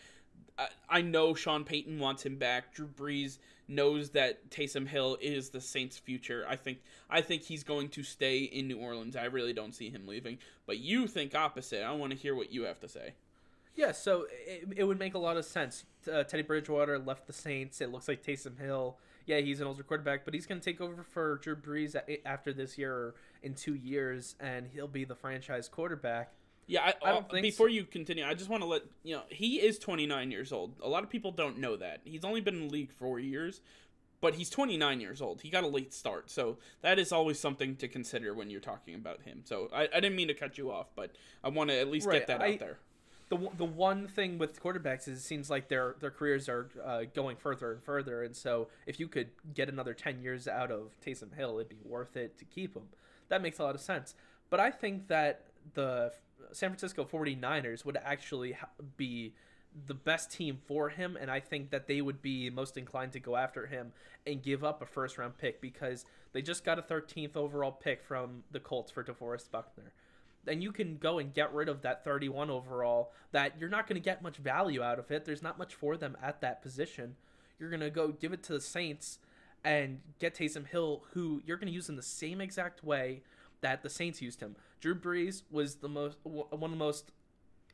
I, 0.57 0.67
I 0.89 1.01
know 1.01 1.33
Sean 1.33 1.63
Payton 1.63 1.99
wants 1.99 2.25
him 2.25 2.37
back. 2.37 2.73
Drew 2.73 2.87
Brees 2.87 3.39
knows 3.67 4.11
that 4.11 4.49
Taysom 4.49 4.87
Hill 4.87 5.17
is 5.21 5.49
the 5.49 5.61
Saints' 5.61 5.97
future. 5.97 6.45
I 6.47 6.55
think 6.55 6.79
I 7.09 7.21
think 7.21 7.43
he's 7.43 7.63
going 7.63 7.89
to 7.89 8.03
stay 8.03 8.39
in 8.39 8.67
New 8.67 8.77
Orleans. 8.77 9.15
I 9.15 9.25
really 9.25 9.53
don't 9.53 9.75
see 9.75 9.89
him 9.89 10.07
leaving. 10.07 10.37
But 10.65 10.79
you 10.79 11.07
think 11.07 11.35
opposite. 11.35 11.83
I 11.83 11.91
want 11.91 12.11
to 12.13 12.17
hear 12.17 12.35
what 12.35 12.51
you 12.51 12.63
have 12.63 12.79
to 12.81 12.87
say. 12.87 13.13
Yeah, 13.75 13.91
so 13.91 14.25
it, 14.45 14.67
it 14.77 14.83
would 14.85 14.97
make 14.97 15.13
a 15.13 15.19
lot 15.19 15.37
of 15.37 15.45
sense. 15.45 15.83
Uh, 16.07 16.23
Teddy 16.23 16.43
Bridgewater 16.43 16.99
left 16.99 17.27
the 17.27 17.33
Saints. 17.33 17.81
It 17.81 17.91
looks 17.91 18.07
like 18.07 18.23
Taysom 18.23 18.59
Hill. 18.59 18.97
Yeah, 19.25 19.39
he's 19.39 19.59
an 19.59 19.67
older 19.67 19.83
quarterback, 19.83 20.23
but 20.23 20.33
he's 20.33 20.45
going 20.45 20.61
to 20.61 20.65
take 20.65 20.79
over 20.79 21.03
for 21.03 21.37
Drew 21.37 21.55
Brees 21.55 21.95
after 22.25 22.53
this 22.53 22.77
year 22.77 22.93
or 22.93 23.15
in 23.43 23.53
two 23.53 23.75
years, 23.75 24.35
and 24.39 24.67
he'll 24.73 24.87
be 24.87 25.03
the 25.03 25.15
franchise 25.15 25.67
quarterback. 25.67 26.31
Yeah, 26.67 26.81
I, 26.81 27.09
I 27.09 27.11
don't 27.13 27.29
think 27.29 27.43
before 27.43 27.67
so. 27.67 27.73
you 27.73 27.85
continue, 27.85 28.25
I 28.25 28.33
just 28.33 28.49
want 28.49 28.61
to 28.61 28.67
let 28.67 28.83
you 29.03 29.15
know 29.15 29.23
he 29.29 29.55
is 29.55 29.79
29 29.79 30.31
years 30.31 30.51
old. 30.51 30.73
A 30.83 30.87
lot 30.87 31.03
of 31.03 31.09
people 31.09 31.31
don't 31.31 31.59
know 31.59 31.77
that. 31.77 32.01
He's 32.03 32.25
only 32.25 32.41
been 32.41 32.55
in 32.55 32.67
the 32.67 32.73
league 32.73 32.91
four 32.91 33.19
years, 33.19 33.61
but 34.19 34.35
he's 34.35 34.49
29 34.49 34.99
years 34.99 35.21
old. 35.21 35.41
He 35.41 35.49
got 35.49 35.63
a 35.63 35.67
late 35.67 35.93
start, 35.93 36.29
so 36.29 36.57
that 36.81 36.99
is 36.99 37.13
always 37.13 37.39
something 37.39 37.77
to 37.77 37.87
consider 37.87 38.33
when 38.33 38.49
you're 38.49 38.59
talking 38.59 38.95
about 38.95 39.21
him. 39.21 39.41
So 39.45 39.69
I, 39.73 39.83
I 39.83 39.99
didn't 40.01 40.15
mean 40.15 40.27
to 40.27 40.33
cut 40.33 40.57
you 40.57 40.71
off, 40.71 40.87
but 40.95 41.15
I 41.41 41.49
want 41.49 41.69
to 41.69 41.79
at 41.79 41.89
least 41.89 42.07
right, 42.07 42.19
get 42.19 42.27
that 42.27 42.41
I, 42.41 42.53
out 42.53 42.59
there. 42.59 42.79
The, 43.29 43.49
the 43.57 43.65
one 43.65 44.07
thing 44.07 44.37
with 44.37 44.61
quarterbacks 44.61 45.07
is 45.07 45.19
it 45.19 45.21
seems 45.21 45.49
like 45.49 45.67
their 45.67 45.95
their 45.99 46.11
careers 46.11 46.47
are 46.47 46.69
uh, 46.85 47.01
going 47.13 47.35
further 47.35 47.73
and 47.73 47.83
further, 47.83 48.23
and 48.23 48.35
so 48.35 48.69
if 48.85 48.99
you 48.99 49.07
could 49.07 49.29
get 49.53 49.67
another 49.67 49.93
10 49.93 50.21
years 50.21 50.47
out 50.47 50.71
of 50.71 50.97
Taysom 51.05 51.35
Hill, 51.35 51.59
it'd 51.59 51.69
be 51.69 51.77
worth 51.83 52.15
it 52.15 52.37
to 52.37 52.45
keep 52.45 52.75
him. 52.75 52.83
That 53.27 53.41
makes 53.41 53.59
a 53.59 53.63
lot 53.63 53.75
of 53.75 53.81
sense. 53.81 54.15
But 54.49 54.61
I 54.61 54.71
think 54.71 55.09
that 55.09 55.47
the 55.73 56.13
San 56.53 56.69
Francisco 56.69 57.03
49ers 57.03 57.83
would 57.83 57.97
actually 57.97 58.55
be 58.95 59.33
the 59.85 59.93
best 59.93 60.31
team 60.31 60.57
for 60.65 60.89
him 60.89 61.17
and 61.19 61.29
I 61.29 61.39
think 61.39 61.69
that 61.69 61.87
they 61.87 62.01
would 62.01 62.21
be 62.21 62.49
most 62.49 62.77
inclined 62.77 63.11
to 63.13 63.19
go 63.19 63.35
after 63.35 63.67
him 63.67 63.91
and 64.25 64.41
give 64.41 64.63
up 64.63 64.81
a 64.81 64.85
first 64.85 65.17
round 65.17 65.37
pick 65.37 65.61
because 65.61 66.05
they 66.33 66.41
just 66.41 66.65
got 66.65 66.79
a 66.79 66.81
13th 66.81 67.35
overall 67.35 67.71
pick 67.71 68.03
from 68.03 68.43
the 68.51 68.59
Colts 68.59 68.91
for 68.91 69.03
DeForest 69.03 69.51
Buckner. 69.51 69.93
And 70.47 70.63
you 70.63 70.71
can 70.71 70.97
go 70.97 71.19
and 71.19 71.33
get 71.33 71.53
rid 71.53 71.69
of 71.69 71.81
that 71.81 72.03
31 72.03 72.49
overall 72.49 73.11
that 73.31 73.53
you're 73.59 73.69
not 73.69 73.87
going 73.87 74.01
to 74.01 74.05
get 74.05 74.23
much 74.23 74.37
value 74.37 74.81
out 74.81 74.99
of 74.99 75.11
it. 75.11 75.25
There's 75.25 75.43
not 75.43 75.57
much 75.57 75.75
for 75.75 75.97
them 75.97 76.17
at 76.21 76.41
that 76.41 76.61
position. 76.61 77.15
You're 77.59 77.69
going 77.69 77.81
to 77.81 77.89
go 77.89 78.09
give 78.09 78.33
it 78.33 78.43
to 78.43 78.53
the 78.53 78.61
Saints 78.61 79.19
and 79.63 79.99
get 80.19 80.35
Taysom 80.35 80.67
Hill 80.67 81.03
who 81.13 81.41
you're 81.45 81.57
going 81.57 81.67
to 81.67 81.73
use 81.73 81.89
in 81.89 81.95
the 81.95 82.01
same 82.01 82.39
exact 82.39 82.83
way 82.83 83.21
that 83.61 83.83
the 83.83 83.89
Saints 83.89 84.21
used 84.21 84.39
him. 84.39 84.55
Drew 84.79 84.95
Brees 84.95 85.41
was 85.49 85.75
the 85.75 85.89
most 85.89 86.17
one 86.23 86.47
of 86.51 86.71
the 86.71 86.77
most 86.77 87.11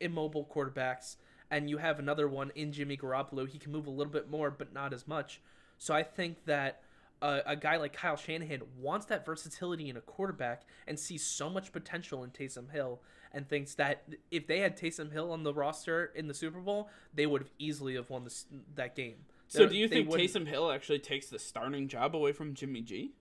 immobile 0.00 0.44
quarterbacks, 0.44 1.16
and 1.50 1.68
you 1.68 1.78
have 1.78 1.98
another 1.98 2.26
one 2.26 2.50
in 2.54 2.72
Jimmy 2.72 2.96
Garoppolo. 2.96 3.48
He 3.48 3.58
can 3.58 3.72
move 3.72 3.86
a 3.86 3.90
little 3.90 4.12
bit 4.12 4.30
more, 4.30 4.50
but 4.50 4.72
not 4.72 4.92
as 4.92 5.06
much. 5.06 5.40
So 5.78 5.94
I 5.94 6.02
think 6.02 6.44
that 6.46 6.80
a, 7.22 7.40
a 7.46 7.56
guy 7.56 7.76
like 7.76 7.92
Kyle 7.92 8.16
Shanahan 8.16 8.62
wants 8.78 9.06
that 9.06 9.24
versatility 9.24 9.88
in 9.88 9.96
a 9.96 10.00
quarterback 10.00 10.62
and 10.86 10.98
sees 10.98 11.24
so 11.24 11.48
much 11.48 11.72
potential 11.72 12.24
in 12.24 12.30
Taysom 12.30 12.70
Hill 12.70 13.00
and 13.32 13.48
thinks 13.48 13.74
that 13.74 14.04
if 14.30 14.46
they 14.46 14.60
had 14.60 14.76
Taysom 14.78 15.12
Hill 15.12 15.32
on 15.32 15.42
the 15.42 15.52
roster 15.52 16.12
in 16.14 16.28
the 16.28 16.34
Super 16.34 16.60
Bowl, 16.60 16.88
they 17.12 17.26
would 17.26 17.42
have 17.42 17.50
easily 17.58 17.94
have 17.96 18.10
won 18.10 18.24
this, 18.24 18.46
that 18.74 18.94
game. 18.94 19.16
So, 19.48 19.66
do 19.66 19.76
you 19.76 19.88
think 19.88 20.08
Taysom 20.08 20.48
Hill 20.48 20.70
actually 20.70 20.98
takes 20.98 21.26
the 21.26 21.38
starting 21.38 21.86
job 21.86 22.16
away 22.16 22.32
from 22.32 22.54
Jimmy 22.54 22.80
G? 22.80 23.12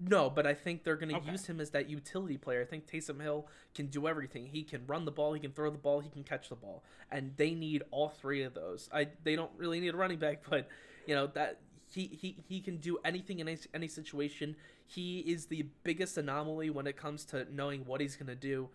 No, 0.00 0.28
but 0.28 0.46
I 0.46 0.54
think 0.54 0.84
they're 0.84 0.96
going 0.96 1.10
to 1.10 1.16
okay. 1.16 1.30
use 1.30 1.46
him 1.46 1.60
as 1.60 1.70
that 1.70 1.88
utility 1.88 2.36
player. 2.36 2.60
I 2.60 2.64
think 2.64 2.86
Taysom 2.86 3.20
Hill 3.20 3.46
can 3.74 3.86
do 3.86 4.08
everything. 4.08 4.46
He 4.46 4.62
can 4.62 4.86
run 4.86 5.04
the 5.04 5.10
ball, 5.10 5.32
he 5.32 5.40
can 5.40 5.52
throw 5.52 5.70
the 5.70 5.78
ball, 5.78 6.00
he 6.00 6.10
can 6.10 6.24
catch 6.24 6.48
the 6.48 6.56
ball, 6.56 6.82
and 7.10 7.32
they 7.36 7.54
need 7.54 7.82
all 7.90 8.08
three 8.08 8.42
of 8.42 8.54
those. 8.54 8.88
I 8.92 9.08
they 9.22 9.36
don't 9.36 9.52
really 9.56 9.80
need 9.80 9.94
a 9.94 9.96
running 9.96 10.18
back, 10.18 10.42
but 10.48 10.68
you 11.06 11.14
know 11.14 11.28
that 11.28 11.60
he 11.94 12.06
he, 12.20 12.36
he 12.48 12.60
can 12.60 12.78
do 12.78 12.98
anything 13.04 13.38
in 13.38 13.48
any, 13.48 13.58
any 13.72 13.88
situation. 13.88 14.56
He 14.86 15.20
is 15.20 15.46
the 15.46 15.66
biggest 15.82 16.18
anomaly 16.18 16.70
when 16.70 16.86
it 16.86 16.96
comes 16.96 17.24
to 17.26 17.46
knowing 17.52 17.84
what 17.86 18.00
he's 18.00 18.16
going 18.16 18.28
to 18.28 18.34
do. 18.34 18.68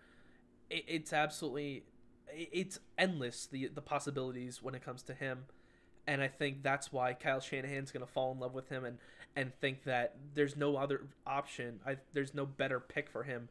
It, 0.68 0.84
it's 0.88 1.12
absolutely 1.12 1.84
it's 2.32 2.78
endless 2.96 3.46
the 3.46 3.68
the 3.68 3.82
possibilities 3.82 4.62
when 4.62 4.74
it 4.74 4.84
comes 4.84 5.02
to 5.02 5.14
him 5.14 5.44
and 6.06 6.22
I 6.22 6.28
think 6.28 6.62
that's 6.62 6.92
why 6.92 7.14
Kyle 7.14 7.40
Shanahan's 7.40 7.92
going 7.92 8.04
to 8.04 8.12
fall 8.12 8.32
in 8.32 8.40
love 8.40 8.54
with 8.54 8.68
him 8.68 8.84
and 8.84 8.98
and 9.36 9.54
think 9.60 9.84
that 9.84 10.16
there's 10.34 10.56
no 10.56 10.76
other 10.76 11.02
option. 11.24 11.78
I, 11.86 11.98
there's 12.12 12.34
no 12.34 12.44
better 12.44 12.80
pick 12.80 13.08
for 13.08 13.22
him 13.22 13.48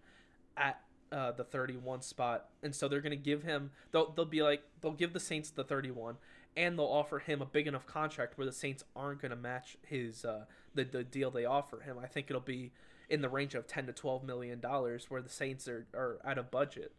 at 0.58 0.82
uh, 1.10 1.32
the 1.32 1.46
31 1.46 2.02
spot, 2.02 2.50
and 2.62 2.76
so 2.76 2.90
they're 2.90 3.00
going 3.00 3.12
to 3.12 3.16
give 3.16 3.44
him. 3.44 3.72
They'll 3.92 4.12
they'll 4.12 4.26
be 4.26 4.42
like 4.42 4.64
they'll 4.82 4.92
give 4.92 5.14
the 5.14 5.20
Saints 5.20 5.52
the 5.52 5.64
31, 5.64 6.18
and 6.58 6.78
they'll 6.78 6.86
offer 6.86 7.20
him 7.20 7.42
a 7.42 7.46
big 7.46 7.68
enough 7.68 7.86
contract 7.86 8.38
where 8.38 8.46
the 8.46 8.54
Saints 8.54 8.84
aren't 8.96 9.22
going 9.22 9.32
to 9.32 9.38
match 9.38 9.78
his 9.86 10.26
uh, 10.26 10.46
the 10.74 10.84
the 10.84 11.04
deal 11.04 11.32
they 11.32 11.46
offer 11.46 11.80
him. 11.80 11.98
I 12.02 12.08
think 12.08 12.28
it'll 12.30 12.42
be 12.42 12.72
in 13.10 13.22
the 13.22 13.30
range 13.30 13.56
of 13.56 13.66
10 13.66 13.88
to 13.88 13.94
12 13.94 14.24
million 14.24 14.60
dollars 14.60 15.10
where 15.10 15.22
the 15.22 15.30
Saints 15.30 15.68
are, 15.68 15.88
are 15.94 16.20
out 16.24 16.38
of 16.38 16.52
budget. 16.52 16.94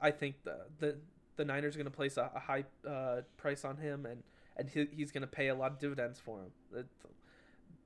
I 0.00 0.10
think 0.10 0.42
the 0.44 0.66
the 0.78 0.96
the 1.36 1.44
Niners 1.44 1.74
are 1.74 1.78
going 1.78 1.90
to 1.90 1.96
place 1.96 2.16
a, 2.16 2.30
a 2.34 2.40
high 2.40 2.64
uh, 2.88 3.22
price 3.36 3.64
on 3.64 3.78
him, 3.78 4.06
and 4.06 4.22
and 4.56 4.68
he, 4.68 4.86
he's 4.94 5.12
going 5.12 5.22
to 5.22 5.26
pay 5.26 5.48
a 5.48 5.54
lot 5.54 5.72
of 5.72 5.78
dividends 5.78 6.20
for 6.20 6.40
him. 6.40 6.86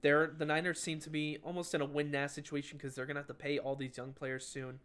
they're 0.02 0.32
the 0.36 0.44
Niners 0.44 0.80
seem 0.80 0.98
to 1.00 1.10
be 1.10 1.38
almost 1.44 1.74
in 1.74 1.80
a 1.80 1.84
win 1.84 2.10
now 2.10 2.26
situation 2.26 2.78
because 2.78 2.94
they're 2.94 3.06
going 3.06 3.14
to 3.14 3.20
have 3.20 3.28
to 3.28 3.34
pay 3.34 3.58
all 3.58 3.76
these 3.76 3.96
young 3.96 4.12
players 4.12 4.46
soon, 4.46 4.80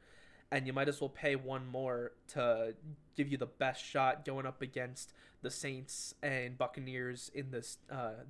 and 0.51 0.67
you 0.67 0.73
might 0.73 0.87
as 0.87 0.99
well 0.99 1.09
pay 1.09 1.35
one 1.35 1.67
more 1.67 2.11
to 2.29 2.73
give 3.15 3.31
you 3.31 3.37
the 3.37 3.45
best 3.45 3.83
shot 3.83 4.25
going 4.25 4.45
up 4.45 4.61
against 4.61 5.13
the 5.41 5.51
Saints 5.51 6.13
and 6.21 6.57
Buccaneers 6.57 7.31
in 7.33 7.51
this 7.51 7.77
uh, 7.91 8.23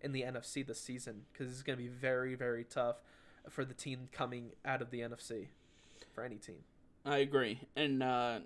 in 0.00 0.12
the 0.12 0.22
NFC 0.22 0.66
this 0.66 0.80
season 0.80 1.22
because 1.32 1.52
it's 1.52 1.62
going 1.62 1.78
to 1.78 1.82
be 1.82 1.88
very 1.88 2.34
very 2.34 2.64
tough 2.64 2.96
for 3.48 3.64
the 3.64 3.74
team 3.74 4.08
coming 4.12 4.50
out 4.64 4.82
of 4.82 4.90
the 4.90 5.00
NFC 5.00 5.48
for 6.14 6.24
any 6.24 6.36
team. 6.36 6.64
I 7.04 7.18
agree, 7.18 7.60
and. 7.74 8.02
Uh 8.02 8.40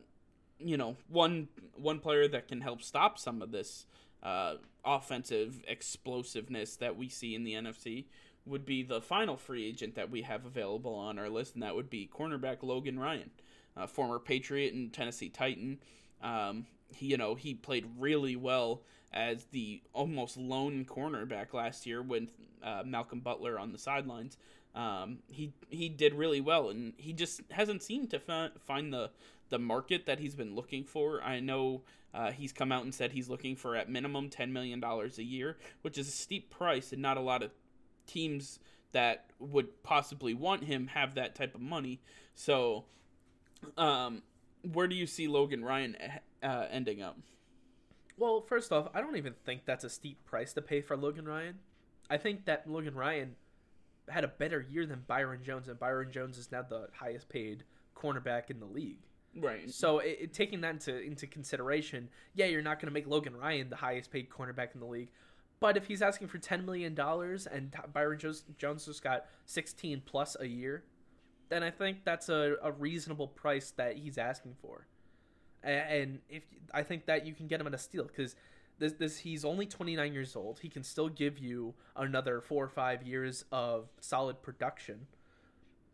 you 0.60 0.76
know, 0.76 0.96
one 1.08 1.48
one 1.74 1.98
player 1.98 2.28
that 2.28 2.48
can 2.48 2.60
help 2.60 2.82
stop 2.82 3.18
some 3.18 3.42
of 3.42 3.50
this 3.50 3.86
uh, 4.22 4.54
offensive 4.84 5.62
explosiveness 5.66 6.76
that 6.76 6.96
we 6.96 7.08
see 7.08 7.34
in 7.34 7.44
the 7.44 7.54
NFC 7.54 8.04
would 8.46 8.64
be 8.64 8.82
the 8.82 9.00
final 9.00 9.36
free 9.36 9.66
agent 9.66 9.94
that 9.94 10.10
we 10.10 10.22
have 10.22 10.44
available 10.46 10.94
on 10.94 11.18
our 11.18 11.28
list, 11.28 11.54
and 11.54 11.62
that 11.62 11.74
would 11.74 11.90
be 11.90 12.08
cornerback 12.12 12.62
Logan 12.62 12.98
Ryan, 12.98 13.30
former 13.88 14.18
Patriot 14.18 14.72
and 14.72 14.92
Tennessee 14.92 15.28
Titan. 15.28 15.78
Um, 16.22 16.66
he, 16.94 17.06
you 17.06 17.16
know, 17.16 17.34
he 17.34 17.54
played 17.54 17.86
really 17.98 18.36
well 18.36 18.82
as 19.12 19.44
the 19.46 19.82
almost 19.92 20.36
lone 20.36 20.84
cornerback 20.84 21.52
last 21.52 21.86
year 21.86 22.02
with 22.02 22.28
uh, 22.62 22.82
Malcolm 22.84 23.20
Butler 23.20 23.58
on 23.58 23.72
the 23.72 23.78
sidelines. 23.78 24.36
Um, 24.74 25.18
he 25.28 25.52
he 25.68 25.88
did 25.88 26.14
really 26.14 26.40
well, 26.40 26.70
and 26.70 26.92
he 26.96 27.12
just 27.12 27.40
hasn't 27.50 27.82
seemed 27.82 28.10
to 28.10 28.20
fi- 28.20 28.50
find 28.60 28.92
the 28.92 29.10
the 29.48 29.58
market 29.58 30.06
that 30.06 30.20
he's 30.20 30.36
been 30.36 30.54
looking 30.54 30.84
for. 30.84 31.20
I 31.22 31.40
know 31.40 31.82
uh, 32.14 32.30
he's 32.30 32.52
come 32.52 32.70
out 32.70 32.84
and 32.84 32.94
said 32.94 33.12
he's 33.12 33.28
looking 33.28 33.56
for 33.56 33.74
at 33.74 33.90
minimum 33.90 34.30
$10 34.30 34.52
million 34.52 34.82
a 34.82 35.22
year, 35.22 35.56
which 35.82 35.98
is 35.98 36.06
a 36.06 36.12
steep 36.12 36.50
price, 36.50 36.92
and 36.92 37.02
not 37.02 37.16
a 37.16 37.20
lot 37.20 37.42
of 37.42 37.50
teams 38.10 38.58
that 38.92 39.26
would 39.38 39.82
possibly 39.82 40.34
want 40.34 40.64
him 40.64 40.88
have 40.88 41.14
that 41.14 41.34
type 41.34 41.54
of 41.54 41.60
money. 41.60 42.00
So, 42.34 42.84
um, 43.76 44.22
where 44.72 44.88
do 44.88 44.94
you 44.94 45.06
see 45.06 45.28
Logan 45.28 45.64
Ryan 45.64 45.96
uh, 46.42 46.66
ending 46.70 47.02
up? 47.02 47.18
Well, 48.16 48.42
first 48.42 48.72
off, 48.72 48.88
I 48.94 49.00
don't 49.00 49.16
even 49.16 49.34
think 49.44 49.64
that's 49.64 49.84
a 49.84 49.90
steep 49.90 50.24
price 50.26 50.52
to 50.54 50.62
pay 50.62 50.80
for 50.80 50.96
Logan 50.96 51.26
Ryan. 51.26 51.58
I 52.10 52.18
think 52.18 52.44
that 52.46 52.68
Logan 52.68 52.94
Ryan 52.94 53.36
had 54.08 54.24
a 54.24 54.28
better 54.28 54.66
year 54.68 54.84
than 54.84 55.04
Byron 55.06 55.40
Jones, 55.42 55.68
and 55.68 55.78
Byron 55.78 56.10
Jones 56.10 56.36
is 56.36 56.50
now 56.50 56.62
the 56.62 56.88
highest 56.92 57.28
paid 57.28 57.64
cornerback 57.96 58.50
in 58.50 58.58
the 58.58 58.66
league. 58.66 58.98
Right. 59.36 59.70
So 59.70 60.00
it, 60.00 60.18
it, 60.20 60.34
taking 60.34 60.60
that 60.62 60.70
into 60.70 61.00
into 61.00 61.26
consideration, 61.26 62.08
yeah, 62.34 62.46
you're 62.46 62.62
not 62.62 62.80
going 62.80 62.88
to 62.88 62.92
make 62.92 63.06
Logan 63.06 63.36
Ryan 63.36 63.70
the 63.70 63.76
highest 63.76 64.10
paid 64.10 64.28
cornerback 64.28 64.74
in 64.74 64.80
the 64.80 64.86
league, 64.86 65.10
but 65.60 65.76
if 65.76 65.86
he's 65.86 66.02
asking 66.02 66.28
for 66.28 66.38
ten 66.38 66.64
million 66.64 66.94
dollars 66.94 67.46
and 67.46 67.74
Byron 67.92 68.18
Jones, 68.18 68.84
just 68.84 69.04
got 69.04 69.26
sixteen 69.46 70.02
plus 70.04 70.36
a 70.40 70.46
year, 70.46 70.84
then 71.50 71.62
I 71.62 71.70
think 71.70 71.98
that's 72.04 72.28
a, 72.28 72.56
a 72.62 72.72
reasonable 72.72 73.28
price 73.28 73.72
that 73.72 73.96
he's 73.96 74.18
asking 74.18 74.56
for. 74.62 74.86
And, 75.62 75.90
and 75.90 76.18
if 76.28 76.42
I 76.72 76.82
think 76.82 77.06
that 77.06 77.26
you 77.26 77.34
can 77.34 77.46
get 77.46 77.60
him 77.60 77.66
at 77.66 77.74
a 77.74 77.78
steal 77.78 78.04
because 78.04 78.34
this 78.78 78.94
this 78.94 79.18
he's 79.18 79.44
only 79.44 79.66
29 79.66 80.12
years 80.12 80.34
old, 80.34 80.60
he 80.60 80.68
can 80.68 80.82
still 80.82 81.08
give 81.08 81.38
you 81.38 81.74
another 81.94 82.40
four 82.40 82.64
or 82.64 82.68
five 82.68 83.02
years 83.02 83.44
of 83.52 83.88
solid 84.00 84.42
production. 84.42 85.06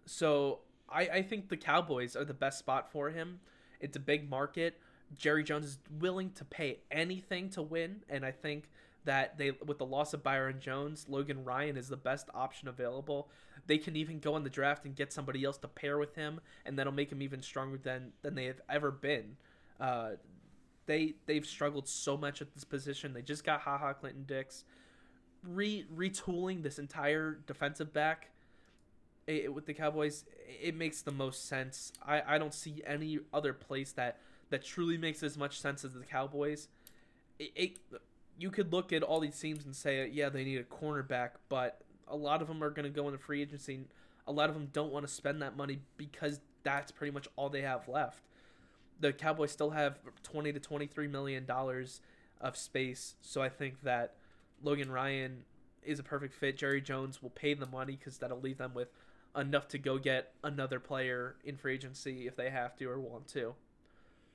So 0.05 0.61
I, 0.89 1.09
I 1.09 1.23
think 1.23 1.49
the 1.49 1.57
Cowboys 1.57 2.15
are 2.15 2.25
the 2.25 2.35
best 2.35 2.61
spot 2.61 2.91
for 2.93 3.11
him. 3.11 3.41
It's 3.81 3.97
a 3.97 4.01
big 4.01 4.31
market. 4.31 4.81
Jerry 5.17 5.45
Jones 5.45 5.67
is 5.67 5.79
willing 6.01 6.31
to 6.33 6.45
pay 6.45 6.79
anything 6.91 7.51
to 7.51 7.63
win, 7.63 8.03
and 8.09 8.25
I 8.25 8.33
think 8.33 8.71
that 9.07 9.39
they 9.39 9.53
with 9.65 9.79
the 9.79 9.87
loss 9.87 10.13
of 10.13 10.23
Byron 10.23 10.61
Jones, 10.61 11.07
Logan 11.09 11.45
Ryan 11.45 11.77
is 11.77 11.89
the 11.89 11.97
best 11.97 12.29
option 12.35 12.69
available. 12.69 13.29
They 13.67 13.79
can 13.79 13.97
even 13.97 14.21
go 14.21 14.37
in 14.37 14.45
the 14.45 14.51
draft 14.51 14.85
and 14.85 14.95
get 14.95 15.13
somebody 15.13 15.43
else 15.45 15.59
to 15.59 15.69
pair 15.69 15.99
with 15.99 16.15
him, 16.15 16.41
and 16.65 16.79
that'll 16.79 16.93
make 16.93 17.11
him 17.11 17.23
even 17.23 17.43
stronger 17.43 17.79
than 17.79 18.13
than 18.23 18.35
they 18.35 18.45
have 18.45 18.61
ever 18.69 18.91
been. 18.91 19.37
Uh, 19.81 20.11
they 20.87 21.15
they've 21.27 21.47
struggled 21.47 21.89
so 21.89 22.17
much 22.17 22.43
at 22.43 22.53
this 22.55 22.65
position. 22.65 23.13
They 23.13 23.23
just 23.23 23.45
got 23.45 23.61
Ha 23.63 23.79
Ha 23.79 23.93
Clinton 23.95 24.25
Dix, 24.27 24.65
re 25.43 25.85
retooling 25.95 26.63
this 26.63 26.79
entire 26.79 27.39
defensive 27.47 27.93
back. 27.93 28.31
It, 29.27 29.53
with 29.53 29.67
the 29.67 29.75
Cowboys, 29.75 30.25
it 30.63 30.77
makes 30.77 31.03
the 31.03 31.11
most 31.11 31.49
sense. 31.49 31.93
I, 32.07 32.23
I 32.27 32.39
don't 32.39 32.55
see 32.55 32.83
any 32.87 33.19
other 33.33 33.53
place 33.53 33.91
that 33.93 34.19
that 34.51 34.65
truly 34.65 34.97
makes 34.97 35.23
as 35.23 35.37
much 35.37 35.61
sense 35.61 35.85
as 35.85 35.95
the 35.95 36.05
Cowboys. 36.05 36.69
It, 37.39 37.51
it 37.57 37.79
you 38.39 38.51
could 38.51 38.73
look 38.73 38.93
at 38.93 39.03
all 39.03 39.21
these 39.21 39.39
teams 39.39 39.65
and 39.65 39.75
say, 39.75 40.09
yeah, 40.13 40.29
they 40.29 40.45
need 40.45 40.59
a 40.59 40.65
cornerback, 40.65 41.31
but 41.49 41.81
a 42.09 42.17
lot 42.17 42.43
of 42.43 42.49
them 42.49 42.63
are 42.63 42.71
going 42.71 42.85
to 42.85 42.91
go 42.91 43.07
into 43.07 43.19
free 43.19 43.43
agency. 43.43 43.81
A 44.27 44.33
lot 44.33 44.49
of 44.49 44.55
them 44.55 44.69
don't 44.73 44.93
want 44.93 45.07
to 45.07 45.13
spend 45.13 45.43
that 45.43 45.57
money 45.57 45.81
because 45.97 46.41
that's 46.63 46.91
pretty 46.93 47.13
much 47.13 47.29
all 47.37 47.49
they 47.49 47.63
have 47.63 47.89
left. 47.89 48.23
The 49.01 49.13
Cowboys 49.13 49.53
still 49.53 49.71
have 49.71 49.99
20 50.23 50.53
to 50.53 50.61
23 50.61 51.09
million 51.09 51.45
dollars 51.45 52.01
of 52.41 52.57
space, 52.57 53.15
so 53.23 53.43
I 53.43 53.49
think 53.49 53.83
that 53.83 54.15
Logan 54.63 54.91
Ryan 54.91 55.45
is 55.83 55.99
a 55.99 56.03
perfect 56.03 56.35
fit. 56.35 56.59
Jerry 56.59 56.81
Jones 56.81 57.23
will 57.23 57.31
pay 57.31 57.55
the 57.55 57.67
money 57.67 57.97
because 57.97 58.19
that'll 58.19 58.41
leave 58.41 58.59
them 58.59 58.75
with 58.75 58.89
enough 59.37 59.69
to 59.69 59.79
go 59.79 59.99
get 59.99 60.33
another 60.43 60.81
player 60.81 61.37
in 61.45 61.57
free 61.57 61.75
agency 61.75 62.27
if 62.27 62.37
they 62.37 62.51
have 62.51 62.77
to 62.77 62.87
or 62.87 62.99
want 62.99 63.29
to. 63.29 63.55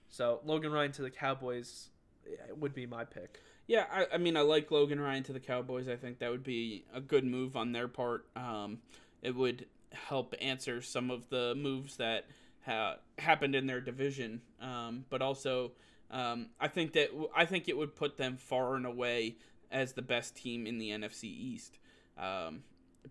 So 0.10 0.41
Logan 0.45 0.72
Ryan 0.72 0.91
to 0.93 1.02
the 1.02 1.10
Cowboys 1.10 1.89
eh, 2.28 2.52
would 2.56 2.74
be 2.74 2.86
my 2.86 3.04
pick. 3.04 3.41
Yeah, 3.68 3.86
I, 3.91 4.07
I, 4.16 4.18
mean, 4.18 4.36
I 4.36 4.41
like 4.41 4.72
Logan 4.72 4.99
Ryan 4.99 5.24
to 5.24 5.34
the 5.34 5.39
Cowboys. 5.39 5.88
I 5.88 5.95
think 5.95 6.20
that 6.20 6.30
would 6.30 6.43
be 6.43 6.84
a 6.93 6.99
good 6.99 7.24
move 7.24 7.55
on 7.55 7.72
their 7.72 7.88
part. 7.88 8.26
Um, 8.36 8.80
it 9.22 9.36
would 9.36 9.66
help 9.93 10.36
answer 10.41 10.82
some 10.82 11.09
of 11.09 11.30
the 11.30 11.55
moves 11.55 11.97
that 11.97 12.26
ha- 12.66 12.97
happened 13.18 13.55
in 13.55 13.68
their 13.68 13.82
division, 13.82 14.41
um, 14.62 15.05
but 15.09 15.22
also 15.22 15.72
um, 16.09 16.47
I 16.59 16.68
think 16.68 16.93
that 16.93 17.09
I 17.36 17.45
think 17.45 17.70
it 17.70 17.78
would 17.78 17.95
put 17.95 18.18
them 18.18 18.38
far 18.38 18.76
and 18.76 18.86
away 18.86 19.38
as 19.72 19.93
the 19.93 20.01
best 20.01 20.36
team 20.36 20.68
in 20.68 20.78
the 20.78 20.89
NFC 20.89 21.24
East. 21.24 21.80
Um, 22.18 22.64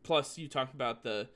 plus, 0.02 0.36
you 0.36 0.48
talk 0.48 0.72
about 0.74 1.02
the 1.02 1.28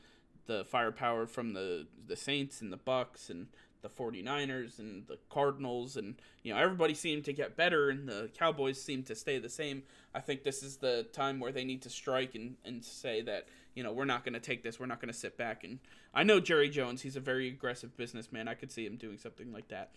the 0.47 0.65
firepower 0.67 1.27
from 1.27 1.55
the 1.55 1.87
the 2.07 2.17
Saints 2.17 2.61
and 2.61 2.73
the 2.73 2.77
Bucks 2.77 3.31
and 3.31 3.47
the 3.85 3.91
49ers 3.91 4.79
and 4.79 5.07
the 5.07 5.19
Cardinals 5.29 5.97
and 5.97 6.15
you 6.43 6.53
know 6.53 6.59
everybody 6.59 6.95
seemed 6.95 7.25
to 7.27 7.33
get 7.33 7.55
better 7.55 7.91
and 7.91 8.09
the 8.09 8.31
Cowboys 8.37 8.81
seem 8.81 9.03
to 9.05 9.15
stay 9.15 9.39
the 9.39 9.51
same. 9.51 9.83
I 10.15 10.21
think 10.21 10.43
this 10.43 10.63
is 10.63 10.79
the 10.79 11.07
time 11.13 11.39
where 11.39 11.53
they 11.53 11.65
need 11.65 11.83
to 11.83 11.91
strike 11.91 12.35
and, 12.35 12.57
and 12.65 12.83
say 12.83 13.21
that, 13.23 13.47
you 13.75 13.85
know, 13.85 13.93
we're 13.93 14.07
not 14.07 14.25
going 14.25 14.33
to 14.33 14.41
take 14.41 14.63
this. 14.63 14.81
We're 14.81 14.87
not 14.87 15.01
going 15.01 15.13
to 15.13 15.19
sit 15.19 15.37
back 15.37 15.63
and 15.65 15.79
I 16.15 16.23
know 16.23 16.41
Jerry 16.41 16.71
Jones, 16.71 17.03
he's 17.03 17.17
a 17.17 17.21
very 17.21 17.47
aggressive 17.49 17.97
businessman. 17.97 18.49
I 18.49 18.55
could 18.55 18.73
see 18.73 18.87
him 18.87 18.97
doing 18.97 19.19
something 19.19 19.53
like 19.53 19.69
that. 19.69 19.91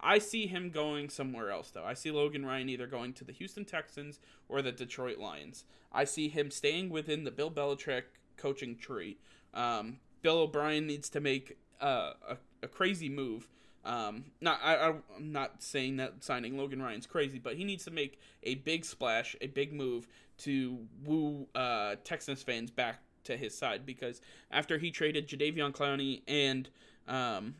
I 0.00 0.18
see 0.18 0.46
him 0.46 0.70
going 0.70 1.10
somewhere 1.10 1.50
else 1.50 1.70
though. 1.70 1.84
I 1.84 1.94
see 1.94 2.12
Logan 2.12 2.46
Ryan 2.46 2.68
either 2.68 2.86
going 2.86 3.12
to 3.14 3.24
the 3.24 3.32
Houston 3.32 3.64
Texans 3.64 4.20
or 4.48 4.62
the 4.62 4.72
Detroit 4.72 5.18
Lions. 5.18 5.64
I 5.92 6.04
see 6.04 6.28
him 6.28 6.50
staying 6.50 6.90
within 6.90 7.24
the 7.24 7.30
Bill 7.32 7.50
Belichick 7.50 8.04
coaching 8.36 8.76
tree. 8.76 9.18
Um, 9.52 9.98
Bill 10.22 10.38
O'Brien 10.38 10.86
needs 10.86 11.08
to 11.10 11.20
make 11.20 11.58
uh, 11.80 12.12
a 12.28 12.36
a 12.62 12.68
crazy 12.68 13.08
move. 13.08 13.48
Um, 13.84 14.24
not 14.40 14.60
I, 14.62 14.88
I'm 15.16 15.32
not 15.32 15.62
saying 15.62 15.96
that 15.96 16.22
signing 16.22 16.56
Logan 16.56 16.80
Ryan's 16.80 17.06
crazy, 17.06 17.38
but 17.38 17.56
he 17.56 17.64
needs 17.64 17.84
to 17.84 17.90
make 17.90 18.20
a 18.44 18.56
big 18.56 18.84
splash, 18.84 19.34
a 19.40 19.48
big 19.48 19.72
move 19.72 20.06
to 20.38 20.78
woo 21.04 21.48
uh, 21.54 21.96
Texans 22.04 22.42
fans 22.42 22.70
back 22.70 23.00
to 23.24 23.36
his 23.36 23.56
side 23.56 23.86
because 23.86 24.20
after 24.50 24.78
he 24.78 24.90
traded 24.90 25.28
Jadeveon 25.28 25.72
Clowney 25.72 26.22
and 26.26 26.68
um, 27.08 27.54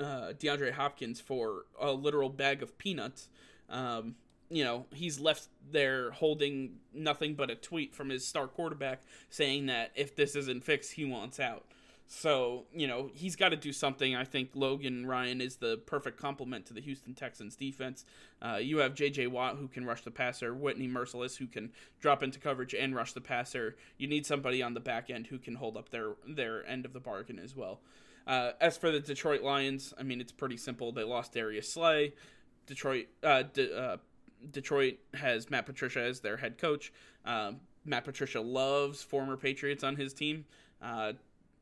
uh, 0.00 0.32
DeAndre 0.38 0.72
Hopkins 0.72 1.20
for 1.20 1.66
a 1.80 1.92
literal 1.92 2.28
bag 2.28 2.62
of 2.62 2.76
peanuts, 2.78 3.28
um, 3.70 4.16
you 4.50 4.64
know, 4.64 4.86
he's 4.92 5.18
left 5.18 5.48
there 5.70 6.10
holding 6.12 6.76
nothing 6.92 7.34
but 7.34 7.50
a 7.50 7.54
tweet 7.54 7.94
from 7.94 8.10
his 8.10 8.26
star 8.26 8.46
quarterback 8.46 9.02
saying 9.30 9.66
that 9.66 9.90
if 9.94 10.14
this 10.14 10.36
isn't 10.36 10.64
fixed, 10.64 10.92
he 10.92 11.04
wants 11.04 11.40
out. 11.40 11.64
So, 12.06 12.64
you 12.72 12.86
know, 12.86 13.10
he's 13.14 13.34
got 13.34 13.48
to 13.50 13.56
do 13.56 13.72
something. 13.72 14.14
I 14.14 14.24
think 14.24 14.50
Logan 14.54 15.06
Ryan 15.06 15.40
is 15.40 15.56
the 15.56 15.78
perfect 15.86 16.20
complement 16.20 16.66
to 16.66 16.74
the 16.74 16.80
Houston 16.80 17.14
Texans 17.14 17.56
defense. 17.56 18.04
Uh, 18.42 18.58
you 18.60 18.78
have 18.78 18.94
J.J. 18.94 19.28
Watt 19.28 19.56
who 19.56 19.68
can 19.68 19.86
rush 19.86 20.02
the 20.02 20.10
passer, 20.10 20.54
Whitney 20.54 20.86
Mercilus 20.86 21.38
who 21.38 21.46
can 21.46 21.72
drop 22.00 22.22
into 22.22 22.38
coverage 22.38 22.74
and 22.74 22.94
rush 22.94 23.14
the 23.14 23.22
passer. 23.22 23.76
You 23.96 24.06
need 24.06 24.26
somebody 24.26 24.62
on 24.62 24.74
the 24.74 24.80
back 24.80 25.08
end 25.08 25.28
who 25.28 25.38
can 25.38 25.54
hold 25.54 25.76
up 25.76 25.88
their, 25.88 26.12
their 26.28 26.66
end 26.66 26.84
of 26.84 26.92
the 26.92 27.00
bargain 27.00 27.38
as 27.38 27.56
well. 27.56 27.80
Uh, 28.26 28.52
as 28.60 28.76
for 28.76 28.90
the 28.90 29.00
Detroit 29.00 29.42
Lions, 29.42 29.94
I 29.98 30.02
mean, 30.02 30.20
it's 30.20 30.32
pretty 30.32 30.56
simple. 30.56 30.92
They 30.92 31.04
lost 31.04 31.32
Darius 31.32 31.72
Slay. 31.72 32.14
Detroit, 32.66 33.06
uh, 33.22 33.44
uh, 33.58 33.96
Detroit 34.50 34.98
has 35.14 35.50
Matt 35.50 35.66
Patricia 35.66 36.02
as 36.02 36.20
their 36.20 36.36
head 36.36 36.58
coach. 36.58 36.92
Um, 37.24 37.60
Matt 37.84 38.04
Patricia 38.04 38.40
loves 38.40 39.02
former 39.02 39.36
Patriots 39.36 39.84
on 39.84 39.96
his 39.96 40.14
team. 40.14 40.44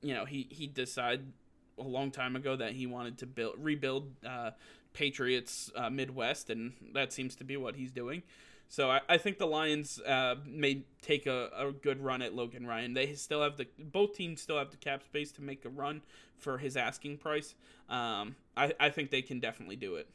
You 0.02 0.14
know, 0.14 0.24
he 0.24 0.46
he 0.50 0.66
decided 0.66 1.32
a 1.78 1.82
long 1.82 2.10
time 2.10 2.36
ago 2.36 2.56
that 2.56 2.72
he 2.72 2.86
wanted 2.86 3.18
to 3.18 3.26
build 3.26 3.54
rebuild 3.58 4.10
uh, 4.26 4.50
Patriots 4.92 5.70
uh, 5.76 5.90
Midwest, 5.90 6.50
and 6.50 6.72
that 6.92 7.12
seems 7.12 7.34
to 7.36 7.44
be 7.44 7.56
what 7.56 7.76
he's 7.76 7.90
doing. 7.90 8.22
So 8.68 8.90
I, 8.90 9.00
I 9.06 9.18
think 9.18 9.36
the 9.36 9.46
Lions 9.46 10.00
uh, 10.00 10.36
may 10.46 10.84
take 11.02 11.26
a, 11.26 11.50
a 11.54 11.72
good 11.72 12.00
run 12.00 12.22
at 12.22 12.34
Logan 12.34 12.66
Ryan. 12.66 12.94
They 12.94 13.14
still 13.14 13.42
have 13.42 13.56
the 13.58 13.66
both 13.78 14.14
teams 14.14 14.40
still 14.40 14.58
have 14.58 14.70
the 14.70 14.78
cap 14.78 15.02
space 15.02 15.30
to 15.32 15.42
make 15.42 15.64
a 15.64 15.68
run 15.68 16.02
for 16.38 16.58
his 16.58 16.76
asking 16.76 17.18
price. 17.18 17.54
Um, 17.88 18.36
I 18.56 18.72
I 18.80 18.90
think 18.90 19.10
they 19.10 19.22
can 19.22 19.40
definitely 19.40 19.76
do 19.76 19.96
it. 19.96 20.08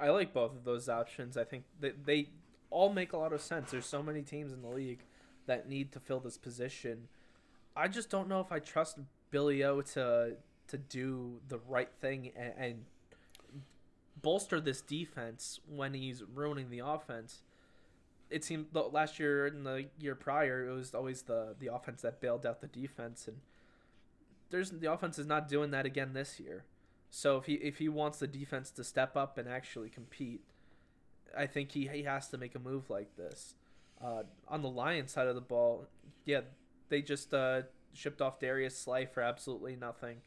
I 0.00 0.10
like 0.10 0.32
both 0.32 0.52
of 0.52 0.64
those 0.64 0.88
options. 0.88 1.36
I 1.36 1.44
think 1.44 1.64
that 1.80 2.06
they 2.06 2.28
all 2.70 2.92
make 2.92 3.12
a 3.12 3.16
lot 3.16 3.32
of 3.32 3.40
sense. 3.40 3.70
There's 3.70 3.86
so 3.86 4.02
many 4.02 4.22
teams 4.22 4.52
in 4.52 4.62
the 4.62 4.68
league 4.68 5.00
that 5.46 5.68
need 5.68 5.92
to 5.92 6.00
fill 6.00 6.20
this 6.20 6.36
position 6.36 7.08
I 7.76 7.88
just 7.88 8.10
don't 8.10 8.28
know 8.28 8.40
if 8.40 8.52
I 8.52 8.58
trust 8.58 8.98
Billy 9.30 9.62
O 9.64 9.80
to 9.80 10.36
to 10.68 10.76
do 10.78 11.40
the 11.48 11.58
right 11.66 11.88
thing 12.00 12.30
and, 12.36 12.52
and 12.58 12.84
bolster 14.20 14.60
this 14.60 14.80
defense 14.80 15.60
when 15.66 15.94
he's 15.94 16.22
ruining 16.22 16.70
the 16.70 16.80
offense. 16.80 17.42
It 18.30 18.44
seemed 18.44 18.66
last 18.74 19.18
year 19.18 19.46
and 19.46 19.64
the 19.64 19.86
year 19.98 20.14
prior, 20.14 20.68
it 20.68 20.72
was 20.72 20.94
always 20.94 21.22
the 21.22 21.54
the 21.58 21.72
offense 21.72 22.02
that 22.02 22.20
bailed 22.20 22.44
out 22.44 22.60
the 22.60 22.66
defense, 22.66 23.26
and 23.26 23.38
there's 24.50 24.70
the 24.70 24.92
offense 24.92 25.18
is 25.18 25.26
not 25.26 25.48
doing 25.48 25.70
that 25.70 25.86
again 25.86 26.12
this 26.12 26.38
year. 26.38 26.64
So 27.10 27.38
if 27.38 27.46
he 27.46 27.54
if 27.54 27.78
he 27.78 27.88
wants 27.88 28.18
the 28.18 28.26
defense 28.26 28.70
to 28.72 28.84
step 28.84 29.16
up 29.16 29.38
and 29.38 29.48
actually 29.48 29.88
compete, 29.88 30.42
I 31.36 31.46
think 31.46 31.72
he 31.72 31.88
he 31.88 32.02
has 32.02 32.28
to 32.28 32.38
make 32.38 32.54
a 32.54 32.58
move 32.58 32.90
like 32.90 33.16
this. 33.16 33.54
Uh, 34.02 34.24
on 34.46 34.62
the 34.62 34.68
Lions 34.68 35.12
side 35.12 35.26
of 35.26 35.34
the 35.34 35.40
ball, 35.40 35.86
yeah, 36.24 36.42
they 36.88 37.02
just 37.02 37.34
uh, 37.34 37.62
shipped 37.92 38.20
off 38.20 38.40
Darius 38.40 38.78
Slay 38.78 39.06
for 39.06 39.22
absolutely 39.22 39.76
nothing. 39.76 40.18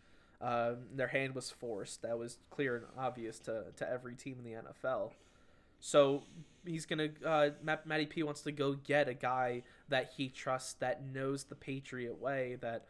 Um, 0.41 0.77
their 0.95 1.07
hand 1.07 1.35
was 1.35 1.49
forced. 1.51 2.01
That 2.01 2.17
was 2.17 2.39
clear 2.49 2.75
and 2.75 2.85
obvious 2.97 3.37
to, 3.39 3.65
to 3.77 3.89
every 3.89 4.15
team 4.15 4.37
in 4.39 4.43
the 4.43 4.59
NFL. 4.59 5.11
So 5.79 6.23
he's 6.65 6.85
gonna. 6.85 7.09
Uh, 7.25 7.49
Matt, 7.63 7.85
Matty 7.85 8.05
P 8.05 8.23
wants 8.23 8.41
to 8.41 8.51
go 8.51 8.73
get 8.73 9.07
a 9.07 9.13
guy 9.13 9.63
that 9.89 10.11
he 10.15 10.29
trusts, 10.29 10.73
that 10.73 11.03
knows 11.03 11.45
the 11.45 11.55
Patriot 11.55 12.19
way, 12.19 12.57
that 12.61 12.85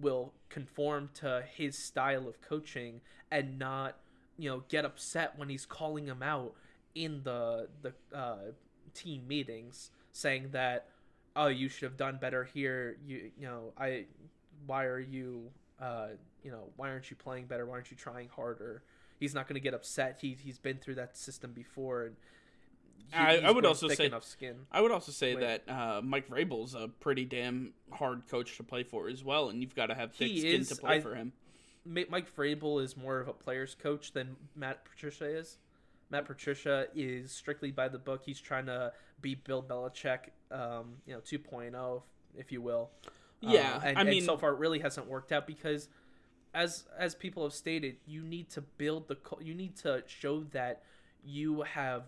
will 0.00 0.32
conform 0.48 1.10
to 1.14 1.42
his 1.54 1.76
style 1.76 2.28
of 2.28 2.40
coaching, 2.40 3.00
and 3.30 3.58
not, 3.58 3.96
you 4.36 4.48
know, 4.48 4.62
get 4.68 4.84
upset 4.84 5.36
when 5.36 5.48
he's 5.48 5.66
calling 5.66 6.06
him 6.06 6.22
out 6.22 6.54
in 6.94 7.22
the 7.24 7.68
the 7.82 7.92
uh, 8.16 8.52
team 8.94 9.26
meetings, 9.26 9.90
saying 10.12 10.50
that 10.52 10.86
oh 11.38 11.46
you 11.46 11.68
should 11.68 11.84
have 11.84 11.96
done 11.96 12.18
better 12.20 12.44
here. 12.44 12.96
You 13.06 13.30
you 13.38 13.46
know 13.46 13.72
i 13.78 14.04
why 14.66 14.84
are 14.84 14.98
you 14.98 15.50
uh 15.80 16.08
you 16.42 16.50
know 16.50 16.64
why 16.76 16.90
aren't 16.90 17.10
you 17.10 17.16
playing 17.16 17.46
better? 17.46 17.64
Why 17.64 17.74
aren't 17.74 17.90
you 17.90 17.96
trying 17.96 18.28
harder? 18.28 18.82
He's 19.18 19.34
not 19.34 19.48
going 19.48 19.54
to 19.54 19.60
get 19.60 19.72
upset. 19.72 20.18
He 20.20 20.36
he's 20.38 20.58
been 20.58 20.76
through 20.76 20.96
that 20.96 21.16
system 21.16 21.52
before 21.52 22.04
and 22.04 22.16
he, 23.10 23.16
I, 23.16 23.36
I, 23.36 23.50
would 23.50 23.64
also 23.64 23.88
say 23.88 24.10
I 24.70 24.80
would 24.82 24.90
also 24.90 25.12
say 25.12 25.34
that 25.34 25.62
uh, 25.66 26.02
Mike 26.04 26.28
Vrabel's 26.28 26.74
a 26.74 26.88
pretty 27.00 27.24
damn 27.24 27.72
hard 27.90 28.28
coach 28.28 28.58
to 28.58 28.62
play 28.62 28.82
for 28.82 29.08
as 29.08 29.24
well, 29.24 29.48
and 29.48 29.62
you've 29.62 29.74
got 29.74 29.86
to 29.86 29.94
have 29.94 30.12
thick 30.12 30.28
he 30.28 30.40
skin 30.40 30.60
is, 30.60 30.68
to 30.68 30.76
play 30.76 30.96
I, 30.96 31.00
for 31.00 31.14
him. 31.14 31.32
Mike 31.86 32.36
Vrabel 32.36 32.82
is 32.82 32.98
more 32.98 33.18
of 33.18 33.28
a 33.28 33.32
player's 33.32 33.74
coach 33.74 34.12
than 34.12 34.36
Matt 34.54 34.84
Patricia 34.84 35.24
is. 35.24 35.56
Matt 36.10 36.26
Patricia 36.26 36.88
is 36.94 37.32
strictly 37.32 37.70
by 37.70 37.88
the 37.88 37.98
book. 37.98 38.22
He's 38.24 38.40
trying 38.40 38.66
to 38.66 38.92
be 39.22 39.34
Bill 39.34 39.62
Belichick, 39.62 40.30
um, 40.50 40.96
you 41.06 41.14
know, 41.14 41.20
2.0, 41.20 42.02
if 42.36 42.52
you 42.52 42.60
will. 42.60 42.90
Yeah, 43.40 43.76
uh, 43.76 43.86
and, 43.86 43.98
I 43.98 44.04
mean, 44.04 44.18
and 44.18 44.26
so 44.26 44.36
far 44.36 44.52
it 44.52 44.58
really 44.58 44.80
hasn't 44.80 45.06
worked 45.06 45.32
out 45.32 45.46
because, 45.46 45.88
as 46.54 46.84
as 46.98 47.14
people 47.14 47.44
have 47.44 47.52
stated, 47.52 47.96
you 48.06 48.22
need 48.22 48.50
to 48.50 48.60
build 48.60 49.08
the, 49.08 49.16
you 49.40 49.54
need 49.54 49.76
to 49.76 50.02
show 50.06 50.42
that 50.52 50.82
you 51.24 51.62
have, 51.62 52.04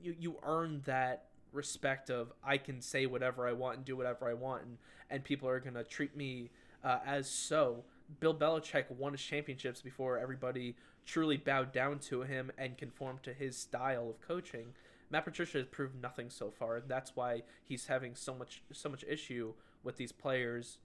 you 0.00 0.14
you 0.18 0.36
earn 0.44 0.82
that 0.84 1.24
respect 1.52 2.08
of 2.08 2.32
I 2.44 2.56
can 2.56 2.80
say 2.80 3.06
whatever 3.06 3.48
I 3.48 3.52
want 3.52 3.78
and 3.78 3.84
do 3.84 3.96
whatever 3.96 4.28
I 4.28 4.34
want, 4.34 4.62
and 4.62 4.78
and 5.10 5.24
people 5.24 5.48
are 5.48 5.58
gonna 5.58 5.82
treat 5.82 6.16
me 6.16 6.50
uh, 6.84 6.98
as 7.04 7.28
so. 7.28 7.84
Bill 8.18 8.34
Belichick 8.34 8.90
won 8.90 9.12
his 9.12 9.22
championships 9.22 9.80
before 9.80 10.18
everybody 10.18 10.74
truly 11.06 11.36
bowed 11.36 11.72
down 11.72 11.98
to 11.98 12.22
him 12.22 12.50
and 12.58 12.76
conformed 12.76 13.22
to 13.22 13.32
his 13.32 13.56
style 13.56 14.10
of 14.10 14.20
coaching. 14.20 14.74
Matt 15.10 15.24
Patricia 15.24 15.58
has 15.58 15.66
proved 15.66 16.00
nothing 16.00 16.30
so 16.30 16.50
far, 16.50 16.80
that's 16.80 17.16
why 17.16 17.42
he's 17.64 17.86
having 17.86 18.14
so 18.14 18.34
much 18.34 18.62
so 18.72 18.88
much 18.88 19.04
issue 19.08 19.52
with 19.82 19.96
these 19.96 20.12
players 20.12 20.78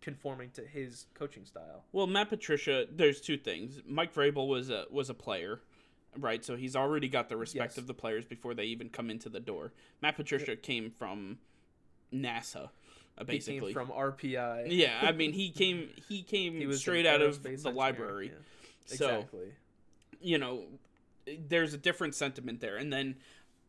conforming 0.00 0.50
to 0.50 0.62
his 0.62 1.06
coaching 1.14 1.44
style. 1.44 1.84
Well, 1.92 2.06
Matt 2.06 2.30
Patricia, 2.30 2.86
there's 2.90 3.20
two 3.20 3.36
things. 3.36 3.80
Mike 3.86 4.14
Vrabel 4.14 4.48
was 4.48 4.70
a 4.70 4.86
was 4.90 5.08
a 5.10 5.14
player, 5.14 5.60
right? 6.18 6.44
So 6.44 6.56
he's 6.56 6.74
already 6.74 7.08
got 7.08 7.28
the 7.28 7.36
respect 7.36 7.72
yes. 7.72 7.78
of 7.78 7.86
the 7.86 7.94
players 7.94 8.24
before 8.24 8.54
they 8.54 8.64
even 8.64 8.88
come 8.88 9.10
into 9.10 9.28
the 9.28 9.40
door. 9.40 9.72
Matt 10.02 10.16
Patricia 10.16 10.56
came 10.56 10.90
from 10.90 11.38
NASA. 12.12 12.70
Uh, 13.18 13.24
basically 13.24 13.72
from 13.72 13.88
RPI. 13.88 14.66
Yeah, 14.68 14.98
I 15.02 15.12
mean 15.12 15.32
he 15.32 15.50
came 15.50 15.90
he 16.08 16.22
came 16.24 16.54
he 16.54 16.66
was 16.66 16.80
straight 16.80 17.06
out 17.06 17.20
of 17.20 17.42
the 17.42 17.70
library. 17.70 18.32
Yeah. 18.32 18.96
So, 18.96 19.08
exactly. 19.08 19.52
You 20.20 20.38
know, 20.38 20.64
there's 21.48 21.74
a 21.74 21.78
different 21.78 22.14
sentiment 22.14 22.60
there. 22.60 22.76
And 22.76 22.92
then, 22.92 23.16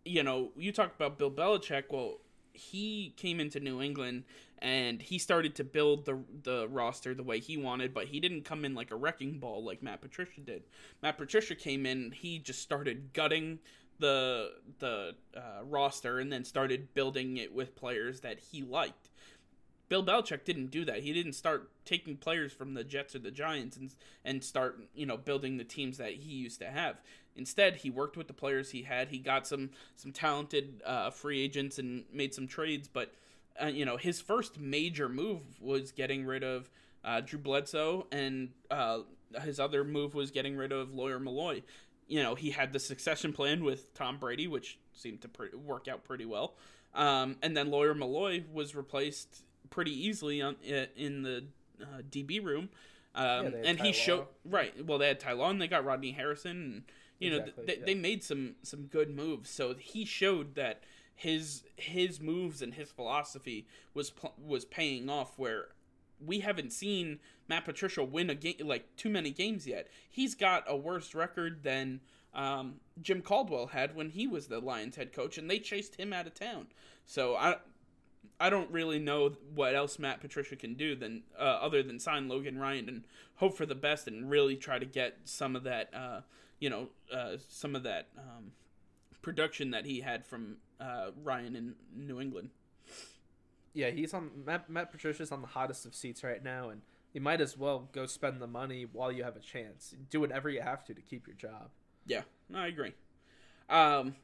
you 0.06 0.24
know, 0.24 0.52
you 0.56 0.72
talk 0.72 0.94
about 0.96 1.18
Bill 1.18 1.32
Belichick. 1.32 1.86
Well, 1.90 2.20
he 2.54 3.14
came 3.18 3.40
into 3.40 3.60
New 3.60 3.82
England 3.82 4.24
and 4.60 5.02
he 5.02 5.18
started 5.18 5.56
to 5.56 5.64
build 5.64 6.06
the 6.06 6.20
the 6.44 6.68
roster 6.68 7.14
the 7.14 7.24
way 7.24 7.40
he 7.40 7.58
wanted, 7.58 7.94
but 7.94 8.08
he 8.08 8.20
didn't 8.20 8.44
come 8.44 8.64
in 8.64 8.76
like 8.76 8.92
a 8.92 8.96
wrecking 8.96 9.40
ball 9.40 9.64
like 9.64 9.82
Matt 9.82 10.02
Patricia 10.02 10.42
did. 10.42 10.64
Matt 11.02 11.18
Patricia 11.18 11.56
came 11.56 11.86
in, 11.86 12.12
he 12.12 12.40
just 12.40 12.62
started 12.62 13.14
gutting 13.14 13.60
the 14.00 14.52
the 14.80 15.16
uh, 15.36 15.64
roster 15.64 16.20
and 16.20 16.32
then 16.32 16.44
started 16.44 16.94
building 16.94 17.38
it 17.38 17.54
with 17.54 17.76
players 17.76 18.22
that 18.22 18.40
he 18.40 18.62
liked. 18.62 19.10
Bill 19.90 20.06
Belichick 20.06 20.46
didn't 20.46 20.68
do 20.68 20.86
that. 20.86 21.04
He 21.04 21.12
didn't 21.12 21.34
start 21.34 21.70
taking 21.84 22.16
players 22.16 22.54
from 22.54 22.76
the 22.76 22.84
Jets 22.84 23.14
or 23.14 23.20
the 23.20 23.32
Giants 23.32 23.76
and 23.78 23.94
and 24.24 24.44
start 24.44 24.80
you 24.94 25.06
know 25.06 25.18
building 25.18 25.58
the 25.58 25.64
teams 25.64 25.98
that 25.98 26.14
he 26.14 26.32
used 26.34 26.60
to 26.60 26.70
have. 26.70 26.98
Instead, 27.36 27.78
he 27.78 27.90
worked 27.90 28.18
with 28.18 28.28
the 28.28 28.34
players 28.34 28.72
he 28.72 28.84
had. 28.84 29.10
He 29.10 29.18
got 29.18 29.48
some 29.48 29.70
some 29.96 30.12
talented 30.12 30.82
uh, 30.86 31.10
free 31.10 31.42
agents 31.42 31.80
and 31.80 32.04
made 32.12 32.34
some 32.34 32.48
trades. 32.48 32.88
But 32.88 33.14
uh, 33.62 33.68
you 33.68 33.86
know 33.86 33.98
his 33.98 34.22
first 34.22 34.60
major 34.60 35.10
move 35.10 35.42
was 35.62 35.92
getting 35.92 36.26
rid 36.26 36.44
of 36.44 36.70
uh, 37.04 37.22
Drew 37.22 37.40
Bledsoe, 37.40 38.08
and 38.12 38.50
uh, 38.70 39.00
his 39.42 39.60
other 39.60 39.84
move 39.84 40.14
was 40.14 40.32
getting 40.32 40.56
rid 40.56 40.72
of 40.72 40.94
Lawyer 40.94 41.20
Milloy. 41.20 41.64
You 42.08 42.22
know 42.22 42.36
he 42.36 42.52
had 42.52 42.74
the 42.74 42.80
succession 42.80 43.34
plan 43.34 43.64
with 43.64 43.94
Tom 43.94 44.18
Brady, 44.18 44.48
which 44.48 44.78
seemed 44.94 45.22
to 45.22 45.28
pre- 45.30 45.50
work 45.56 45.88
out 45.88 46.04
pretty 46.04 46.26
well. 46.26 46.56
Um, 46.94 47.38
and 47.42 47.56
then 47.56 47.72
Lawyer 47.72 47.96
Milloy 47.96 48.44
was 48.52 48.76
replaced 48.76 49.44
pretty 49.70 49.92
easily 49.92 50.42
on, 50.42 50.58
in 50.96 51.24
the 51.24 51.46
uh, 51.82 52.02
DB 52.10 52.44
room. 52.44 52.70
Um, 53.16 53.46
yeah, 53.46 53.50
and 53.66 53.80
he 53.80 53.92
showed 53.92 54.26
right. 54.46 54.86
Well, 54.86 54.98
they 54.98 55.08
had 55.08 55.20
Ty 55.20 55.34
Law 55.34 55.50
and 55.50 55.62
they 55.62 55.68
got 55.68 55.84
Rodney 55.84 56.12
Harrison. 56.12 56.52
And, 56.52 56.84
you 57.22 57.36
exactly, 57.36 57.54
know, 57.58 57.68
th- 57.68 57.80
yeah. 57.80 57.86
they 57.86 57.96
made 57.96 58.24
some 58.24 58.56
some 58.64 58.84
good 58.84 59.16
moves. 59.16 59.50
So 59.50 59.76
he 59.78 60.06
showed 60.06 60.56
that 60.56 60.84
his 61.16 61.64
his 61.76 62.20
moves 62.20 62.62
and 62.62 62.74
his 62.74 62.92
philosophy 62.92 63.68
was 63.94 64.12
was 64.38 64.66
paying 64.66 65.10
off. 65.10 65.38
Where 65.38 65.70
we 66.24 66.40
haven't 66.40 66.74
seen 66.74 67.20
Matt 67.48 67.66
Patricia 67.66 68.04
win 68.04 68.30
a 68.30 68.36
game 68.36 68.56
like 68.64 68.96
too 68.96 69.10
many 69.10 69.32
games 69.32 69.68
yet. 69.68 69.88
He's 70.10 70.36
got 70.36 70.64
a 70.68 70.76
worse 70.76 71.14
record 71.14 71.64
than 71.64 72.02
um, 72.34 72.76
Jim 73.02 73.22
Caldwell 73.22 73.68
had 73.68 73.96
when 73.96 74.10
he 74.10 74.28
was 74.28 74.48
the 74.48 74.60
Lions 74.60 74.96
head 74.96 75.14
coach, 75.14 75.38
and 75.38 75.50
they 75.50 75.60
chased 75.60 75.96
him 75.96 76.14
out 76.14 76.28
of 76.28 76.34
town. 76.34 76.68
So 77.06 77.36
I 77.36 77.58
I 78.40 78.50
don't 78.50 78.72
really 78.72 78.98
know 78.98 79.34
what 79.54 79.76
else 79.76 80.00
Matt 80.00 80.20
Patricia 80.20 80.56
can 80.56 80.74
do 80.74 80.96
than 80.96 81.24
uh, 81.38 81.44
other 81.44 81.84
than 81.84 82.00
sign 82.00 82.28
Logan 82.28 82.58
Ryan 82.58 82.90
and 82.90 83.04
hope 83.36 83.56
for 83.56 83.68
the 83.68 83.76
best 83.76 84.08
and 84.08 84.30
really 84.30 84.56
try 84.56 84.80
to 84.80 84.86
get 84.86 85.18
some 85.26 85.56
of 85.56 85.64
that, 85.64 85.94
uh, 85.94 86.22
you 86.62 86.70
know, 86.70 86.88
uh, 87.14 87.36
some 87.50 87.76
of 87.76 87.84
that 87.84 88.08
um, 88.18 88.54
production 89.22 89.72
that 89.72 89.86
he 89.86 90.00
had 90.00 90.26
from 90.26 90.58
uh, 90.80 91.08
Ryan 91.22 91.56
in 91.58 91.76
New 91.94 92.22
England. 92.22 92.52
Yeah, 93.74 93.90
he's 93.90 94.14
on 94.14 94.30
Matt, 94.46 94.70
Matt 94.70 94.92
Patricia's 94.92 95.32
on 95.32 95.42
the 95.42 95.48
hottest 95.48 95.86
of 95.86 95.96
seats 95.96 96.24
right 96.24 96.44
now, 96.44 96.70
and 96.70 96.82
you 97.14 97.20
might 97.20 97.42
as 97.42 97.58
well 97.58 97.90
go 97.92 98.06
spend 98.06 98.42
the 98.42 98.48
money 98.48 98.86
while 98.90 99.12
you 99.12 99.24
have 99.24 99.36
a 99.36 99.40
chance. 99.40 99.96
Do 100.10 100.22
whatever 100.22 100.50
you 100.50 100.62
have 100.62 100.86
to 100.86 100.94
to 100.94 101.02
keep 101.02 101.28
your 101.28 101.36
job. 101.36 101.70
Yeah, 102.06 102.22
no, 102.48 102.60
I 102.60 102.68
agree. 102.68 102.94
Um, 103.70 104.16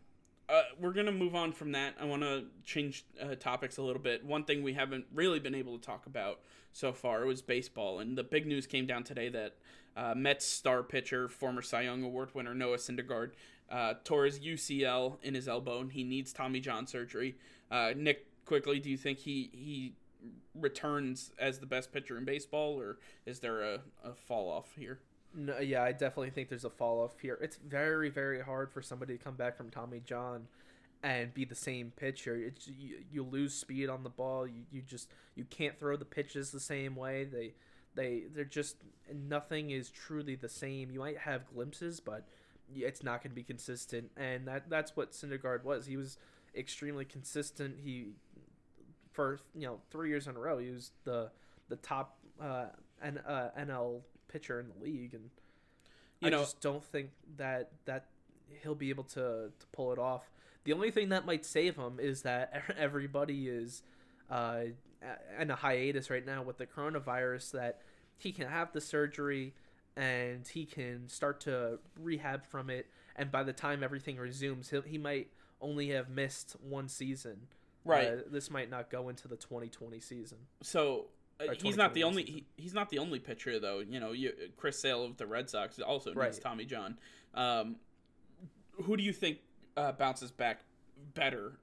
uh, 0.47 0.61
we're 0.79 0.93
gonna 0.93 1.11
move 1.11 1.33
on 1.33 1.53
from 1.53 1.71
that. 1.71 1.95
I 1.99 2.05
want 2.05 2.21
to 2.21 2.45
change 2.65 3.05
uh, 3.21 3.35
topics 3.35 3.77
a 3.77 3.81
little 3.81 4.01
bit. 4.01 4.23
One 4.25 4.43
thing 4.43 4.63
we 4.63 4.73
haven't 4.73 5.05
really 5.13 5.39
been 5.39 5.55
able 5.55 5.77
to 5.77 5.83
talk 5.83 6.05
about 6.05 6.41
so 6.71 6.93
far 6.93 7.25
was 7.25 7.41
baseball, 7.41 7.99
and 7.99 8.17
the 8.17 8.23
big 8.23 8.45
news 8.45 8.67
came 8.67 8.85
down 8.85 9.03
today 9.03 9.29
that 9.29 9.55
uh, 9.97 10.13
Mets 10.15 10.45
star 10.45 10.83
pitcher, 10.83 11.27
former 11.27 11.61
Cy 11.61 11.81
Young 11.81 12.03
Award 12.03 12.33
winner 12.33 12.53
Noah 12.53 12.77
Syndergaard, 12.77 13.31
uh, 13.69 13.95
tore 14.03 14.25
his 14.25 14.39
UCL 14.39 15.17
in 15.23 15.33
his 15.33 15.47
elbow, 15.47 15.81
and 15.81 15.91
he 15.91 16.03
needs 16.03 16.31
Tommy 16.31 16.59
John 16.59 16.85
surgery. 16.85 17.35
Uh, 17.71 17.91
Nick, 17.97 18.27
quickly, 18.45 18.79
do 18.79 18.89
you 18.89 18.97
think 18.97 19.19
he 19.19 19.49
he 19.51 19.93
returns 20.55 21.31
as 21.39 21.59
the 21.59 21.65
best 21.65 21.91
pitcher 21.91 22.17
in 22.17 22.25
baseball, 22.25 22.79
or 22.79 22.99
is 23.25 23.39
there 23.39 23.61
a, 23.61 23.79
a 24.03 24.13
fall 24.13 24.49
off 24.49 24.75
here? 24.77 24.99
No, 25.35 25.59
yeah, 25.59 25.83
I 25.83 25.91
definitely 25.91 26.29
think 26.29 26.49
there's 26.49 26.65
a 26.65 26.69
fall 26.69 27.01
off 27.03 27.19
here. 27.19 27.37
It's 27.41 27.57
very, 27.57 28.09
very 28.09 28.41
hard 28.41 28.71
for 28.71 28.81
somebody 28.81 29.17
to 29.17 29.23
come 29.23 29.35
back 29.35 29.57
from 29.57 29.69
Tommy 29.69 30.01
John 30.03 30.47
and 31.03 31.33
be 31.33 31.45
the 31.45 31.55
same 31.55 31.91
pitcher. 31.95 32.35
It's 32.35 32.67
you, 32.67 32.97
you 33.11 33.23
lose 33.23 33.53
speed 33.53 33.89
on 33.89 34.03
the 34.03 34.09
ball. 34.09 34.47
You, 34.47 34.63
you 34.71 34.81
just 34.81 35.11
you 35.35 35.45
can't 35.45 35.77
throw 35.77 35.95
the 35.97 36.05
pitches 36.05 36.51
the 36.51 36.59
same 36.59 36.95
way. 36.95 37.25
They 37.25 37.53
they 37.97 38.23
they're 38.33 38.45
just 38.45 38.77
nothing 39.13 39.71
is 39.71 39.89
truly 39.89 40.35
the 40.35 40.47
same. 40.47 40.89
You 40.91 40.99
might 40.99 41.17
have 41.17 41.47
glimpses, 41.53 41.99
but 41.99 42.25
it's 42.73 43.03
not 43.03 43.23
going 43.23 43.31
to 43.31 43.35
be 43.35 43.43
consistent. 43.43 44.11
And 44.15 44.47
that 44.47 44.69
that's 44.69 44.95
what 44.95 45.11
Syndergaard 45.11 45.63
was. 45.63 45.87
He 45.87 45.97
was 45.97 46.17
extremely 46.55 47.03
consistent. 47.03 47.79
He 47.83 48.11
for 49.11 49.39
you 49.55 49.67
know 49.67 49.79
three 49.89 50.09
years 50.09 50.27
in 50.27 50.35
a 50.35 50.39
row 50.39 50.59
he 50.59 50.69
was 50.69 50.91
the 51.03 51.31
the 51.69 51.75
top 51.77 52.19
uh, 52.39 52.67
N, 53.03 53.19
uh, 53.27 53.49
NL 53.59 54.01
pitcher 54.27 54.59
in 54.59 54.67
the 54.69 54.83
league, 54.83 55.13
and 55.13 55.29
you 56.21 56.27
I 56.27 56.29
know, 56.29 56.39
just 56.39 56.61
don't 56.61 56.83
think 56.83 57.09
that 57.37 57.71
that 57.85 58.05
he'll 58.61 58.75
be 58.75 58.89
able 58.89 59.03
to 59.05 59.51
to 59.59 59.67
pull 59.73 59.91
it 59.91 59.99
off. 59.99 60.29
The 60.63 60.73
only 60.73 60.91
thing 60.91 61.09
that 61.09 61.25
might 61.25 61.45
save 61.45 61.77
him 61.77 61.99
is 61.99 62.21
that 62.21 62.63
everybody 62.77 63.47
is 63.47 63.81
uh, 64.29 64.63
in 65.39 65.51
a 65.51 65.55
hiatus 65.55 66.09
right 66.09 66.25
now 66.25 66.43
with 66.43 66.57
the 66.57 66.65
coronavirus. 66.65 67.51
That 67.51 67.81
he 68.17 68.31
can 68.31 68.47
have 68.47 68.71
the 68.71 68.81
surgery 68.81 69.53
and 69.95 70.47
he 70.47 70.65
can 70.65 71.09
start 71.09 71.41
to 71.41 71.79
rehab 71.99 72.45
from 72.45 72.69
it. 72.69 72.87
And 73.15 73.31
by 73.31 73.43
the 73.43 73.53
time 73.53 73.83
everything 73.83 74.17
resumes, 74.17 74.69
he 74.69 74.79
he 74.85 74.97
might 74.97 75.29
only 75.59 75.89
have 75.89 76.09
missed 76.09 76.55
one 76.61 76.87
season. 76.87 77.47
Right. 77.83 78.07
Uh, 78.07 78.15
this 78.29 78.51
might 78.51 78.69
not 78.69 78.89
go 78.89 79.09
into 79.09 79.27
the 79.27 79.37
2020 79.37 79.99
season. 79.99 80.37
So 80.61 81.05
uh, 81.39 81.53
he's 81.61 81.77
not 81.77 81.93
the 81.93 82.03
only 82.03 82.23
he, 82.23 82.45
he's 82.57 82.73
not 82.73 82.89
the 82.89 82.99
only 82.99 83.19
pitcher 83.19 83.59
though. 83.59 83.79
You 83.79 83.99
know, 83.99 84.11
you, 84.11 84.33
Chris 84.57 84.79
Sale 84.79 85.03
of 85.03 85.17
the 85.17 85.25
Red 85.25 85.49
Sox 85.49 85.79
also 85.79 86.13
needs. 86.13 86.39
Tommy 86.39 86.65
John. 86.65 86.97
Um, 87.33 87.77
who 88.83 88.97
do 88.97 89.03
you 89.03 89.13
think 89.13 89.39
uh, 89.75 89.93
bounces 89.93 90.31
back 90.31 90.61
better? 91.13 91.53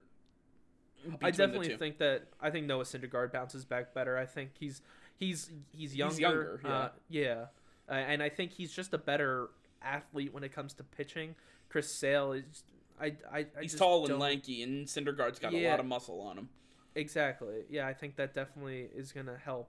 I 1.22 1.30
definitely 1.30 1.76
think 1.76 1.98
that 1.98 2.28
I 2.40 2.50
think 2.50 2.66
Noah 2.66 2.84
Syndergaard 2.84 3.32
bounces 3.32 3.64
back 3.64 3.94
better. 3.94 4.16
I 4.16 4.26
think 4.26 4.50
he's 4.58 4.82
he's 5.16 5.50
he's 5.72 5.94
younger. 5.94 6.14
He's 6.14 6.20
younger 6.20 6.60
yeah. 6.64 6.70
Uh, 6.70 6.88
yeah. 7.08 7.44
Uh, 7.88 7.92
and 7.92 8.22
I 8.22 8.28
think 8.28 8.52
he's 8.52 8.72
just 8.72 8.94
a 8.94 8.98
better 8.98 9.50
athlete 9.82 10.32
when 10.32 10.44
it 10.44 10.52
comes 10.52 10.74
to 10.74 10.84
pitching. 10.84 11.34
Chris 11.68 11.92
Sale 11.92 12.32
is 12.32 12.64
I 13.00 13.14
I, 13.30 13.38
I 13.58 13.62
he's 13.62 13.74
tall 13.74 14.06
and 14.06 14.18
lanky, 14.18 14.62
and 14.62 14.86
Syndergaard's 14.86 15.38
got 15.38 15.52
yeah. 15.52 15.68
a 15.68 15.70
lot 15.70 15.80
of 15.80 15.86
muscle 15.86 16.20
on 16.20 16.38
him. 16.38 16.48
Exactly. 16.94 17.64
Yeah, 17.68 17.86
I 17.86 17.92
think 17.92 18.16
that 18.16 18.34
definitely 18.34 18.88
is 18.94 19.12
going 19.12 19.26
to 19.26 19.36
help. 19.36 19.68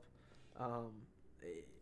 Um, 0.60 0.92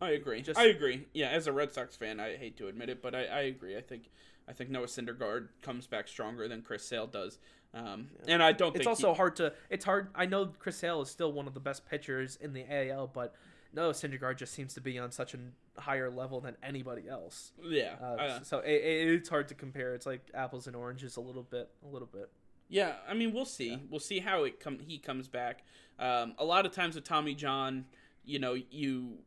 I 0.02 0.12
agree. 0.12 0.42
Just, 0.42 0.60
I 0.60 0.66
agree. 0.66 1.08
Yeah, 1.14 1.30
as 1.30 1.48
a 1.48 1.54
Red 1.54 1.74
Sox 1.74 1.96
fan, 1.96 2.20
I 2.20 2.36
hate 2.36 2.58
to 2.58 2.68
admit 2.68 2.90
it, 2.90 3.02
but 3.02 3.16
I, 3.16 3.26
I 3.26 3.40
agree. 3.42 3.78
I 3.78 3.82
think 3.82 4.10
I 4.48 4.54
think 4.54 4.70
Noah 4.70 4.88
Syndergaard 4.88 5.50
comes 5.62 5.88
back 5.88 6.08
stronger 6.08 6.48
than 6.48 6.62
Chris 6.62 6.86
Sale 6.86 7.08
does. 7.08 7.40
Um, 7.74 8.10
yeah. 8.26 8.36
And 8.36 8.44
I 8.44 8.52
don't. 8.52 8.76
It's 8.76 8.88
also 8.88 9.12
he, 9.12 9.18
hard 9.18 9.36
to. 9.38 9.54
It's 9.70 9.86
hard. 9.86 10.10
I 10.16 10.26
know 10.26 10.52
Chris 10.60 10.78
Sale 10.78 11.02
is 11.02 11.10
still 11.10 11.32
one 11.32 11.48
of 11.48 11.54
the 11.54 11.60
best 11.60 11.88
pitchers 11.88 12.38
in 12.40 12.54
the 12.54 12.66
AL, 12.70 13.08
but 13.08 13.36
no, 13.74 13.90
Syndergaard 13.90 14.38
just 14.38 14.54
seems 14.54 14.74
to 14.76 14.82
be 14.82 15.00
on 15.00 15.12
such 15.12 15.34
a 15.34 15.40
higher 15.82 16.10
level 16.10 16.40
than 16.40 16.56
anybody 16.62 17.10
else. 17.10 17.52
Yeah. 17.64 17.96
Uh, 18.02 18.42
so 18.44 18.60
it, 18.60 18.70
it's 18.72 19.30
hard 19.30 19.48
to 19.48 19.56
compare. 19.56 19.96
It's 19.96 20.06
like 20.06 20.22
apples 20.34 20.68
and 20.68 20.76
oranges 20.76 21.18
a 21.18 21.22
little 21.22 21.44
bit. 21.44 21.70
A 21.84 21.88
little 21.92 22.10
bit. 22.12 22.30
Yeah, 22.70 22.94
I 23.08 23.14
mean, 23.14 23.34
we'll 23.34 23.46
see. 23.46 23.72
Yeah. 23.72 23.78
We'll 23.90 24.00
see 24.00 24.20
how 24.20 24.44
it 24.44 24.60
come 24.60 24.80
he 24.80 24.98
comes 24.98 25.28
back. 25.28 25.64
Um, 26.00 26.34
a 26.38 26.46
lot 26.46 26.66
of 26.66 26.72
times 26.72 26.96
with 26.96 27.04
Tommy 27.04 27.36
John, 27.36 27.86
you 28.26 28.40
know, 28.40 28.56
you 28.72 29.20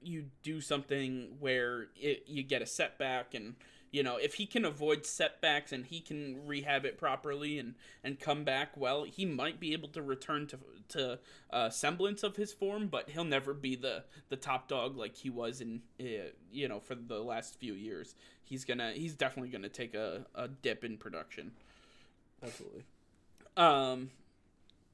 you 0.00 0.26
do 0.42 0.60
something 0.60 1.28
where 1.38 1.86
it, 1.96 2.24
you 2.26 2.42
get 2.42 2.62
a 2.62 2.66
setback 2.66 3.34
and 3.34 3.54
you 3.92 4.02
know, 4.02 4.16
if 4.16 4.34
he 4.34 4.46
can 4.46 4.64
avoid 4.64 5.04
setbacks 5.04 5.70
and 5.70 5.84
he 5.84 6.00
can 6.00 6.46
rehab 6.46 6.86
it 6.86 6.96
properly 6.98 7.58
and 7.58 7.74
and 8.02 8.18
come 8.18 8.42
back 8.42 8.74
well, 8.74 9.04
he 9.04 9.26
might 9.26 9.60
be 9.60 9.74
able 9.74 9.88
to 9.90 10.02
return 10.02 10.46
to 10.48 10.58
to 10.88 11.18
uh, 11.50 11.68
semblance 11.68 12.22
of 12.22 12.36
his 12.36 12.52
form, 12.52 12.88
but 12.88 13.10
he'll 13.10 13.22
never 13.22 13.52
be 13.52 13.76
the 13.76 14.04
the 14.30 14.36
top 14.36 14.66
dog 14.66 14.96
like 14.96 15.14
he 15.16 15.28
was 15.28 15.60
in 15.60 15.82
uh, 16.00 16.30
you 16.50 16.66
know 16.68 16.80
for 16.80 16.94
the 16.94 17.20
last 17.20 17.60
few 17.60 17.74
years. 17.74 18.14
He's 18.42 18.64
gonna 18.64 18.92
he's 18.92 19.14
definitely 19.14 19.50
gonna 19.50 19.68
take 19.68 19.94
a, 19.94 20.24
a 20.34 20.48
dip 20.48 20.84
in 20.84 20.96
production. 20.96 21.52
Absolutely. 22.42 22.84
Um, 23.58 24.10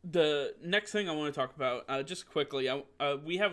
the 0.02 0.54
next 0.62 0.90
thing 0.90 1.08
I 1.08 1.12
want 1.12 1.32
to 1.32 1.40
talk 1.40 1.54
about, 1.54 1.84
uh, 1.88 2.02
just 2.02 2.28
quickly, 2.28 2.68
I, 2.68 2.82
uh, 2.98 3.16
we 3.24 3.36
have. 3.36 3.52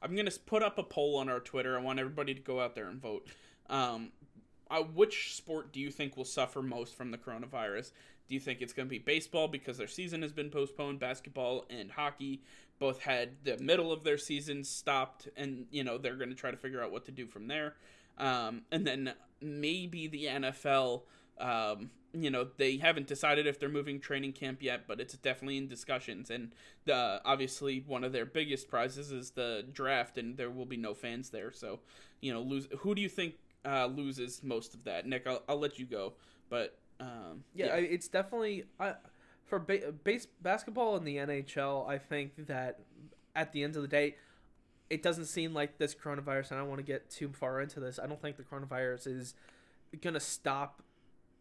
I'm 0.00 0.14
gonna 0.16 0.30
put 0.46 0.62
up 0.62 0.78
a 0.78 0.82
poll 0.82 1.18
on 1.18 1.28
our 1.28 1.40
Twitter. 1.40 1.78
I 1.78 1.82
want 1.82 1.98
everybody 1.98 2.34
to 2.34 2.40
go 2.40 2.60
out 2.60 2.74
there 2.74 2.88
and 2.88 3.00
vote. 3.00 3.26
Um, 3.68 4.12
uh, 4.70 4.82
which 4.82 5.34
sport 5.34 5.72
do 5.72 5.80
you 5.80 5.90
think 5.90 6.16
will 6.16 6.24
suffer 6.24 6.62
most 6.62 6.94
from 6.94 7.10
the 7.10 7.18
coronavirus? 7.18 7.92
Do 8.28 8.34
you 8.34 8.40
think 8.40 8.60
it's 8.60 8.72
going 8.72 8.88
to 8.88 8.90
be 8.90 8.98
baseball 8.98 9.48
because 9.48 9.78
their 9.78 9.86
season 9.86 10.22
has 10.22 10.32
been 10.32 10.50
postponed? 10.50 10.98
Basketball 10.98 11.64
and 11.70 11.90
hockey 11.90 12.42
both 12.78 13.00
had 13.00 13.30
the 13.44 13.56
middle 13.58 13.92
of 13.92 14.02
their 14.04 14.18
season 14.18 14.64
stopped, 14.64 15.28
and 15.36 15.66
you 15.70 15.84
know 15.84 15.98
they're 15.98 16.16
going 16.16 16.30
to 16.30 16.34
try 16.34 16.50
to 16.50 16.56
figure 16.56 16.82
out 16.82 16.90
what 16.90 17.04
to 17.06 17.12
do 17.12 17.26
from 17.26 17.46
there. 17.46 17.74
Um, 18.18 18.62
and 18.72 18.86
then 18.86 19.12
maybe 19.40 20.08
the 20.08 20.26
NFL. 20.26 21.02
Um, 21.38 21.90
you 22.12 22.30
know 22.30 22.46
they 22.56 22.78
haven't 22.78 23.06
decided 23.06 23.46
if 23.46 23.60
they're 23.60 23.68
moving 23.68 24.00
training 24.00 24.32
camp 24.32 24.62
yet, 24.62 24.88
but 24.88 25.00
it's 25.00 25.14
definitely 25.18 25.58
in 25.58 25.68
discussions. 25.68 26.30
And 26.30 26.52
the, 26.86 27.20
obviously 27.24 27.84
one 27.86 28.04
of 28.04 28.12
their 28.12 28.24
biggest 28.24 28.68
prizes 28.68 29.12
is 29.12 29.32
the 29.32 29.64
draft, 29.72 30.16
and 30.16 30.36
there 30.36 30.50
will 30.50 30.64
be 30.64 30.78
no 30.78 30.94
fans 30.94 31.30
there. 31.30 31.52
So 31.52 31.80
you 32.20 32.32
know, 32.32 32.40
lose. 32.40 32.68
Who 32.78 32.94
do 32.94 33.02
you 33.02 33.08
think 33.08 33.34
uh, 33.66 33.86
loses 33.86 34.42
most 34.42 34.74
of 34.74 34.84
that. 34.84 35.06
Nick, 35.06 35.26
I'll, 35.26 35.42
I'll 35.48 35.58
let 35.58 35.78
you 35.78 35.86
go, 35.86 36.14
but 36.48 36.78
um, 37.00 37.44
yeah, 37.54 37.66
yeah. 37.66 37.74
it's 37.76 38.08
definitely 38.08 38.64
I, 38.78 38.94
for 39.44 39.58
ba- 39.58 39.92
base 39.92 40.26
basketball 40.42 40.96
in 40.96 41.04
the 41.04 41.16
NHL. 41.16 41.88
I 41.88 41.98
think 41.98 42.46
that 42.46 42.80
at 43.34 43.52
the 43.52 43.62
end 43.62 43.76
of 43.76 43.82
the 43.82 43.88
day, 43.88 44.16
it 44.88 45.02
doesn't 45.02 45.26
seem 45.26 45.52
like 45.52 45.78
this 45.78 45.94
coronavirus. 45.94 46.50
And 46.50 46.58
I 46.58 46.62
don't 46.62 46.68
want 46.68 46.80
to 46.80 46.86
get 46.86 47.10
too 47.10 47.30
far 47.32 47.60
into 47.60 47.80
this. 47.80 47.98
I 47.98 48.06
don't 48.06 48.20
think 48.20 48.36
the 48.36 48.44
coronavirus 48.44 49.06
is 49.08 49.34
gonna 50.00 50.20
stop 50.20 50.82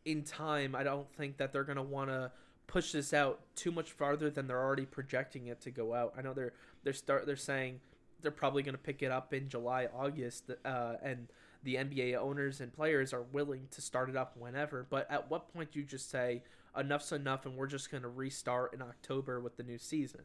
in 0.03 0.23
time. 0.23 0.75
I 0.75 0.83
don't 0.83 1.11
think 1.15 1.37
that 1.37 1.53
they're 1.53 1.63
gonna 1.63 1.83
want 1.83 2.09
to 2.09 2.31
push 2.67 2.91
this 2.91 3.13
out 3.13 3.41
too 3.55 3.71
much 3.71 3.91
farther 3.91 4.29
than 4.29 4.47
they're 4.47 4.61
already 4.61 4.85
projecting 4.85 5.47
it 5.47 5.61
to 5.61 5.71
go 5.71 5.93
out. 5.93 6.13
I 6.17 6.21
know 6.21 6.33
they're 6.33 6.53
they're 6.83 6.93
start 6.93 7.25
they're 7.25 7.35
saying 7.35 7.79
they're 8.21 8.31
probably 8.31 8.63
gonna 8.63 8.77
pick 8.77 9.03
it 9.03 9.11
up 9.11 9.33
in 9.33 9.49
July, 9.49 9.87
August, 9.95 10.51
uh, 10.63 10.93
and 11.03 11.27
the 11.65 11.75
NBA 11.75 12.15
owners 12.15 12.61
and 12.61 12.71
players 12.71 13.11
are 13.11 13.23
willing 13.23 13.67
to 13.71 13.81
start 13.81 14.07
it 14.09 14.15
up 14.15 14.37
whenever. 14.37 14.85
But 14.87 15.11
at 15.11 15.29
what 15.29 15.51
point 15.53 15.71
do 15.71 15.79
you 15.79 15.85
just 15.85 16.09
say 16.09 16.43
enough's 16.77 17.11
enough 17.11 17.45
and 17.45 17.55
we're 17.55 17.67
just 17.67 17.91
going 17.91 18.03
to 18.03 18.09
restart 18.09 18.73
in 18.73 18.81
October 18.81 19.39
with 19.41 19.57
the 19.57 19.63
new 19.63 19.79
season? 19.79 20.21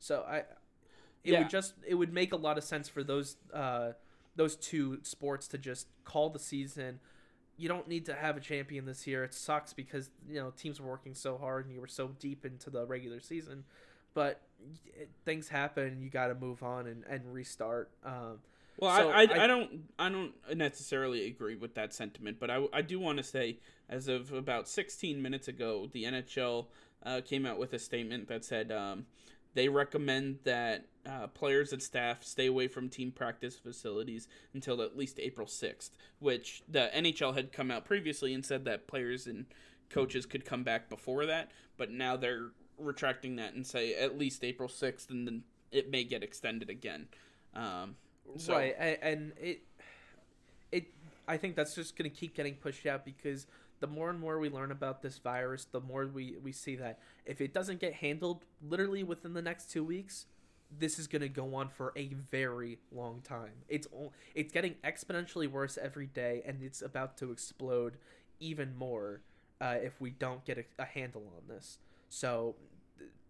So 0.00 0.26
I, 0.28 0.38
it 0.38 0.46
yeah. 1.32 1.38
would 1.38 1.48
just 1.48 1.74
it 1.86 1.94
would 1.94 2.12
make 2.12 2.32
a 2.32 2.36
lot 2.36 2.58
of 2.58 2.64
sense 2.64 2.88
for 2.88 3.04
those 3.04 3.36
uh, 3.54 3.92
those 4.34 4.56
two 4.56 4.98
sports 5.02 5.46
to 5.48 5.58
just 5.58 5.86
call 6.04 6.28
the 6.28 6.40
season. 6.40 6.98
You 7.56 7.68
don't 7.68 7.86
need 7.86 8.04
to 8.06 8.14
have 8.14 8.36
a 8.36 8.40
champion 8.40 8.84
this 8.84 9.06
year. 9.06 9.22
It 9.22 9.32
sucks 9.32 9.72
because 9.72 10.10
you 10.28 10.40
know 10.40 10.50
teams 10.50 10.80
were 10.80 10.88
working 10.88 11.14
so 11.14 11.38
hard 11.38 11.66
and 11.66 11.74
you 11.74 11.80
were 11.80 11.86
so 11.86 12.08
deep 12.18 12.44
into 12.44 12.68
the 12.68 12.84
regular 12.84 13.20
season, 13.20 13.62
but 14.12 14.40
things 15.24 15.48
happen. 15.48 16.02
You 16.02 16.10
got 16.10 16.26
to 16.26 16.34
move 16.34 16.64
on 16.64 16.88
and, 16.88 17.04
and 17.08 17.32
restart. 17.32 17.90
Um, 18.04 18.40
well, 18.78 18.96
so 18.96 19.10
I, 19.10 19.22
I, 19.22 19.22
I, 19.22 19.44
I, 19.44 19.46
don't 19.46 19.70
I 19.98 20.08
don't 20.08 20.32
necessarily 20.54 21.26
agree 21.26 21.56
with 21.56 21.74
that 21.74 21.94
sentiment, 21.94 22.38
but 22.40 22.50
I, 22.50 22.66
I 22.72 22.82
do 22.82 22.98
want 22.98 23.18
to 23.18 23.24
say, 23.24 23.58
as 23.88 24.08
of 24.08 24.32
about 24.32 24.68
16 24.68 25.20
minutes 25.20 25.48
ago, 25.48 25.88
the 25.92 26.04
NHL 26.04 26.66
uh, 27.04 27.20
came 27.24 27.46
out 27.46 27.58
with 27.58 27.72
a 27.72 27.78
statement 27.78 28.28
that 28.28 28.44
said 28.44 28.72
um, 28.72 29.06
they 29.54 29.68
recommend 29.68 30.38
that 30.44 30.86
uh, 31.06 31.28
players 31.28 31.72
and 31.72 31.82
staff 31.82 32.24
stay 32.24 32.46
away 32.46 32.66
from 32.66 32.88
team 32.88 33.12
practice 33.12 33.56
facilities 33.56 34.26
until 34.52 34.82
at 34.82 34.96
least 34.96 35.20
April 35.20 35.46
6th, 35.46 35.90
which 36.18 36.62
the 36.68 36.90
NHL 36.94 37.34
had 37.34 37.52
come 37.52 37.70
out 37.70 37.84
previously 37.84 38.34
and 38.34 38.44
said 38.44 38.64
that 38.64 38.88
players 38.88 39.26
and 39.26 39.46
coaches 39.90 40.26
could 40.26 40.44
come 40.44 40.64
back 40.64 40.88
before 40.88 41.26
that, 41.26 41.50
but 41.76 41.90
now 41.90 42.16
they're 42.16 42.50
retracting 42.78 43.36
that 43.36 43.54
and 43.54 43.66
say 43.66 43.94
at 43.94 44.18
least 44.18 44.42
April 44.42 44.68
6th, 44.68 45.10
and 45.10 45.26
then 45.26 45.42
it 45.70 45.90
may 45.90 46.02
get 46.02 46.22
extended 46.24 46.68
again. 46.68 47.06
Um, 47.54 47.96
so. 48.36 48.54
Right, 48.54 48.74
and, 48.78 48.98
and 49.02 49.32
it 49.40 49.62
it 50.72 50.86
I 51.26 51.36
think 51.36 51.56
that's 51.56 51.74
just 51.74 51.96
going 51.96 52.10
to 52.10 52.16
keep 52.16 52.34
getting 52.34 52.54
pushed 52.54 52.86
out 52.86 53.04
because 53.04 53.46
the 53.80 53.86
more 53.86 54.10
and 54.10 54.20
more 54.20 54.38
we 54.38 54.48
learn 54.48 54.70
about 54.70 55.02
this 55.02 55.18
virus, 55.18 55.66
the 55.66 55.80
more 55.80 56.06
we 56.06 56.36
we 56.42 56.52
see 56.52 56.76
that 56.76 56.98
if 57.26 57.40
it 57.40 57.52
doesn't 57.52 57.80
get 57.80 57.94
handled 57.94 58.44
literally 58.66 59.02
within 59.02 59.34
the 59.34 59.42
next 59.42 59.70
2 59.70 59.84
weeks, 59.84 60.26
this 60.78 60.98
is 60.98 61.06
going 61.06 61.22
to 61.22 61.28
go 61.28 61.54
on 61.54 61.68
for 61.68 61.92
a 61.96 62.08
very 62.30 62.78
long 62.92 63.20
time. 63.22 63.52
It's 63.68 63.86
it's 64.34 64.52
getting 64.52 64.74
exponentially 64.84 65.50
worse 65.50 65.78
every 65.80 66.06
day 66.06 66.42
and 66.46 66.62
it's 66.62 66.82
about 66.82 67.16
to 67.18 67.30
explode 67.30 67.96
even 68.40 68.76
more 68.76 69.20
uh, 69.60 69.76
if 69.82 70.00
we 70.00 70.10
don't 70.10 70.44
get 70.44 70.58
a, 70.58 70.64
a 70.82 70.84
handle 70.84 71.24
on 71.36 71.54
this. 71.54 71.78
So 72.08 72.56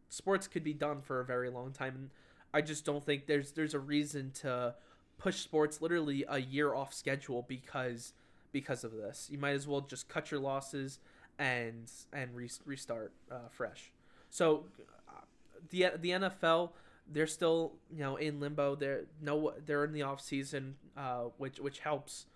sports 0.08 0.46
could 0.46 0.64
be 0.64 0.74
done 0.74 1.00
for 1.00 1.20
a 1.20 1.24
very 1.24 1.50
long 1.50 1.72
time 1.72 2.10
I 2.54 2.60
just 2.60 2.84
don't 2.84 3.04
think 3.04 3.26
there's 3.26 3.52
there's 3.52 3.74
a 3.74 3.78
reason 3.78 4.30
to 4.42 4.74
push 5.18 5.40
sports 5.40 5.82
literally 5.82 6.24
a 6.28 6.38
year 6.38 6.74
off 6.74 6.94
schedule 6.94 7.44
because 7.48 8.12
because 8.52 8.84
of 8.84 8.92
this. 8.92 9.28
You 9.30 9.38
might 9.38 9.54
as 9.54 9.66
well 9.66 9.80
just 9.80 10.08
cut 10.08 10.30
your 10.30 10.40
losses 10.40 11.00
and 11.38 11.90
and 12.12 12.34
re- 12.34 12.48
restart 12.64 13.12
uh, 13.30 13.48
fresh. 13.50 13.90
So 14.30 14.64
the 15.70 15.92
the 16.00 16.10
NFL 16.10 16.70
they're 17.12 17.26
still 17.26 17.72
you 17.90 18.00
know 18.00 18.16
in 18.16 18.40
limbo. 18.40 18.74
They're 18.74 19.04
no 19.20 19.52
they're 19.66 19.84
in 19.84 19.92
the 19.92 20.02
off 20.02 20.20
season, 20.20 20.76
uh, 20.96 21.24
which 21.36 21.58
which 21.58 21.80
helps. 21.80 22.26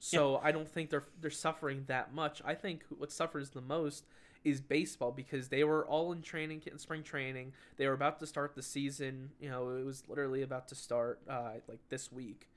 So 0.00 0.32
yeah. 0.32 0.48
I 0.48 0.52
don't 0.52 0.68
think 0.68 0.90
they're 0.90 1.04
they're 1.20 1.30
suffering 1.30 1.84
that 1.86 2.12
much. 2.12 2.42
I 2.44 2.54
think 2.54 2.82
what 2.96 3.10
suffers 3.10 3.50
the 3.50 3.60
most 3.60 4.04
is 4.50 4.60
baseball 4.60 5.12
because 5.12 5.48
they 5.48 5.64
were 5.64 5.86
all 5.86 6.12
in 6.12 6.22
training, 6.22 6.62
in 6.66 6.78
spring 6.78 7.02
training. 7.02 7.52
They 7.76 7.86
were 7.86 7.92
about 7.92 8.20
to 8.20 8.26
start 8.26 8.54
the 8.54 8.62
season. 8.62 9.30
You 9.40 9.50
know, 9.50 9.70
it 9.70 9.84
was 9.84 10.02
literally 10.08 10.42
about 10.42 10.68
to 10.68 10.74
start 10.74 11.20
uh, 11.28 11.52
like 11.68 11.80
this 11.88 12.12
week, 12.12 12.48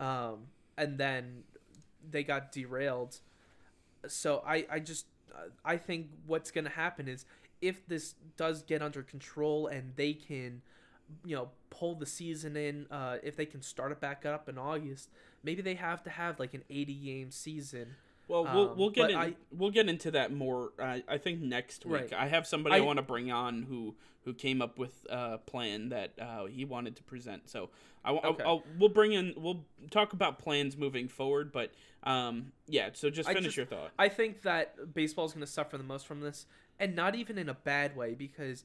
um, 0.00 0.48
and 0.76 0.98
then 0.98 1.44
they 2.10 2.22
got 2.22 2.52
derailed. 2.52 3.18
So 4.08 4.42
I, 4.46 4.66
I 4.70 4.78
just, 4.78 5.06
I 5.64 5.76
think 5.76 6.08
what's 6.26 6.50
gonna 6.50 6.70
happen 6.70 7.08
is 7.08 7.24
if 7.60 7.86
this 7.86 8.14
does 8.36 8.62
get 8.62 8.82
under 8.82 9.02
control 9.02 9.66
and 9.66 9.92
they 9.96 10.12
can, 10.12 10.62
you 11.24 11.36
know, 11.36 11.48
pull 11.70 11.94
the 11.94 12.06
season 12.06 12.56
in, 12.56 12.86
uh, 12.90 13.16
if 13.22 13.36
they 13.36 13.46
can 13.46 13.62
start 13.62 13.92
it 13.92 14.00
back 14.00 14.24
up 14.26 14.48
in 14.48 14.58
August, 14.58 15.10
maybe 15.42 15.62
they 15.62 15.74
have 15.74 16.02
to 16.04 16.10
have 16.10 16.38
like 16.38 16.54
an 16.54 16.62
80 16.70 16.94
game 16.94 17.30
season 17.30 17.96
well, 18.28 18.44
we'll 18.44 18.74
we'll 18.74 18.86
um, 18.88 18.92
get 18.92 19.10
in, 19.10 19.16
I, 19.16 19.34
we'll 19.52 19.70
get 19.70 19.88
into 19.88 20.10
that 20.12 20.32
more. 20.32 20.72
Uh, 20.78 20.98
I 21.08 21.18
think 21.18 21.40
next 21.40 21.86
week. 21.86 21.94
Right. 21.94 22.12
I 22.12 22.26
have 22.26 22.46
somebody 22.46 22.74
I, 22.74 22.78
I 22.78 22.80
want 22.80 22.98
to 22.98 23.02
bring 23.02 23.30
on 23.30 23.62
who 23.62 23.94
who 24.24 24.34
came 24.34 24.60
up 24.60 24.78
with 24.78 25.06
a 25.08 25.38
plan 25.38 25.90
that 25.90 26.12
uh, 26.20 26.46
he 26.46 26.64
wanted 26.64 26.96
to 26.96 27.02
present. 27.04 27.48
So 27.48 27.70
I, 28.04 28.10
okay. 28.10 28.42
I'll, 28.42 28.48
I'll, 28.48 28.62
we'll 28.78 28.88
bring 28.88 29.12
in 29.12 29.34
we'll 29.36 29.64
talk 29.90 30.12
about 30.12 30.40
plans 30.40 30.76
moving 30.76 31.06
forward. 31.06 31.52
But 31.52 31.72
um, 32.02 32.52
yeah, 32.66 32.90
so 32.92 33.10
just 33.10 33.28
finish 33.28 33.44
just, 33.44 33.56
your 33.56 33.66
thought. 33.66 33.92
I 33.98 34.08
think 34.08 34.42
that 34.42 34.94
baseball 34.94 35.26
is 35.26 35.32
going 35.32 35.46
to 35.46 35.52
suffer 35.52 35.78
the 35.78 35.84
most 35.84 36.06
from 36.06 36.20
this, 36.20 36.46
and 36.80 36.96
not 36.96 37.14
even 37.14 37.38
in 37.38 37.48
a 37.48 37.54
bad 37.54 37.96
way 37.96 38.14
because 38.14 38.64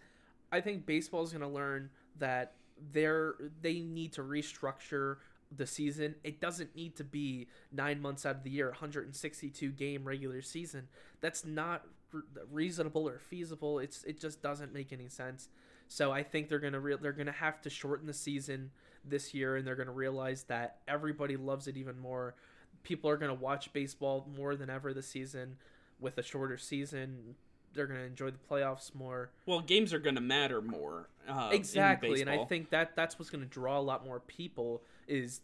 I 0.51 0.61
think 0.61 0.87
baseball 0.87 1.23
is 1.23 1.31
going 1.31 1.41
to 1.41 1.47
learn 1.47 1.91
that 2.17 2.53
they're 2.91 3.35
they 3.61 3.79
need 3.79 4.13
to 4.13 4.23
restructure 4.23 5.17
the 5.55 5.67
season. 5.67 6.15
It 6.23 6.39
doesn't 6.39 6.75
need 6.75 6.95
to 6.97 7.03
be 7.03 7.47
nine 7.71 8.01
months 8.01 8.25
out 8.25 8.37
of 8.37 8.43
the 8.43 8.49
year, 8.49 8.67
162 8.69 9.71
game 9.71 10.03
regular 10.03 10.41
season. 10.41 10.87
That's 11.19 11.45
not 11.45 11.85
re- 12.11 12.21
reasonable 12.51 13.07
or 13.07 13.19
feasible. 13.19 13.79
It's 13.79 14.03
it 14.03 14.19
just 14.19 14.41
doesn't 14.41 14.73
make 14.73 14.93
any 14.93 15.09
sense. 15.09 15.49
So 15.87 16.11
I 16.11 16.23
think 16.23 16.49
they're 16.49 16.59
gonna 16.59 16.79
re- 16.79 16.97
they're 17.01 17.11
gonna 17.11 17.31
have 17.31 17.61
to 17.61 17.69
shorten 17.69 18.07
the 18.07 18.13
season 18.13 18.71
this 19.03 19.33
year, 19.33 19.57
and 19.57 19.67
they're 19.67 19.75
gonna 19.75 19.91
realize 19.91 20.43
that 20.43 20.77
everybody 20.87 21.37
loves 21.37 21.67
it 21.67 21.77
even 21.77 21.99
more. 21.99 22.35
People 22.83 23.09
are 23.09 23.17
gonna 23.17 23.33
watch 23.33 23.73
baseball 23.73 24.27
more 24.37 24.55
than 24.55 24.69
ever 24.69 24.93
this 24.93 25.07
season 25.07 25.57
with 25.99 26.17
a 26.17 26.23
shorter 26.23 26.57
season 26.57 27.35
they're 27.73 27.87
going 27.87 27.99
to 27.99 28.05
enjoy 28.05 28.31
the 28.31 28.37
playoffs 28.49 28.93
more. 28.93 29.31
Well, 29.45 29.61
games 29.61 29.93
are 29.93 29.99
going 29.99 30.15
to 30.15 30.21
matter 30.21 30.61
more. 30.61 31.09
Uh, 31.27 31.49
exactly, 31.51 32.21
and 32.21 32.29
I 32.29 32.43
think 32.45 32.69
that 32.71 32.95
that's 32.95 33.17
what's 33.17 33.29
going 33.29 33.43
to 33.43 33.49
draw 33.49 33.79
a 33.79 33.81
lot 33.81 34.05
more 34.05 34.19
people. 34.19 34.81
Is 35.11 35.41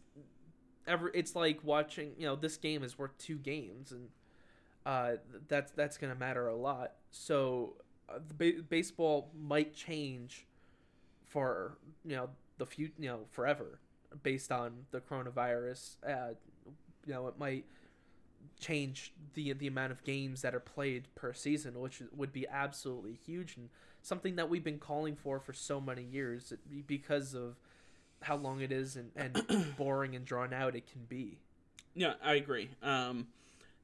ever 0.88 1.12
it's 1.14 1.36
like 1.36 1.60
watching 1.64 2.14
you 2.18 2.26
know 2.26 2.36
this 2.36 2.58
game 2.58 2.84
is 2.84 2.98
worth 2.98 3.18
two 3.18 3.36
games, 3.36 3.92
and 3.92 4.08
uh, 4.86 5.18
that's 5.48 5.72
that's 5.72 5.98
to 6.14 6.16
matter 6.16 6.48
a 6.48 6.56
lot. 6.56 6.94
So 7.12 7.74
uh, 8.10 8.20
baseball 8.70 9.30
might 9.38 9.76
change 9.76 10.48
for 11.26 11.78
you 12.06 12.16
know 12.16 12.30
the 12.58 12.66
few 12.66 12.92
you 12.98 13.10
know 13.10 13.20
forever 13.32 13.80
based 14.24 14.52
on 14.52 14.86
the 14.92 15.02
coronavirus. 15.02 15.98
Uh, 16.08 16.34
you 17.06 17.14
know 17.14 17.28
it 17.28 17.38
might 17.38 17.66
change 18.60 19.14
the 19.34 19.52
the 19.54 19.68
amount 19.68 19.92
of 19.92 20.04
games 20.04 20.42
that 20.42 20.56
are 20.56 20.62
played 20.62 21.08
per 21.16 21.34
season, 21.34 21.80
which 21.80 22.02
would 22.16 22.32
be 22.32 22.48
absolutely 22.48 23.20
huge 23.26 23.58
and 23.58 23.70
something 24.02 24.38
that 24.38 24.50
we've 24.50 24.64
been 24.64 24.80
calling 24.80 25.16
for 25.16 25.40
for 25.40 25.54
so 25.54 25.82
many 25.82 26.04
years 26.04 26.54
because 26.88 27.34
of 27.34 27.58
how 28.22 28.36
long 28.36 28.62
it 28.62 28.72
is 28.72 28.96
and, 28.96 29.12
and 29.16 29.76
boring 29.78 30.16
and 30.16 30.26
drawn 30.26 30.54
out 30.54 30.76
it 30.76 30.88
can 30.92 31.04
be. 31.08 31.40
Yeah, 31.96 32.14
I 32.24 32.36
agree. 32.36 32.70
Um, 32.84 33.28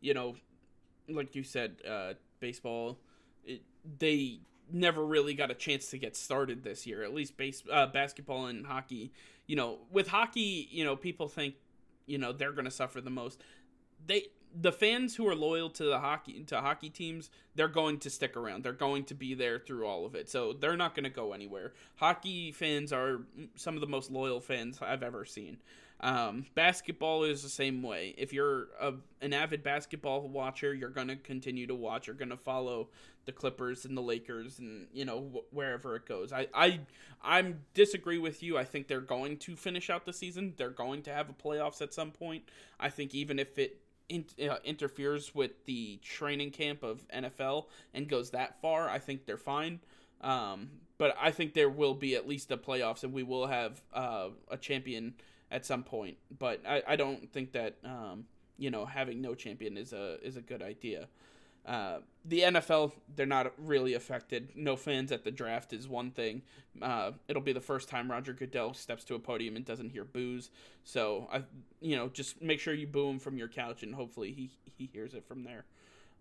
you 0.01 0.13
know, 0.13 0.35
like 1.09 1.35
you 1.35 1.43
said, 1.43 1.77
uh, 1.89 2.13
baseball, 2.39 2.99
it, 3.45 3.61
they 3.99 4.39
never 4.71 5.05
really 5.05 5.33
got 5.33 5.51
a 5.51 5.55
chance 5.55 5.87
to 5.87 5.97
get 5.97 6.15
started 6.15 6.63
this 6.63 6.85
year. 6.85 7.03
At 7.03 7.13
least 7.13 7.37
base, 7.37 7.63
uh, 7.71 7.87
basketball 7.87 8.47
and 8.47 8.65
hockey. 8.65 9.11
You 9.47 9.55
know, 9.55 9.79
with 9.91 10.07
hockey, 10.07 10.67
you 10.71 10.83
know, 10.83 10.95
people 10.95 11.27
think, 11.27 11.55
you 12.05 12.17
know, 12.17 12.31
they're 12.31 12.51
going 12.51 12.65
to 12.65 12.71
suffer 12.71 13.01
the 13.01 13.09
most. 13.09 13.41
They 14.05 14.27
the 14.59 14.71
fans 14.71 15.15
who 15.15 15.27
are 15.27 15.35
loyal 15.35 15.69
to 15.71 15.83
the 15.83 15.99
hockey 15.99 16.43
to 16.43 16.61
hockey 16.61 16.89
teams, 16.89 17.29
they're 17.55 17.67
going 17.67 17.99
to 17.99 18.09
stick 18.09 18.37
around. 18.37 18.63
They're 18.63 18.73
going 18.73 19.05
to 19.05 19.15
be 19.15 19.33
there 19.33 19.59
through 19.59 19.85
all 19.85 20.05
of 20.05 20.15
it. 20.15 20.29
So 20.29 20.53
they're 20.53 20.77
not 20.77 20.95
going 20.95 21.05
to 21.05 21.09
go 21.09 21.33
anywhere. 21.33 21.73
Hockey 21.95 22.51
fans 22.51 22.93
are 22.93 23.21
some 23.55 23.75
of 23.75 23.81
the 23.81 23.87
most 23.87 24.11
loyal 24.11 24.39
fans 24.39 24.79
I've 24.81 25.03
ever 25.03 25.25
seen. 25.25 25.57
Um, 25.99 26.47
basketball 26.53 27.23
is 27.23 27.43
the 27.43 27.49
same 27.49 27.81
way. 27.81 28.13
If 28.17 28.33
you're 28.33 28.67
a, 28.79 28.93
an 29.21 29.31
avid 29.31 29.63
basketball 29.63 30.27
watcher, 30.27 30.73
you're 30.73 30.89
going 30.89 31.07
to 31.07 31.15
continue 31.15 31.65
to 31.67 31.75
watch. 31.75 32.07
You're 32.07 32.15
going 32.15 32.29
to 32.29 32.37
follow 32.37 32.89
the 33.23 33.31
Clippers 33.31 33.85
and 33.85 33.95
the 33.95 34.01
Lakers 34.01 34.59
and, 34.59 34.87
you 34.91 35.05
know, 35.05 35.21
wh- 35.21 35.53
wherever 35.53 35.95
it 35.95 36.05
goes. 36.05 36.33
I, 36.33 36.47
I, 36.53 36.81
I 37.23 37.53
disagree 37.73 38.17
with 38.17 38.43
you. 38.43 38.57
I 38.57 38.65
think 38.65 38.89
they're 38.89 38.99
going 38.99 39.37
to 39.37 39.55
finish 39.55 39.89
out 39.89 40.05
the 40.05 40.11
season. 40.11 40.55
They're 40.57 40.69
going 40.71 41.03
to 41.03 41.13
have 41.13 41.29
a 41.29 41.33
playoffs 41.33 41.81
at 41.81 41.93
some 41.93 42.11
point. 42.11 42.43
I 42.81 42.89
think 42.89 43.15
even 43.15 43.39
if 43.39 43.57
it 43.57 43.79
in, 44.09 44.25
uh, 44.49 44.57
interferes 44.63 45.33
with 45.33 45.65
the 45.65 45.97
training 46.03 46.51
camp 46.51 46.83
of 46.83 47.07
NFL 47.09 47.65
and 47.93 48.07
goes 48.07 48.31
that 48.31 48.59
far, 48.61 48.89
I 48.89 48.99
think 48.99 49.25
they're 49.25 49.37
fine. 49.37 49.79
Um, 50.21 50.69
but 50.97 51.15
I 51.19 51.31
think 51.31 51.53
there 51.53 51.69
will 51.69 51.95
be 51.95 52.15
at 52.15 52.27
least 52.27 52.51
a 52.51 52.57
playoffs, 52.57 53.03
and 53.03 53.13
we 53.13 53.23
will 53.23 53.47
have 53.47 53.81
uh, 53.93 54.29
a 54.49 54.57
champion 54.57 55.15
at 55.51 55.65
some 55.65 55.83
point. 55.83 56.17
But 56.37 56.61
I, 56.67 56.83
I 56.87 56.95
don't 56.95 57.31
think 57.31 57.51
that 57.53 57.77
um, 57.83 58.25
you 58.57 58.71
know 58.71 58.85
having 58.85 59.21
no 59.21 59.35
champion 59.35 59.77
is 59.77 59.93
a 59.93 60.17
is 60.25 60.37
a 60.37 60.41
good 60.41 60.61
idea. 60.61 61.07
Uh, 61.65 61.99
the 62.25 62.41
NFL, 62.41 62.93
they're 63.15 63.25
not 63.25 63.53
really 63.57 63.93
affected. 63.93 64.49
No 64.55 64.75
fans 64.75 65.11
at 65.11 65.23
the 65.23 65.31
draft 65.31 65.73
is 65.73 65.87
one 65.87 66.11
thing. 66.11 66.41
Uh, 66.81 67.11
it'll 67.27 67.41
be 67.41 67.53
the 67.53 67.61
first 67.61 67.89
time 67.89 68.09
Roger 68.09 68.33
Goodell 68.33 68.73
steps 68.73 69.03
to 69.05 69.15
a 69.15 69.19
podium 69.19 69.55
and 69.55 69.65
doesn't 69.65 69.89
hear 69.89 70.03
boos. 70.03 70.49
So 70.83 71.27
I, 71.31 71.43
you 71.81 71.95
know, 71.95 72.09
just 72.09 72.41
make 72.41 72.59
sure 72.59 72.73
you 72.73 72.87
boo 72.87 73.09
him 73.09 73.19
from 73.19 73.37
your 73.37 73.47
couch, 73.47 73.83
and 73.83 73.93
hopefully 73.95 74.31
he 74.31 74.49
he 74.77 74.89
hears 74.91 75.13
it 75.13 75.25
from 75.25 75.43
there. 75.43 75.65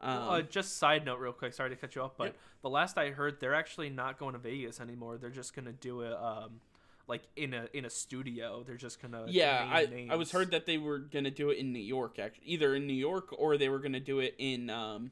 Um, 0.01 0.19
uh, 0.29 0.43
just 0.43 0.79
side 0.79 1.05
note, 1.05 1.21
real 1.21 1.33
quick. 1.33 1.55
Sorry 1.55 1.71
to 1.71 1.77
cut 1.77 1.95
you 1.95 2.03
off, 2.03 2.17
but 2.17 2.35
the 2.63 2.71
last 2.71 2.99
I 2.99 3.11
heard, 3.11 3.39
they're 3.41 3.55
actually 3.55 3.91
not 3.91 4.19
going 4.19 4.33
to 4.33 4.39
Vegas 4.39 4.81
anymore. 4.81 5.17
They're 5.19 5.31
just 5.31 5.55
gonna 5.55 5.73
do 5.73 6.01
it. 6.03 6.13
Um, 6.13 6.61
like 7.09 7.23
in 7.37 7.53
a 7.55 7.69
in 7.73 7.85
a 7.85 7.91
studio. 7.91 8.65
They're 8.67 8.77
just 8.77 9.01
gonna 9.01 9.25
yeah. 9.29 9.69
I 9.71 9.87
names. 9.87 10.11
I 10.11 10.17
was 10.17 10.33
heard 10.33 10.51
that 10.53 10.67
they 10.67 10.79
were 10.79 10.99
gonna 10.99 11.31
do 11.31 11.51
it 11.51 11.59
in 11.59 11.73
New 11.73 11.79
York, 11.79 12.19
actually, 12.19 12.47
either 12.47 12.75
in 12.75 12.87
New 12.87 12.93
York 12.93 13.29
or 13.37 13.57
they 13.57 13.69
were 13.69 13.81
gonna 13.81 14.01
do 14.01 14.21
it 14.21 14.35
in 14.39 14.71
um, 14.71 15.11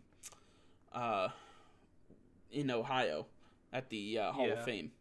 uh, 0.93 1.29
in 2.51 2.71
Ohio 2.71 3.27
at 3.73 3.89
the 3.91 4.19
uh, 4.19 4.33
Hall 4.33 4.49
yeah. 4.49 4.55
of 4.55 4.65
Fame. 4.65 4.93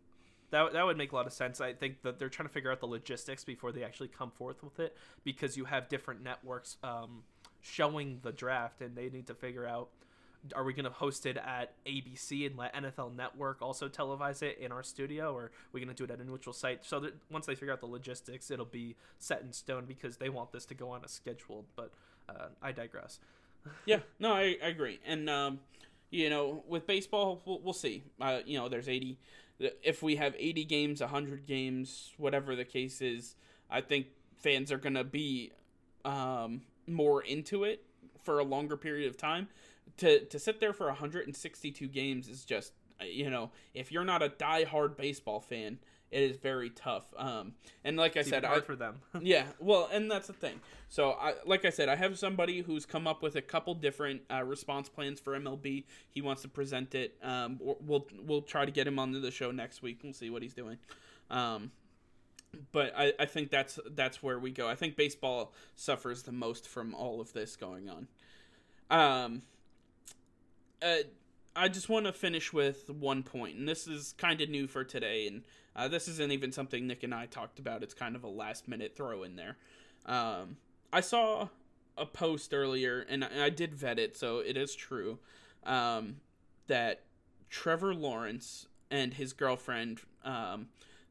That, 0.52 0.74
that 0.74 0.86
would 0.86 0.98
make 0.98 1.12
a 1.12 1.16
lot 1.16 1.28
of 1.28 1.34
sense. 1.34 1.62
I 1.62 1.74
think 1.74 2.02
that 2.02 2.18
they're 2.18 2.30
trying 2.30 2.48
to 2.48 2.54
figure 2.54 2.72
out 2.72 2.80
the 2.80 2.88
logistics 2.88 3.44
before 3.44 3.72
they 3.72 3.84
actually 3.84 4.08
come 4.08 4.32
forth 4.32 4.64
with 4.64 4.80
it 4.80 4.98
because 5.24 5.56
you 5.56 5.66
have 5.66 5.90
different 5.90 6.24
networks 6.24 6.78
um, 6.84 7.24
showing 7.62 8.20
the 8.24 8.32
draft 8.32 8.82
and 8.82 8.96
they 8.96 9.10
need 9.10 9.28
to 9.28 9.36
figure 9.36 9.68
out 9.68 9.90
are 10.56 10.64
we 10.64 10.74
going 10.74 10.86
to 10.86 10.92
host 10.92 11.26
it 11.26 11.38
at 11.38 11.74
ABC 11.86 12.46
and 12.46 12.58
let 12.58 12.74
NFL 12.74 13.16
Network 13.16 13.62
also 13.62 13.90
televise 13.90 14.42
it 14.42 14.58
in 14.60 14.72
our 14.72 14.84
studio, 14.84 15.34
or 15.34 15.44
are 15.44 15.52
we 15.74 15.82
going 15.82 15.94
to 15.94 15.94
do 15.94 16.06
it 16.06 16.12
at 16.12 16.20
a 16.20 16.24
neutral 16.24 16.54
site? 16.54 16.86
So 16.86 17.00
that 17.02 17.14
once 17.30 17.46
they 17.46 17.56
figure 17.56 17.74
out 17.74 17.82
the 17.82 17.88
logistics, 17.88 18.50
it'll 18.50 18.66
be 18.66 18.96
set 19.18 19.42
in 19.42 19.52
stone 19.52 19.86
because 19.86 20.18
they 20.18 20.30
want 20.30 20.52
this 20.52 20.66
to 20.68 20.74
go 20.74 20.92
on 20.92 21.04
a 21.04 21.10
schedule. 21.10 21.66
But 21.76 21.92
uh, 22.30 22.48
I 22.62 22.72
digress. 22.72 23.20
Yeah, 23.86 24.00
no, 24.20 24.34
I, 24.34 24.58
I 24.64 24.68
agree. 24.68 25.00
And 25.06 25.30
um, 25.30 25.60
you 26.10 26.30
know, 26.30 26.64
with 26.68 26.88
baseball, 26.88 27.42
we'll, 27.46 27.62
we'll 27.62 27.74
see. 27.74 28.04
Uh, 28.20 28.40
you 28.46 28.58
know, 28.58 28.70
there's 28.70 28.90
80. 28.90 29.18
If 29.84 30.02
we 30.02 30.16
have 30.16 30.36
80 30.38 30.64
games, 30.66 31.02
100 31.02 31.46
games, 31.46 32.14
whatever 32.18 32.56
the 32.56 32.66
case 32.66 33.02
is, 33.02 33.36
I 33.70 33.82
think 33.82 34.08
fans 34.38 34.72
are 34.72 34.78
gonna 34.78 35.04
be 35.04 35.52
um, 36.06 36.62
more 36.88 37.22
into 37.22 37.66
it 37.66 37.84
for 38.24 38.40
a 38.40 38.44
longer 38.44 38.78
period 38.78 39.10
of 39.10 39.18
time 39.18 39.48
to 39.98 40.26
to 40.26 40.40
sit 40.40 40.60
there 40.60 40.74
for 40.74 40.88
162 40.88 41.88
games 41.88 42.28
is 42.28 42.46
just 42.46 42.74
you 43.02 43.30
know 43.30 43.52
if 43.74 43.92
you're 43.92 44.06
not 44.06 44.22
a 44.22 44.30
die-hard 44.30 44.96
baseball 44.98 45.40
fan 45.40 45.78
it 46.12 46.22
is 46.22 46.38
very 46.38 46.70
tough 46.70 47.06
um 47.18 47.54
and 47.84 47.98
like 47.98 48.18
i 48.18 48.22
said 48.22 48.44
hard 48.44 48.64
I, 48.64 48.66
for 48.66 48.76
them. 48.76 48.96
Yeah 49.22 49.46
well 49.60 49.90
and 49.92 50.10
that's 50.10 50.28
the 50.28 50.34
thing. 50.34 50.60
So 50.90 51.12
i 51.12 51.34
like 51.46 51.66
i 51.66 51.70
said 51.70 51.90
i 51.90 51.96
have 51.96 52.18
somebody 52.18 52.62
who's 52.62 52.86
come 52.86 53.08
up 53.08 53.22
with 53.22 53.36
a 53.36 53.42
couple 53.42 53.74
different 53.76 54.22
uh, 54.32 54.44
response 54.44 54.90
plans 54.90 55.20
for 55.20 55.40
mlb 55.40 55.84
he 56.10 56.22
wants 56.22 56.42
to 56.44 56.48
present 56.48 56.96
it 56.96 57.16
um 57.22 57.60
we'll 57.62 58.08
we'll 58.26 58.42
try 58.42 58.66
to 58.66 58.72
get 58.72 58.88
him 58.88 59.00
onto 59.00 59.20
the 59.20 59.32
show 59.32 59.52
next 59.52 59.82
week. 59.82 60.00
We'll 60.04 60.14
see 60.14 60.30
what 60.30 60.42
he's 60.42 60.54
doing. 60.54 60.78
Um 61.30 61.72
but 62.72 62.94
I, 62.98 63.14
I 63.20 63.26
think 63.26 63.52
that's 63.52 63.80
that's 63.92 64.24
where 64.24 64.40
we 64.40 64.52
go. 64.52 64.68
I 64.68 64.76
think 64.76 64.96
baseball 64.96 65.54
suffers 65.76 66.24
the 66.24 66.32
most 66.32 66.68
from 66.68 66.96
all 66.96 67.22
of 67.22 67.34
this 67.34 67.56
going 67.56 67.90
on. 67.90 68.08
Um, 68.90 69.42
uh, 70.82 71.04
I 71.56 71.68
just 71.68 71.90
want 71.90 72.06
to 72.06 72.14
finish 72.14 72.54
with 72.54 72.90
one 72.90 73.24
point, 73.24 73.58
and 73.58 73.68
this 73.68 73.88
is 73.88 74.14
kind 74.18 74.40
of 74.42 74.50
new 74.50 74.68
for 74.68 74.84
today, 74.84 75.28
and 75.28 75.44
uh, 75.76 75.88
this 75.88 76.08
isn't 76.08 76.32
even 76.32 76.52
something 76.52 76.88
Nick 76.88 77.04
and 77.04 77.14
I 77.14 77.26
talked 77.26 77.60
about. 77.60 77.84
It's 77.84 77.94
kind 77.94 78.16
of 78.16 78.24
a 78.24 78.28
last 78.28 78.68
minute 78.68 78.96
throw 78.96 79.24
in 79.24 79.36
there. 79.36 79.58
Um, 80.06 80.58
I 80.94 81.02
saw 81.02 81.50
a 81.98 82.06
post 82.06 82.54
earlier, 82.54 83.06
and 83.10 83.24
I, 83.24 83.46
I, 83.46 83.50
did 83.50 83.74
vet 83.74 84.00
it, 84.00 84.16
so 84.16 84.40
it 84.40 84.58
is 84.58 84.74
true, 84.74 85.20
um, 85.66 86.18
that 86.68 87.02
Trevor 87.50 87.94
Lawrence 87.94 88.68
and 88.90 89.14
his 89.14 89.34
girlfriend, 89.34 90.02
um, 90.24 90.68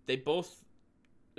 they 0.06 0.16
both 0.16 0.64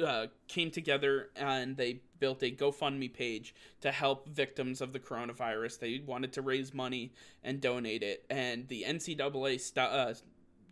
uh, 0.04 0.28
came 0.48 0.72
together 0.72 1.30
and 1.36 1.78
they 1.78 2.02
built 2.20 2.44
a 2.44 2.52
GoFundMe 2.52 3.12
page 3.12 3.56
to 3.82 3.92
help 3.92 4.30
victims 4.30 4.82
of 4.82 4.94
the 4.94 5.00
coronavirus. 5.00 5.80
They 5.80 6.02
wanted 6.06 6.34
to 6.34 6.42
raise 6.42 6.74
money 6.74 7.14
and 7.44 7.62
donate 7.62 8.04
it, 8.04 8.26
and 8.30 8.68
the 8.68 8.84
NCAA 8.88 9.60
st- 9.60 9.92
uh, 9.92 10.14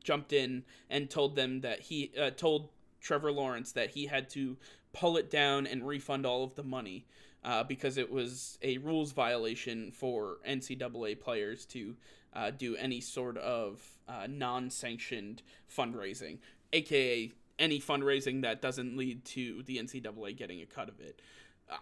jumped 0.04 0.34
in 0.34 0.64
and 0.90 1.10
told 1.10 1.36
them 1.36 1.62
that 1.62 1.82
he 1.82 2.12
uh, 2.20 2.30
told 2.32 2.70
Trevor 3.02 3.32
Lawrence 3.32 3.72
that 3.74 3.92
he 3.92 4.06
had 4.08 4.30
to 4.32 4.58
pull 4.94 5.18
it 5.18 5.30
down 5.30 5.68
and 5.68 5.86
refund 5.86 6.26
all 6.26 6.44
of 6.44 6.56
the 6.56 6.64
money 6.64 7.06
uh, 7.44 7.64
because 7.64 7.98
it 7.98 8.12
was 8.12 8.58
a 8.62 8.78
rules 8.80 9.12
violation 9.12 9.92
for 9.92 10.38
NCAA 10.48 11.20
players 11.20 11.66
to 11.66 11.96
uh, 12.34 12.52
do 12.52 12.76
any 12.76 13.02
sort 13.02 13.38
of 13.38 13.82
uh, 14.08 14.28
non-sanctioned 14.30 15.42
fundraising, 15.74 16.38
aka 16.74 17.32
any 17.60 17.80
fundraising 17.80 18.42
that 18.44 18.62
doesn't 18.62 18.98
lead 18.98 19.26
to 19.26 19.64
the 19.64 19.78
NCAA 19.78 20.36
getting 20.38 20.62
a 20.62 20.66
cut 20.66 20.90
of 20.90 21.00
it. 21.00 21.22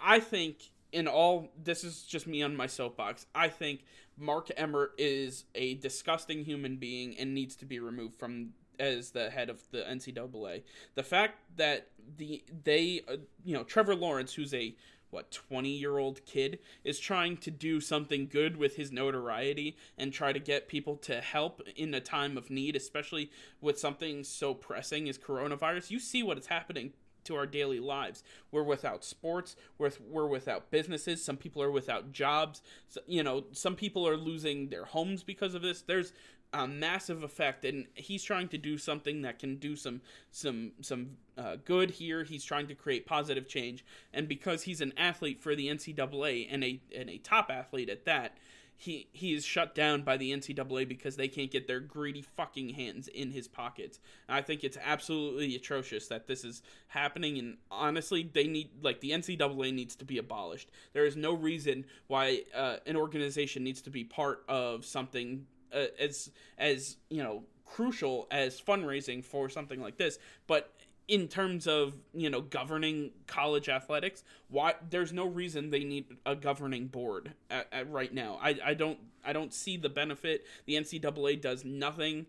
I 0.01 0.19
think 0.19 0.69
in 0.91 1.07
all 1.07 1.49
this 1.61 1.83
is 1.83 2.03
just 2.03 2.27
me 2.27 2.41
on 2.41 2.55
my 2.55 2.67
soapbox. 2.67 3.25
I 3.35 3.49
think 3.49 3.83
Mark 4.17 4.49
Emmert 4.55 4.93
is 4.97 5.45
a 5.53 5.75
disgusting 5.75 6.45
human 6.45 6.77
being 6.77 7.17
and 7.17 7.33
needs 7.33 7.55
to 7.57 7.65
be 7.65 7.79
removed 7.79 8.15
from 8.15 8.53
as 8.79 9.11
the 9.11 9.29
head 9.29 9.49
of 9.49 9.61
the 9.71 9.79
NCAA. 9.79 10.63
The 10.95 11.03
fact 11.03 11.39
that 11.57 11.87
the 12.17 12.43
they 12.63 13.01
uh, 13.07 13.17
you 13.43 13.53
know 13.53 13.63
Trevor 13.63 13.95
Lawrence 13.95 14.33
who's 14.33 14.53
a 14.53 14.75
what 15.09 15.31
20 15.31 15.69
year 15.69 15.97
old 15.97 16.25
kid 16.25 16.59
is 16.83 16.99
trying 16.99 17.37
to 17.37 17.51
do 17.51 17.79
something 17.79 18.27
good 18.27 18.57
with 18.57 18.75
his 18.75 18.91
notoriety 18.91 19.75
and 19.97 20.11
try 20.11 20.33
to 20.33 20.39
get 20.39 20.67
people 20.67 20.95
to 20.97 21.21
help 21.21 21.61
in 21.75 21.93
a 21.93 22.01
time 22.01 22.37
of 22.37 22.49
need 22.49 22.75
especially 22.75 23.31
with 23.61 23.79
something 23.79 24.23
so 24.23 24.53
pressing 24.53 25.07
as 25.07 25.17
coronavirus 25.17 25.91
you 25.91 25.99
see 25.99 26.23
what 26.23 26.37
is 26.37 26.47
happening 26.47 26.93
to 27.25 27.35
our 27.35 27.45
daily 27.45 27.79
lives. 27.79 28.23
We're 28.51 28.63
without 28.63 29.03
sports. 29.03 29.55
We're, 29.77 29.91
we're 30.09 30.27
without 30.27 30.71
businesses. 30.71 31.23
Some 31.23 31.37
people 31.37 31.61
are 31.61 31.71
without 31.71 32.11
jobs. 32.11 32.61
So, 32.87 33.01
you 33.07 33.23
know, 33.23 33.45
some 33.51 33.75
people 33.75 34.07
are 34.07 34.15
losing 34.15 34.69
their 34.69 34.85
homes 34.85 35.23
because 35.23 35.53
of 35.53 35.61
this. 35.61 35.81
There's 35.81 36.13
a 36.55 36.67
massive 36.67 37.21
effect, 37.21 37.65
and 37.65 37.85
he's 37.93 38.23
trying 38.23 38.47
to 38.49 38.57
do 38.57 38.77
something 38.77 39.21
that 39.23 39.39
can 39.39 39.57
do 39.57 39.75
some 39.75 40.01
some 40.31 40.71
some 40.81 41.17
uh, 41.37 41.57
good 41.63 41.91
here. 41.91 42.23
He's 42.23 42.45
trying 42.45 42.67
to 42.67 42.75
create 42.75 43.05
positive 43.05 43.47
change, 43.47 43.83
and 44.13 44.27
because 44.27 44.63
he's 44.63 44.81
an 44.81 44.93
athlete 44.97 45.41
for 45.41 45.55
the 45.55 45.67
NCAA 45.67 46.47
and 46.49 46.63
a 46.63 46.79
and 46.95 47.09
a 47.09 47.17
top 47.17 47.51
athlete 47.51 47.89
at 47.89 48.05
that, 48.05 48.37
he 48.77 49.07
he 49.11 49.33
is 49.33 49.43
shut 49.43 49.75
down 49.75 50.03
by 50.03 50.15
the 50.15 50.31
NCAA 50.31 50.87
because 50.87 51.17
they 51.17 51.27
can't 51.27 51.51
get 51.51 51.67
their 51.67 51.81
greedy 51.81 52.21
fucking 52.21 52.69
hands 52.69 53.09
in 53.09 53.31
his 53.31 53.49
pockets. 53.49 53.99
And 54.29 54.37
I 54.37 54.41
think 54.41 54.63
it's 54.63 54.77
absolutely 54.81 55.55
atrocious 55.55 56.07
that 56.07 56.27
this 56.27 56.45
is 56.45 56.61
happening. 56.87 57.37
And 57.37 57.57
honestly, 57.69 58.29
they 58.31 58.47
need 58.47 58.69
like 58.81 59.01
the 59.01 59.11
NCAA 59.11 59.73
needs 59.73 59.95
to 59.97 60.05
be 60.05 60.17
abolished. 60.17 60.71
There 60.93 61.05
is 61.05 61.17
no 61.17 61.33
reason 61.33 61.85
why 62.07 62.43
uh, 62.55 62.77
an 62.85 62.95
organization 62.95 63.63
needs 63.63 63.81
to 63.81 63.89
be 63.89 64.05
part 64.05 64.43
of 64.47 64.85
something 64.85 65.47
uh, 65.73 65.85
as 65.99 66.31
as 66.57 66.97
you 67.09 67.23
know 67.23 67.43
crucial 67.65 68.27
as 68.31 68.61
fundraising 68.61 69.23
for 69.23 69.49
something 69.49 69.81
like 69.81 69.97
this. 69.97 70.19
But 70.47 70.71
in 71.07 71.27
terms 71.27 71.67
of 71.67 71.93
you 72.13 72.29
know 72.29 72.41
governing 72.41 73.11
college 73.27 73.69
athletics 73.69 74.23
why 74.49 74.73
there's 74.89 75.13
no 75.13 75.27
reason 75.27 75.69
they 75.69 75.83
need 75.83 76.05
a 76.25 76.35
governing 76.35 76.87
board 76.87 77.33
at, 77.49 77.67
at 77.71 77.91
right 77.91 78.13
now 78.13 78.39
I, 78.41 78.57
I 78.65 78.73
don't 78.73 78.97
i 79.23 79.31
don't 79.31 79.53
see 79.53 79.77
the 79.77 79.89
benefit 79.89 80.45
the 80.65 80.73
ncaa 80.73 81.39
does 81.39 81.63
nothing 81.63 82.25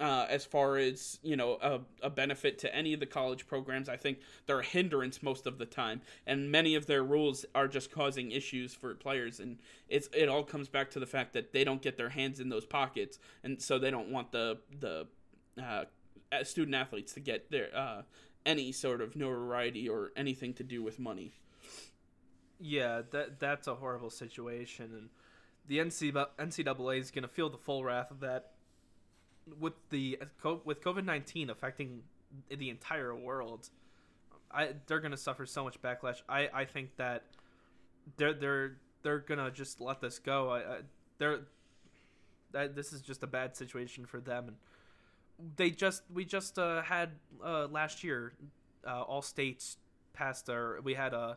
uh, 0.00 0.26
as 0.28 0.44
far 0.44 0.76
as 0.76 1.18
you 1.22 1.36
know 1.36 1.58
a, 1.60 1.80
a 2.06 2.10
benefit 2.10 2.58
to 2.58 2.74
any 2.74 2.92
of 2.92 3.00
the 3.00 3.06
college 3.06 3.46
programs 3.46 3.88
i 3.88 3.96
think 3.96 4.18
they're 4.46 4.60
a 4.60 4.64
hindrance 4.64 5.22
most 5.22 5.46
of 5.46 5.58
the 5.58 5.66
time 5.66 6.00
and 6.26 6.50
many 6.50 6.74
of 6.74 6.86
their 6.86 7.02
rules 7.02 7.44
are 7.54 7.66
just 7.66 7.90
causing 7.90 8.30
issues 8.30 8.74
for 8.74 8.94
players 8.94 9.40
and 9.40 9.58
it's 9.88 10.08
it 10.12 10.28
all 10.28 10.44
comes 10.44 10.68
back 10.68 10.90
to 10.90 11.00
the 11.00 11.06
fact 11.06 11.32
that 11.32 11.52
they 11.52 11.64
don't 11.64 11.82
get 11.82 11.96
their 11.96 12.10
hands 12.10 12.38
in 12.40 12.48
those 12.48 12.64
pockets 12.64 13.18
and 13.42 13.60
so 13.60 13.78
they 13.78 13.90
don't 13.90 14.10
want 14.10 14.30
the 14.32 14.58
the 14.80 15.06
uh, 15.60 15.84
student 16.44 16.74
athletes 16.74 17.12
to 17.14 17.20
get 17.20 17.50
their 17.50 17.68
uh, 17.74 18.02
any 18.46 18.72
sort 18.72 19.00
of 19.00 19.16
notoriety 19.16 19.88
or 19.88 20.12
anything 20.16 20.54
to 20.54 20.62
do 20.62 20.82
with 20.82 20.98
money. 20.98 21.32
Yeah, 22.60 23.02
that 23.12 23.38
that's 23.38 23.68
a 23.68 23.76
horrible 23.76 24.10
situation, 24.10 24.90
and 24.92 25.08
the 25.66 25.78
NCAA 25.78 26.98
is 26.98 27.10
going 27.10 27.22
to 27.22 27.28
feel 27.28 27.50
the 27.50 27.58
full 27.58 27.84
wrath 27.84 28.10
of 28.10 28.20
that. 28.20 28.52
With 29.58 29.74
the 29.90 30.18
with 30.64 30.82
COVID 30.82 31.04
nineteen 31.04 31.50
affecting 31.50 32.02
the 32.48 32.70
entire 32.70 33.14
world, 33.14 33.70
I 34.50 34.70
they're 34.86 35.00
to 35.12 35.16
suffer 35.16 35.46
so 35.46 35.64
much 35.64 35.80
backlash. 35.80 36.22
I, 36.28 36.48
I 36.52 36.64
think 36.64 36.96
that 36.96 37.24
they're 38.16 38.34
they're 38.34 38.76
they're 39.02 39.20
gonna 39.20 39.50
just 39.50 39.80
let 39.80 40.00
this 40.00 40.18
go. 40.18 40.50
I, 40.50 40.58
I 40.58 40.78
they're 41.18 41.40
that 42.52 42.74
this 42.74 42.92
is 42.92 43.00
just 43.00 43.22
a 43.22 43.26
bad 43.26 43.56
situation 43.56 44.06
for 44.06 44.20
them 44.20 44.48
and 44.48 44.56
they 45.56 45.70
just 45.70 46.02
we 46.12 46.24
just 46.24 46.58
uh, 46.58 46.82
had 46.82 47.10
uh, 47.44 47.66
last 47.68 48.02
year 48.02 48.32
uh, 48.86 49.02
all 49.02 49.22
states 49.22 49.76
passed 50.12 50.50
our 50.50 50.80
we 50.82 50.94
had 50.94 51.14
a, 51.14 51.36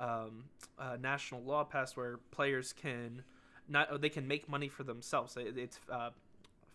um, 0.00 0.44
a, 0.78 0.96
national 0.96 1.42
law 1.42 1.64
passed 1.64 1.96
where 1.96 2.18
players 2.30 2.72
can 2.72 3.22
not 3.68 4.00
they 4.00 4.08
can 4.08 4.26
make 4.26 4.48
money 4.48 4.68
for 4.68 4.84
themselves 4.84 5.36
it, 5.36 5.58
it's 5.58 5.78
uh, 5.90 6.10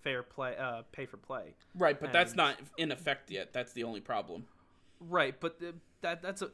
fair 0.08 0.24
play 0.24 0.56
uh, 0.58 0.84
pay 0.92 1.06
for 1.06 1.18
play. 1.18 1.56
Right 1.76 2.00
but 2.00 2.08
and, 2.08 2.16
that's 2.16 2.36
not 2.36 2.56
in 2.78 2.92
effect 2.92 3.30
yet. 3.30 3.52
That's 3.52 3.74
the 3.74 3.84
only 3.84 4.00
problem. 4.00 4.46
Right 5.00 5.36
but 5.40 5.60
that 6.02 6.22
that's 6.22 6.42
a 6.42 6.50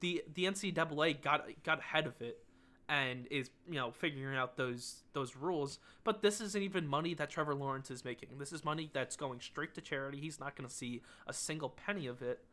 the 0.00 0.22
the 0.34 0.44
ncaa 0.44 1.22
got 1.22 1.46
got 1.64 1.78
ahead 1.78 2.06
of 2.06 2.20
it 2.20 2.44
and 2.88 3.26
is 3.30 3.50
you 3.68 3.76
know 3.76 3.90
figuring 3.90 4.36
out 4.36 4.56
those 4.56 5.02
those 5.14 5.36
rules. 5.36 5.78
But 6.04 6.22
this 6.22 6.40
isn't 6.40 6.62
even 6.62 6.86
money 6.86 7.14
that 7.14 7.30
trevor 7.30 7.54
lawrence 7.54 7.90
is 7.90 8.04
making. 8.04 8.28
This 8.38 8.52
is 8.52 8.64
money 8.64 8.90
that's 8.92 9.16
going 9.16 9.40
straight 9.40 9.74
to 9.74 9.80
charity. 9.80 10.20
He's 10.20 10.38
not 10.38 10.54
going 10.54 10.68
to 10.68 10.74
see 10.74 11.02
a 11.26 11.32
single 11.32 11.70
penny 11.70 12.06
of 12.06 12.22
it 12.22 12.44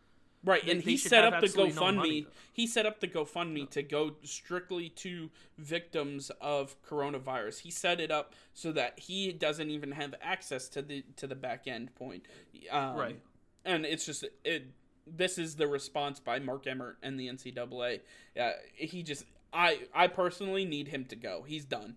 right 0.44 0.68
and 0.68 0.82
he 0.82 0.98
set 0.98 1.24
up 1.24 1.42
the 1.42 1.48
gofundme 1.48 2.26
he 2.52 2.68
set 2.68 2.86
up 2.86 3.00
the 3.00 3.08
gofundme 3.08 3.70
to 3.70 3.82
go 3.82 4.12
strictly 4.24 4.90
to 4.90 5.30
victims 5.58 6.32
of 6.42 6.76
coronavirus 6.84 7.60
he 7.60 7.72
set 7.72 8.00
it 8.00 8.12
up 8.12 8.34
so 8.54 8.72
that 8.72 9.00
he 9.00 9.32
doesn't 9.32 9.70
even 9.70 9.92
have 9.92 10.14
access 10.22 10.68
to 10.68 10.82
the 10.82 11.04
to 11.16 11.28
the 11.28 11.36
back 11.36 11.68
end 11.68 11.94
point 11.96 12.28
um, 12.72 12.96
right 12.96 13.20
and 13.66 13.86
it's 13.86 14.06
just 14.06 14.26
it 14.44 14.68
this 15.06 15.38
is 15.38 15.56
the 15.56 15.68
response 15.68 16.20
by 16.20 16.40
Mark 16.40 16.68
Emmert 16.68 16.98
and 17.04 17.20
the 17.20 17.28
NCAA. 17.28 18.02
Uh, 18.40 18.52
he 18.74 19.04
just 19.04 19.26
I 19.52 19.80
I 19.94 20.08
personally 20.08 20.66
need 20.66 20.88
him 20.88 21.06
to 21.06 21.16
go. 21.16 21.44
He's 21.46 21.66
done. 21.66 21.96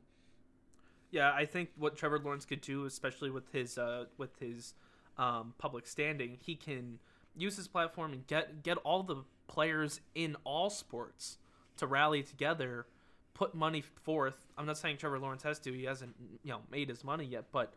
Yeah, 1.10 1.32
I 1.32 1.46
think 1.46 1.70
what 1.76 1.96
Trevor 1.96 2.18
Lawrence 2.18 2.44
could 2.44 2.60
do, 2.60 2.84
especially 2.84 3.30
with 3.30 3.52
his 3.52 3.78
uh, 3.78 4.06
with 4.18 4.38
his 4.38 4.74
um, 5.18 5.54
public 5.58 5.86
standing, 5.86 6.38
he 6.42 6.56
can 6.56 6.98
use 7.36 7.56
his 7.56 7.68
platform 7.68 8.12
and 8.12 8.26
get 8.26 8.62
get 8.62 8.76
all 8.78 9.02
the 9.02 9.24
players 9.48 10.00
in 10.14 10.36
all 10.44 10.70
sports 10.70 11.38
to 11.76 11.86
rally 11.86 12.22
together, 12.22 12.86
put 13.34 13.54
money 13.54 13.82
forth. 14.02 14.36
I'm 14.56 14.66
not 14.66 14.78
saying 14.78 14.96
Trevor 14.96 15.18
Lawrence 15.18 15.42
has 15.42 15.58
to; 15.60 15.72
he 15.72 15.84
hasn't 15.84 16.14
you 16.42 16.52
know 16.52 16.60
made 16.70 16.88
his 16.88 17.04
money 17.04 17.24
yet, 17.24 17.46
but 17.52 17.72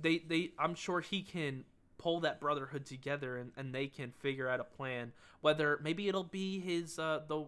they 0.00 0.18
they 0.18 0.50
I'm 0.58 0.74
sure 0.74 1.00
he 1.00 1.22
can 1.22 1.64
pull 1.98 2.20
that 2.20 2.40
brotherhood 2.40 2.84
together 2.84 3.38
and, 3.38 3.52
and 3.56 3.74
they 3.74 3.86
can 3.86 4.10
figure 4.10 4.48
out 4.48 4.60
a 4.60 4.64
plan 4.64 5.12
whether 5.40 5.80
maybe 5.82 6.08
it'll 6.08 6.24
be 6.24 6.60
his 6.60 6.98
uh 6.98 7.20
the 7.26 7.46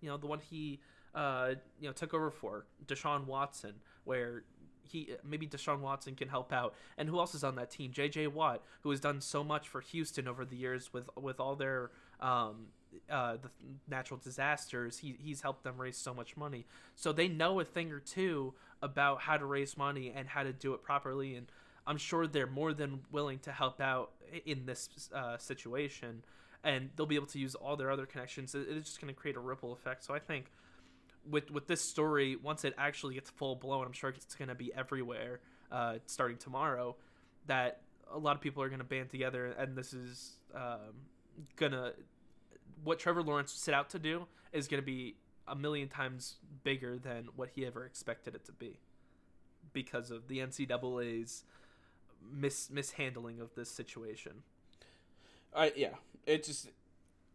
you 0.00 0.08
know 0.08 0.16
the 0.16 0.26
one 0.26 0.38
he 0.38 0.78
uh 1.14 1.54
you 1.80 1.88
know 1.88 1.92
took 1.92 2.14
over 2.14 2.30
for 2.30 2.64
Deshaun 2.86 3.26
Watson 3.26 3.74
where 4.04 4.44
he 4.88 5.10
maybe 5.24 5.46
Deshaun 5.46 5.80
Watson 5.80 6.14
can 6.14 6.28
help 6.28 6.52
out 6.52 6.74
and 6.96 7.08
who 7.08 7.18
else 7.18 7.34
is 7.34 7.44
on 7.44 7.54
that 7.56 7.70
team 7.70 7.92
JJ 7.92 8.28
Watt 8.28 8.62
who 8.82 8.90
has 8.90 9.00
done 9.00 9.20
so 9.20 9.44
much 9.44 9.68
for 9.68 9.80
Houston 9.80 10.26
over 10.28 10.44
the 10.44 10.56
years 10.56 10.92
with 10.92 11.08
with 11.16 11.40
all 11.40 11.54
their 11.54 11.90
um 12.20 12.66
uh, 13.10 13.36
the 13.36 13.50
natural 13.88 14.20
disasters, 14.22 14.98
he, 14.98 15.16
he's 15.18 15.40
helped 15.40 15.64
them 15.64 15.80
raise 15.80 15.96
so 15.96 16.14
much 16.14 16.36
money. 16.36 16.66
So 16.96 17.12
they 17.12 17.28
know 17.28 17.60
a 17.60 17.64
thing 17.64 17.92
or 17.92 18.00
two 18.00 18.54
about 18.82 19.22
how 19.22 19.36
to 19.36 19.44
raise 19.44 19.76
money 19.76 20.12
and 20.14 20.28
how 20.28 20.42
to 20.42 20.52
do 20.52 20.74
it 20.74 20.82
properly. 20.82 21.34
And 21.34 21.46
I'm 21.86 21.98
sure 21.98 22.26
they're 22.26 22.46
more 22.46 22.72
than 22.72 23.00
willing 23.10 23.38
to 23.40 23.52
help 23.52 23.80
out 23.80 24.12
in 24.44 24.66
this 24.66 25.10
uh, 25.14 25.38
situation, 25.38 26.22
and 26.62 26.90
they'll 26.96 27.06
be 27.06 27.14
able 27.14 27.26
to 27.28 27.38
use 27.38 27.54
all 27.54 27.76
their 27.76 27.90
other 27.90 28.06
connections. 28.06 28.54
It's 28.54 28.88
just 28.88 29.00
going 29.00 29.12
to 29.12 29.18
create 29.18 29.36
a 29.36 29.40
ripple 29.40 29.72
effect. 29.72 30.04
So 30.04 30.14
I 30.14 30.18
think 30.18 30.52
with 31.30 31.50
with 31.50 31.66
this 31.66 31.80
story, 31.80 32.36
once 32.36 32.64
it 32.64 32.74
actually 32.78 33.14
gets 33.14 33.30
full 33.30 33.56
blown, 33.56 33.86
I'm 33.86 33.92
sure 33.92 34.10
it's 34.10 34.34
going 34.34 34.48
to 34.48 34.54
be 34.54 34.72
everywhere 34.74 35.40
uh, 35.70 35.94
starting 36.06 36.36
tomorrow. 36.36 36.96
That 37.46 37.80
a 38.12 38.18
lot 38.18 38.36
of 38.36 38.42
people 38.42 38.62
are 38.62 38.68
going 38.68 38.80
to 38.80 38.84
band 38.84 39.10
together, 39.10 39.46
and 39.58 39.76
this 39.76 39.92
is 39.92 40.36
um, 40.54 40.94
gonna 41.56 41.92
what 42.84 42.98
Trevor 42.98 43.22
Lawrence 43.22 43.52
set 43.52 43.74
out 43.74 43.90
to 43.90 43.98
do 43.98 44.26
is 44.52 44.68
going 44.68 44.80
to 44.80 44.86
be 44.86 45.16
a 45.46 45.54
million 45.54 45.88
times 45.88 46.36
bigger 46.62 46.98
than 46.98 47.28
what 47.36 47.50
he 47.54 47.66
ever 47.66 47.84
expected 47.84 48.34
it 48.34 48.44
to 48.44 48.52
be 48.52 48.78
because 49.72 50.10
of 50.10 50.28
the 50.28 50.38
NCAA's 50.38 51.44
mis 52.30 52.70
mishandling 52.70 53.40
of 53.40 53.54
this 53.54 53.70
situation. 53.70 54.42
I 55.54 55.72
yeah, 55.76 55.94
it 56.26 56.44
just 56.44 56.68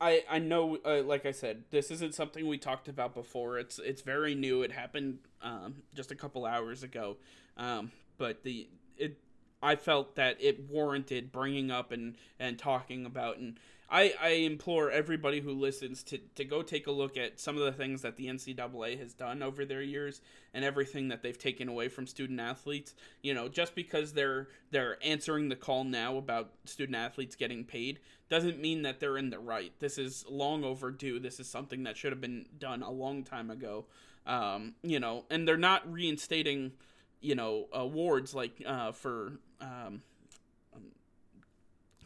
I 0.01 0.23
I 0.29 0.39
know 0.39 0.77
uh, 0.85 1.01
like 1.03 1.25
I 1.25 1.31
said, 1.31 1.63
this 1.71 1.91
isn't 1.91 2.15
something 2.15 2.47
we 2.47 2.57
talked 2.57 2.87
about 2.87 3.13
before. 3.13 3.57
It's 3.57 3.79
it's 3.79 4.01
very 4.01 4.35
new. 4.35 4.61
It 4.63 4.71
happened 4.71 5.19
um, 5.41 5.75
just 5.93 6.11
a 6.11 6.15
couple 6.15 6.45
hours 6.45 6.83
ago. 6.83 7.17
Um, 7.57 7.91
but 8.17 8.43
the 8.43 8.67
it 8.97 9.17
I 9.63 9.75
felt 9.75 10.15
that 10.15 10.37
it 10.39 10.69
warranted 10.69 11.31
bringing 11.31 11.71
up 11.71 11.91
and 11.91 12.15
and 12.39 12.59
talking 12.59 13.05
about 13.05 13.37
and 13.37 13.57
I, 13.93 14.15
I 14.19 14.29
implore 14.29 14.89
everybody 14.89 15.39
who 15.39 15.51
listens 15.51 16.01
to, 16.05 16.17
to 16.33 16.43
go 16.43 16.63
take 16.63 16.87
a 16.87 16.91
look 16.91 17.15
at 17.15 17.39
some 17.39 17.57
of 17.57 17.63
the 17.63 17.71
things 17.71 18.01
that 18.01 18.15
the 18.15 18.25
NCAA 18.25 18.97
has 18.97 19.13
done 19.13 19.43
over 19.43 19.65
their 19.65 19.83
years 19.83 20.19
and 20.51 20.65
everything 20.65 21.09
that 21.09 21.21
they've 21.21 21.37
taken 21.37 21.69
away 21.69 21.89
from 21.89 22.07
student 22.07 22.39
athletes. 22.39 22.95
You 23.21 23.35
know, 23.35 23.47
just 23.49 23.75
because 23.75 24.13
they're 24.13 24.47
they're 24.71 24.97
answering 25.03 25.49
the 25.49 25.55
call 25.55 25.83
now 25.83 26.17
about 26.17 26.53
student 26.65 26.95
athletes 26.95 27.35
getting 27.35 27.65
paid 27.65 27.99
doesn't 28.29 28.59
mean 28.59 28.81
that 28.81 28.99
they're 28.99 29.17
in 29.17 29.29
the 29.29 29.37
right. 29.37 29.73
This 29.79 29.99
is 29.99 30.25
long 30.27 30.63
overdue. 30.63 31.19
This 31.19 31.39
is 31.39 31.47
something 31.47 31.83
that 31.83 31.95
should 31.95 32.11
have 32.11 32.21
been 32.21 32.47
done 32.57 32.81
a 32.81 32.89
long 32.91 33.23
time 33.23 33.51
ago. 33.51 33.85
Um, 34.25 34.73
you 34.81 34.99
know, 34.99 35.25
and 35.29 35.47
they're 35.47 35.55
not 35.55 35.91
reinstating, 35.91 36.71
you 37.21 37.35
know, 37.35 37.67
awards 37.71 38.33
like 38.33 38.63
uh, 38.65 38.91
for 38.91 39.33
um, 39.63 40.01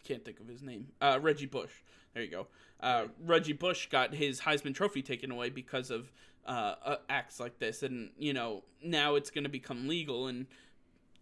can't 0.08 0.24
think 0.24 0.40
of 0.40 0.48
his 0.48 0.62
name. 0.62 0.88
Uh, 1.02 1.20
Reggie 1.22 1.46
Bush. 1.46 1.72
There 2.14 2.24
you 2.24 2.32
go. 2.32 2.48
Uh, 2.80 3.08
Reggie 3.26 3.54
Bush 3.54 3.88
got 3.88 4.14
his 4.14 4.42
Heisman 4.42 4.74
Trophy 4.74 5.02
taken 5.02 5.32
away 5.32 5.50
because 5.50 5.92
of 5.92 6.12
uh, 6.46 6.76
uh 6.86 6.96
acts 7.10 7.40
like 7.40 7.60
this, 7.60 7.84
and 7.84 8.12
you 8.18 8.34
know 8.34 8.64
now 8.82 9.16
it's 9.16 9.30
going 9.30 9.44
to 9.44 9.50
become 9.50 9.88
legal. 9.88 10.28
And 10.28 10.46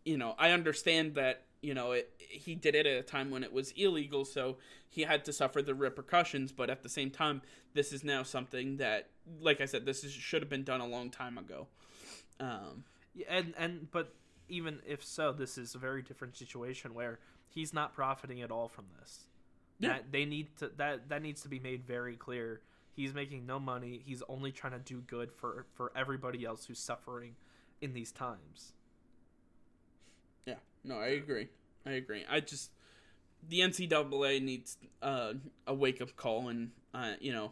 you 0.03 0.17
know 0.17 0.35
I 0.37 0.51
understand 0.51 1.15
that 1.15 1.43
you 1.61 1.73
know 1.73 1.93
it, 1.93 2.13
he 2.19 2.53
did 2.53 2.75
it 2.75 2.85
at 2.85 2.97
a 2.97 3.01
time 3.01 3.31
when 3.31 3.43
it 3.43 3.51
was 3.51 3.71
illegal, 3.71 4.23
so 4.23 4.57
he 4.87 5.01
had 5.01 5.25
to 5.25 5.33
suffer 5.33 5.61
the 5.61 5.73
repercussions. 5.73 6.51
But 6.51 6.69
at 6.69 6.83
the 6.83 6.89
same 6.89 7.09
time, 7.09 7.41
this 7.73 7.91
is 7.91 8.03
now 8.03 8.23
something 8.23 8.77
that, 8.77 9.09
like 9.41 9.61
I 9.61 9.65
said, 9.65 9.85
this 9.85 10.03
is, 10.03 10.11
should 10.11 10.41
have 10.41 10.49
been 10.49 10.63
done 10.63 10.81
a 10.81 10.87
long 10.87 11.09
time 11.09 11.37
ago. 11.37 11.67
Um, 12.39 12.83
yeah, 13.15 13.25
and 13.29 13.53
and 13.57 13.91
but 13.91 14.13
even 14.49 14.79
if 14.85 15.03
so, 15.03 15.31
this 15.31 15.57
is 15.57 15.75
a 15.75 15.77
very 15.77 16.01
different 16.01 16.35
situation 16.37 16.93
where 16.93 17.19
he's 17.47 17.73
not 17.73 17.93
profiting 17.93 18.41
at 18.41 18.51
all 18.51 18.67
from 18.67 18.85
this. 18.99 19.25
Yeah. 19.79 19.93
That 19.93 20.11
they 20.11 20.25
need 20.25 20.55
to 20.57 20.71
that 20.77 21.09
that 21.09 21.21
needs 21.21 21.41
to 21.41 21.49
be 21.49 21.59
made 21.59 21.85
very 21.85 22.15
clear. 22.15 22.61
He's 22.93 23.13
making 23.13 23.45
no 23.45 23.59
money. 23.59 24.01
He's 24.05 24.23
only 24.29 24.51
trying 24.53 24.73
to 24.73 24.79
do 24.79 25.01
good 25.01 25.31
for 25.31 25.65
for 25.73 25.91
everybody 25.95 26.45
else 26.45 26.65
who's 26.65 26.79
suffering, 26.79 27.35
in 27.81 27.93
these 27.93 28.11
times. 28.11 28.73
Yeah, 30.45 30.55
no, 30.83 30.97
I 30.97 31.07
agree. 31.07 31.47
I 31.85 31.91
agree. 31.91 32.25
I 32.29 32.39
just 32.39 32.71
the 33.47 33.59
NCAA 33.59 34.41
needs 34.41 34.77
uh, 35.01 35.33
a 35.67 35.73
wake 35.73 36.01
up 36.01 36.15
call, 36.15 36.49
and 36.49 36.71
uh, 36.93 37.13
you 37.19 37.31
know, 37.31 37.51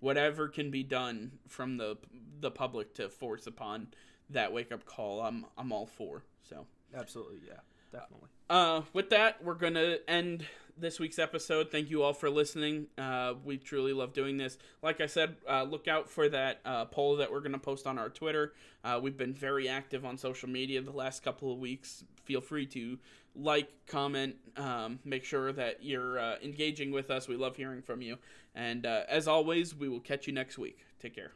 whatever 0.00 0.48
can 0.48 0.70
be 0.70 0.82
done 0.82 1.32
from 1.48 1.76
the 1.76 1.96
the 2.40 2.50
public 2.50 2.94
to 2.94 3.08
force 3.08 3.46
upon 3.46 3.88
that 4.30 4.52
wake 4.52 4.72
up 4.72 4.84
call, 4.84 5.20
I'm 5.20 5.46
I'm 5.56 5.72
all 5.72 5.86
for. 5.86 6.22
So 6.48 6.66
absolutely, 6.94 7.40
yeah, 7.46 7.60
definitely. 7.92 8.28
Uh, 8.48 8.82
with 8.92 9.10
that, 9.10 9.42
we're 9.44 9.54
gonna 9.54 9.98
end 10.08 10.46
this 10.80 10.98
week's 10.98 11.18
episode. 11.18 11.70
Thank 11.70 11.90
you 11.90 12.02
all 12.02 12.12
for 12.12 12.30
listening. 12.30 12.86
Uh, 12.96 13.34
we 13.44 13.58
truly 13.58 13.92
love 13.92 14.12
doing 14.12 14.36
this. 14.36 14.58
Like 14.82 15.00
I 15.00 15.06
said, 15.06 15.36
uh, 15.48 15.64
look 15.64 15.88
out 15.88 16.08
for 16.08 16.28
that 16.28 16.60
uh, 16.64 16.86
poll 16.86 17.16
that 17.16 17.30
we're 17.30 17.40
going 17.40 17.52
to 17.52 17.58
post 17.58 17.86
on 17.86 17.98
our 17.98 18.08
Twitter. 18.08 18.54
Uh, 18.82 18.98
we've 19.02 19.16
been 19.16 19.34
very 19.34 19.68
active 19.68 20.04
on 20.04 20.16
social 20.16 20.48
media 20.48 20.80
the 20.80 20.90
last 20.90 21.22
couple 21.22 21.52
of 21.52 21.58
weeks. 21.58 22.04
Feel 22.24 22.40
free 22.40 22.66
to 22.66 22.98
like, 23.36 23.68
comment, 23.86 24.36
um, 24.56 24.98
make 25.04 25.24
sure 25.24 25.52
that 25.52 25.84
you're 25.84 26.18
uh, 26.18 26.36
engaging 26.42 26.90
with 26.90 27.10
us. 27.10 27.28
We 27.28 27.36
love 27.36 27.56
hearing 27.56 27.82
from 27.82 28.02
you. 28.02 28.16
And 28.54 28.86
uh, 28.86 29.02
as 29.08 29.28
always, 29.28 29.74
we 29.74 29.88
will 29.88 30.00
catch 30.00 30.26
you 30.26 30.32
next 30.32 30.58
week. 30.58 30.78
Take 31.00 31.14
care. 31.14 31.32